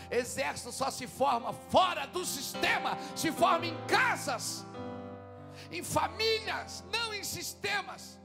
[0.10, 4.66] Exército só se forma fora do sistema, se forma em casas,
[5.72, 8.20] em famílias, não em sistemas.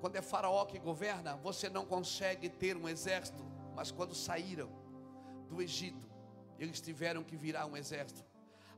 [0.00, 4.70] Quando é Faraó que governa, você não consegue ter um exército, mas quando saíram
[5.48, 6.08] do Egito,
[6.58, 8.24] eles tiveram que virar um exército.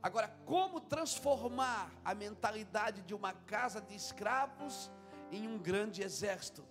[0.01, 4.89] Agora, como transformar a mentalidade de uma casa de escravos
[5.31, 6.65] em um grande exército.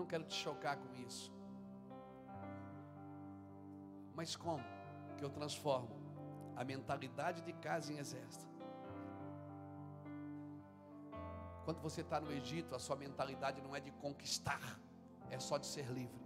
[0.00, 1.32] Não quero te chocar com isso.
[4.14, 4.64] Mas como
[5.16, 5.94] que eu transformo
[6.56, 8.50] a mentalidade de casa em exército?
[11.64, 14.64] Quando você está no Egito, a sua mentalidade não é de conquistar,
[15.30, 16.20] é só de ser livre.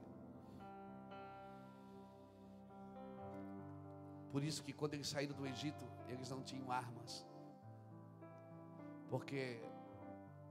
[4.33, 7.27] Por isso que quando eles saíram do Egito, eles não tinham armas.
[9.11, 9.61] Porque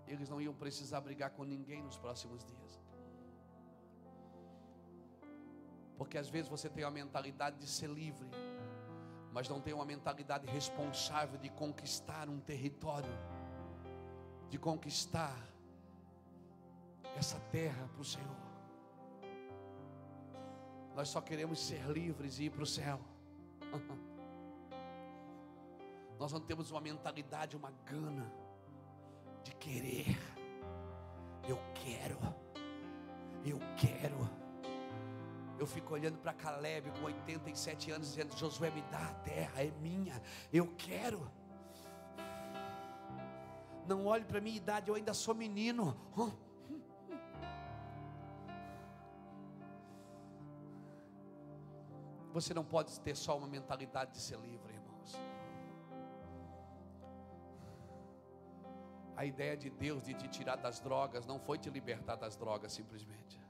[0.07, 2.83] eles não iam precisar brigar com ninguém nos próximos dias.
[6.03, 8.29] Porque às vezes você tem a mentalidade de ser livre,
[9.31, 13.17] mas não tem uma mentalidade responsável de conquistar um território
[14.53, 15.35] de conquistar
[17.17, 18.37] essa terra para o Senhor.
[20.93, 22.99] Nós só queremos ser livres e ir para o céu.
[26.19, 28.31] Nós não temos uma mentalidade, uma gana
[29.43, 30.15] de querer.
[31.49, 32.19] Eu quero.
[33.43, 34.42] Eu quero.
[35.63, 39.71] Eu fico olhando para Caleb com 87 anos, dizendo: Josué, me dá a terra, é
[39.79, 40.21] minha.
[40.51, 41.31] Eu quero.
[43.87, 45.95] Não olhe para minha idade, eu ainda sou menino.
[52.33, 55.17] Você não pode ter só uma mentalidade de ser livre, irmãos.
[59.15, 62.73] A ideia de Deus de te tirar das drogas não foi te libertar das drogas
[62.73, 63.42] simplesmente.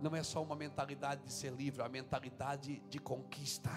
[0.00, 3.70] Não é só uma mentalidade de ser livre, é uma mentalidade de conquista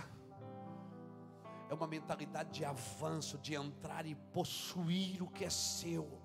[1.70, 6.20] é uma mentalidade de avanço, de entrar e possuir o que é seu.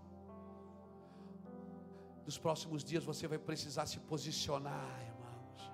[2.25, 5.71] Nos próximos dias você vai precisar se posicionar, irmãos.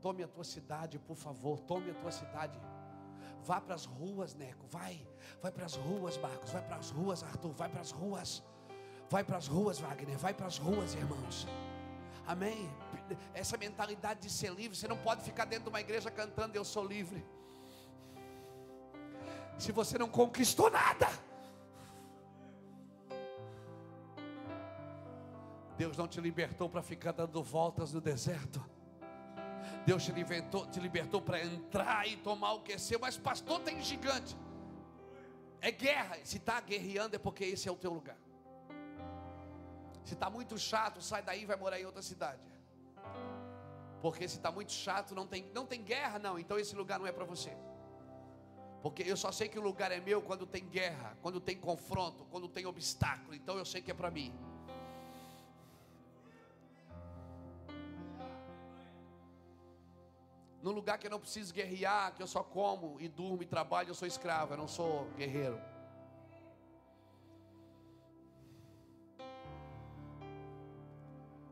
[0.00, 2.60] Tome a tua cidade, por favor, tome a tua cidade.
[3.44, 5.06] Vá para as ruas, Neco, vai.
[5.40, 8.42] Vai para as ruas, Marcos, vai para as ruas, Arthur, vai para as ruas.
[9.08, 11.46] Vai para as ruas, Wagner, vai para as ruas, irmãos.
[12.26, 12.68] Amém.
[13.34, 16.64] Essa mentalidade de ser livre, você não pode ficar dentro de uma igreja cantando eu
[16.64, 17.24] sou livre
[19.60, 21.06] se você não conquistou nada.
[25.76, 28.64] Deus não te libertou para ficar dando voltas no deserto.
[29.86, 32.98] Deus te libertou, te libertou para entrar e tomar o que é seu.
[32.98, 34.36] Mas pastor tem gigante.
[35.60, 36.18] É guerra.
[36.24, 38.16] Se está guerreando é porque esse é o teu lugar.
[40.04, 42.40] Se está muito chato, sai daí e vai morar em outra cidade.
[44.00, 46.38] Porque se está muito chato, não tem, não tem guerra, não.
[46.38, 47.56] Então esse lugar não é para você.
[48.82, 52.24] Porque eu só sei que o lugar é meu quando tem guerra, quando tem confronto,
[52.30, 53.34] quando tem obstáculo.
[53.34, 54.34] Então eu sei que é para mim.
[60.62, 63.90] No lugar que eu não preciso guerrear, que eu só como e durmo e trabalho,
[63.90, 65.58] eu sou escravo, eu não sou guerreiro.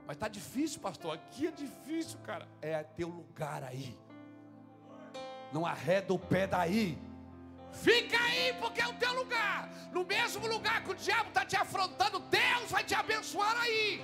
[0.08, 1.16] Mas está difícil, pastor.
[1.16, 2.48] Aqui é difícil, cara.
[2.62, 3.94] É teu lugar aí.
[5.52, 6.98] Não arreda o pé daí.
[7.70, 9.68] Fica aí, porque é o teu lugar.
[9.92, 14.02] No mesmo lugar que o diabo está te afrontando, Deus vai te abençoar aí.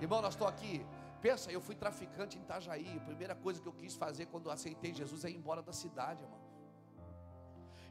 [0.00, 0.86] Irmão, nós estou aqui.
[1.20, 2.96] Pensa, eu fui traficante em Itajaí.
[2.96, 6.22] A primeira coisa que eu quis fazer quando aceitei Jesus é ir embora da cidade,
[6.22, 6.40] irmão.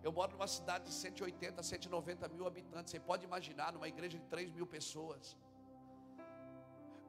[0.02, 2.90] Eu moro numa cidade de 180, 190 mil habitantes.
[2.90, 5.36] Você pode imaginar, numa igreja de 3 mil pessoas.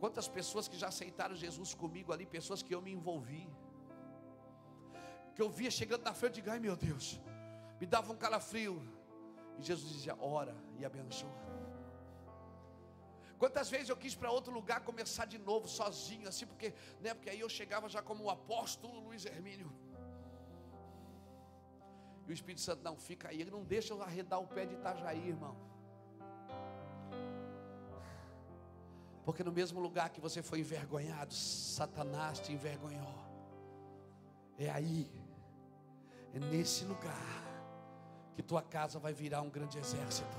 [0.00, 3.46] Quantas pessoas que já aceitaram Jesus comigo ali, pessoas que eu me envolvi
[5.40, 7.20] que eu via chegando na frente, e ai meu Deus,
[7.80, 8.74] me dava um calafrio.
[9.58, 11.38] E Jesus dizia: ora e abençoa.
[13.38, 17.30] Quantas vezes eu quis para outro lugar começar de novo, sozinho, assim, porque, né, porque
[17.30, 19.72] aí eu chegava já como o apóstolo Luiz Hermínio.
[22.26, 24.74] E o Espírito Santo, não, fica aí, ele não deixa eu arredar o pé de
[24.74, 25.56] Itajaí, irmão.
[29.30, 33.14] Porque no mesmo lugar que você foi envergonhado, Satanás te envergonhou.
[34.58, 35.08] É aí
[36.34, 37.14] é nesse lugar
[38.34, 40.36] que tua casa vai virar um grande exército.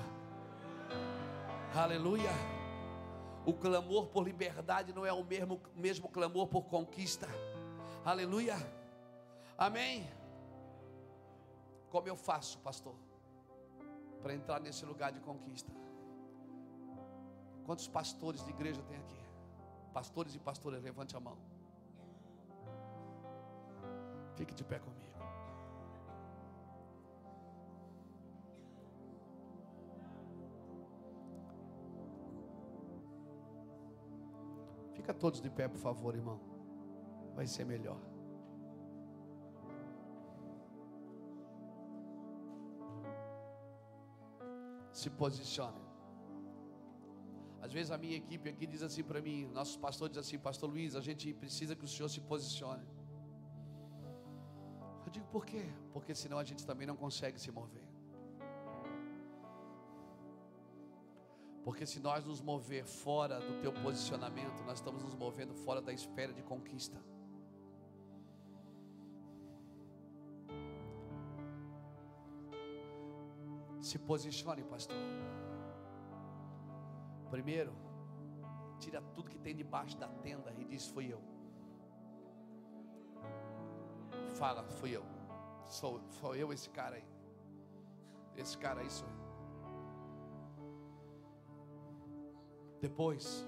[1.74, 2.32] Aleluia.
[3.46, 7.30] O clamor por liberdade não é o mesmo, mesmo clamor por conquista.
[8.04, 8.58] Aleluia.
[9.58, 10.06] Amém.
[11.90, 12.96] Como eu faço, pastor,
[14.22, 15.72] para entrar nesse lugar de conquista?
[17.66, 19.20] Quantos pastores de igreja tem aqui?
[19.94, 21.38] Pastores e pastoras, levante a mão.
[24.36, 25.02] Fique de pé comigo.
[34.94, 36.40] Fica todos de pé, por favor, irmão.
[37.36, 37.98] Vai ser melhor.
[44.92, 45.91] Se posicione.
[47.62, 50.70] Às vezes a minha equipe aqui diz assim para mim, nossos pastores dizem assim, Pastor
[50.70, 52.86] Luiz, a gente precisa que o Senhor se posicione.
[55.06, 55.64] Eu digo por quê?
[55.94, 57.88] Porque senão a gente também não consegue se mover.
[61.64, 65.94] Porque se nós nos mover fora do teu posicionamento, nós estamos nos movendo fora da
[65.94, 67.00] esfera de conquista.
[73.80, 74.98] Se posicione, pastor.
[77.32, 77.74] Primeiro,
[78.78, 81.22] tira tudo que tem debaixo da tenda e diz: Fui eu.
[84.36, 85.04] Fala, fui eu.
[85.68, 87.06] Sou, sou eu esse cara aí.
[88.36, 89.22] Esse cara aí sou eu.
[92.82, 93.48] Depois,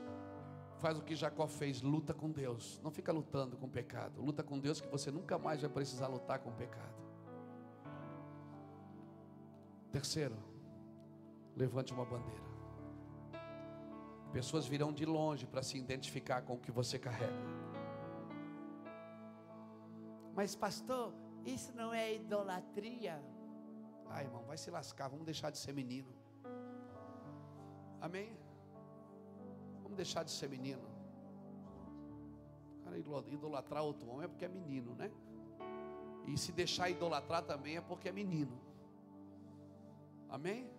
[0.83, 2.77] Faz o que Jacó fez, luta com Deus.
[2.83, 4.21] Não fica lutando com o pecado.
[4.21, 6.93] Luta com Deus que você nunca mais vai precisar lutar com o pecado.
[9.93, 10.35] Terceiro,
[11.55, 12.52] levante uma bandeira.
[14.33, 17.31] Pessoas virão de longe para se identificar com o que você carrega.
[20.33, 21.13] Mas, pastor,
[21.45, 23.23] isso não é idolatria?
[24.09, 25.07] Ai, irmão, vai se lascar.
[25.07, 26.11] Vamos deixar de ser menino.
[28.01, 28.35] Amém?
[29.83, 30.81] Vamos deixar de ser menino.
[32.83, 35.11] Cara, idolatrar outro homem é porque é menino, né?
[36.25, 38.59] E se deixar idolatrar também é porque é menino.
[40.27, 40.72] Amém?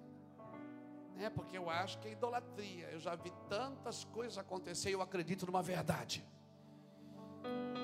[1.18, 2.88] É porque eu acho que é idolatria.
[2.90, 6.24] Eu já vi tantas coisas acontecer e eu acredito numa verdade.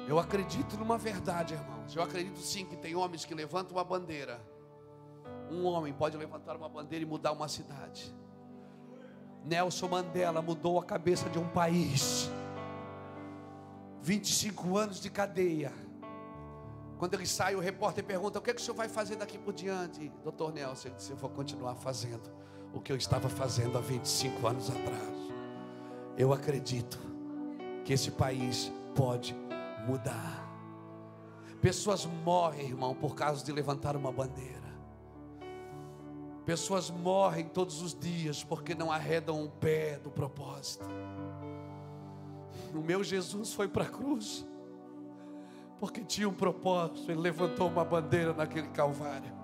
[0.09, 1.95] Eu acredito numa verdade, irmãos.
[1.95, 4.41] Eu acredito sim que tem homens que levantam uma bandeira.
[5.51, 8.15] Um homem pode levantar uma bandeira e mudar uma cidade.
[9.45, 12.29] Nelson Mandela mudou a cabeça de um país.
[14.03, 15.73] 25 anos de cadeia.
[16.99, 19.39] Quando ele sai, o repórter pergunta: O que, é que o senhor vai fazer daqui
[19.39, 20.09] por diante?
[20.23, 22.31] Doutor Nelson, disse: Eu vou continuar fazendo
[22.73, 25.11] o que eu estava fazendo há 25 anos atrás.
[26.17, 26.99] Eu acredito
[27.85, 29.35] que esse país pode
[29.87, 30.49] mudar.
[31.61, 34.61] Pessoas morrem, irmão, por causa de levantar uma bandeira.
[36.47, 40.87] Pessoas morrem todos os dias porque não arredam o pé do propósito.
[42.75, 44.47] O meu Jesus foi para a cruz
[45.79, 47.11] porque tinha um propósito.
[47.11, 49.40] Ele levantou uma bandeira naquele Calvário.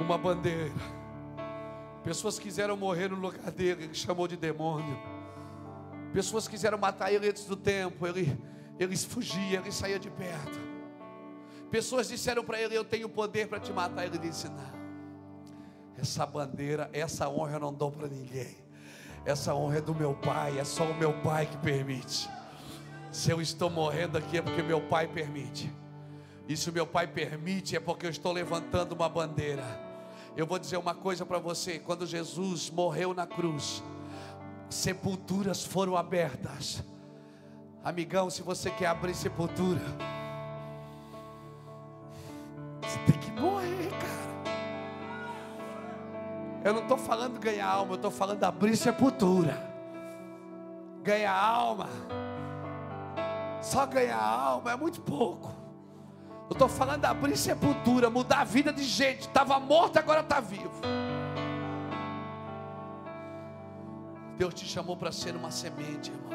[0.00, 0.72] Uma bandeira.
[2.04, 4.96] Pessoas quiseram morrer no lugar dele, ele chamou de demônio.
[6.12, 8.38] Pessoas quiseram matar ele antes do tempo, ele,
[8.78, 10.58] ele fugia, ele saía de perto.
[11.70, 14.06] Pessoas disseram para ele: Eu tenho poder para te matar.
[14.06, 14.72] Ele disse: Não,
[15.98, 18.56] essa bandeira, essa honra eu não dou para ninguém.
[19.24, 22.30] Essa honra é do meu pai, é só o meu pai que permite.
[23.10, 25.70] Se eu estou morrendo aqui é porque meu pai permite.
[26.48, 29.87] E se o meu pai permite é porque eu estou levantando uma bandeira.
[30.38, 33.82] Eu vou dizer uma coisa para você: quando Jesus morreu na cruz,
[34.70, 36.80] sepulturas foram abertas.
[37.82, 39.80] Amigão, se você quer abrir sepultura,
[42.80, 44.54] você tem que morrer, cara.
[46.64, 49.66] Eu não estou falando ganhar alma, eu estou falando abrir sepultura.
[51.02, 51.88] Ganhar alma,
[53.60, 55.57] só ganhar alma é muito pouco.
[56.48, 59.22] Eu estou falando de abrir sepultura, mudar a vida de gente.
[59.22, 60.80] Estava morto, agora está vivo.
[64.38, 66.32] Deus te chamou para ser uma semente, irmão.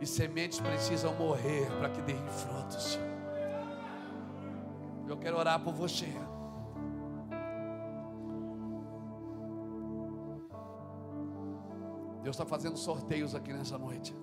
[0.00, 2.98] E sementes precisam morrer para que deem frutos.
[5.06, 6.08] Eu quero orar por você.
[12.22, 14.16] Deus está fazendo sorteios aqui nessa noite.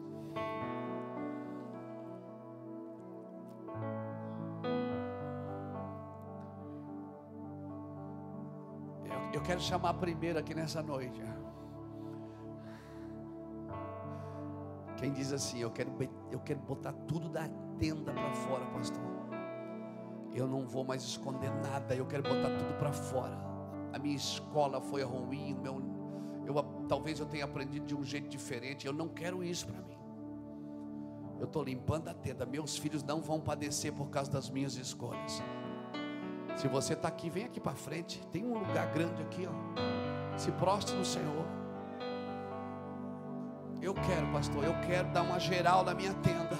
[9.33, 11.21] Eu, quero chamar primeiro aqui nessa noite.
[14.97, 15.91] Quem diz assim, eu quero,
[16.29, 17.49] eu quero botar tudo da
[17.79, 19.01] tenda para fora, pastor.
[20.33, 23.37] Eu não vou mais esconder nada, eu quero botar tudo para fora.
[23.91, 25.81] A minha escola foi ruim, meu,
[26.45, 26.53] eu,
[26.87, 28.85] talvez eu tenha aprendido de um jeito diferente.
[28.85, 29.97] Eu não quero isso para mim.
[31.39, 32.45] Eu estou limpando a tenda.
[32.45, 35.41] Meus filhos não vão padecer por causa das minhas escolhas.
[36.61, 38.21] Se você está aqui, vem aqui para frente.
[38.31, 40.37] Tem um lugar grande aqui, ó.
[40.37, 41.45] Se prostre no Senhor.
[43.81, 44.63] Eu quero, pastor.
[44.63, 46.57] Eu quero dar uma geral na minha tenda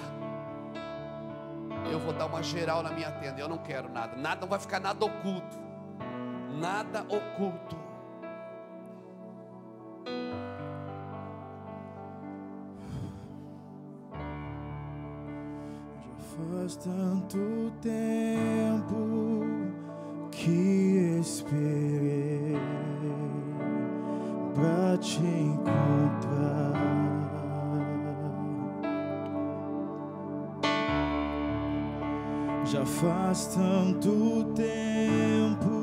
[1.92, 3.40] eu vou dar uma geral na minha tenda.
[3.40, 4.16] Eu não quero nada.
[4.16, 5.56] Nada não vai ficar nada oculto.
[6.58, 7.76] Nada oculto.
[16.04, 19.61] Já faz tanto tempo
[20.44, 22.56] que esperei
[24.52, 26.72] para te encontrar.
[32.64, 35.81] Já faz tanto tempo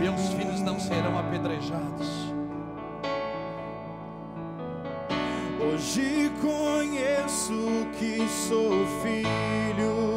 [0.00, 2.32] Meus filhos não serão apedrejados.
[5.60, 7.54] Hoje conheço
[7.98, 10.13] que sou filho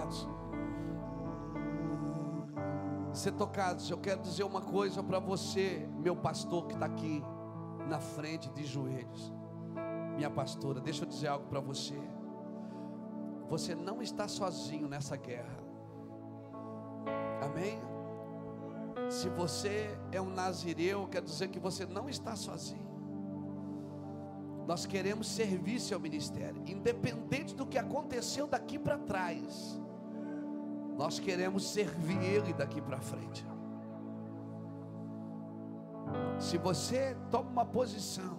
[0.00, 0.28] tocados.
[3.12, 3.90] Ser tocados.
[3.90, 7.22] Eu quero dizer uma coisa para você, meu pastor que está aqui
[7.88, 9.32] na frente de joelhos.
[10.16, 11.98] Minha pastora, deixa eu dizer algo para você.
[13.48, 15.58] Você não está sozinho nessa guerra.
[17.42, 17.80] Amém?
[19.10, 22.88] Se você é um nazireu, quer dizer que você não está sozinho.
[24.68, 29.80] Nós queremos servir seu ministério, independente do que aconteceu daqui para trás.
[31.00, 33.42] Nós queremos servir ele daqui para frente.
[36.38, 38.38] Se você toma uma posição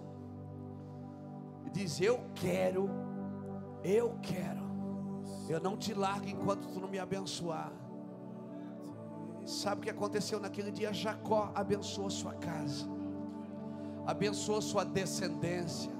[1.66, 2.88] e diz eu quero,
[3.82, 4.62] eu quero,
[5.48, 7.72] eu não te largo enquanto tu não me abençoar.
[9.44, 10.92] Sabe o que aconteceu naquele dia?
[10.92, 12.86] Jacó abençoou sua casa,
[14.06, 15.90] abençoou sua descendência.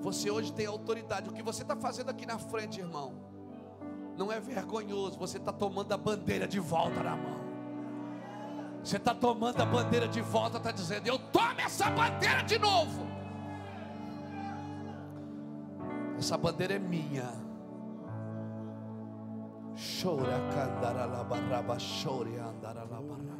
[0.00, 1.30] Você hoje tem autoridade.
[1.30, 3.25] O que você está fazendo aqui na frente, irmão,
[4.16, 5.18] não é vergonhoso.
[5.18, 7.46] Você está tomando a bandeira de volta na mão.
[8.82, 13.06] Você está tomando a bandeira de volta, está dizendo: Eu tomo essa bandeira de novo.
[16.18, 17.30] Essa bandeira é minha.
[20.00, 23.35] Chora, candaralabaraba, chore, andaralabaraba.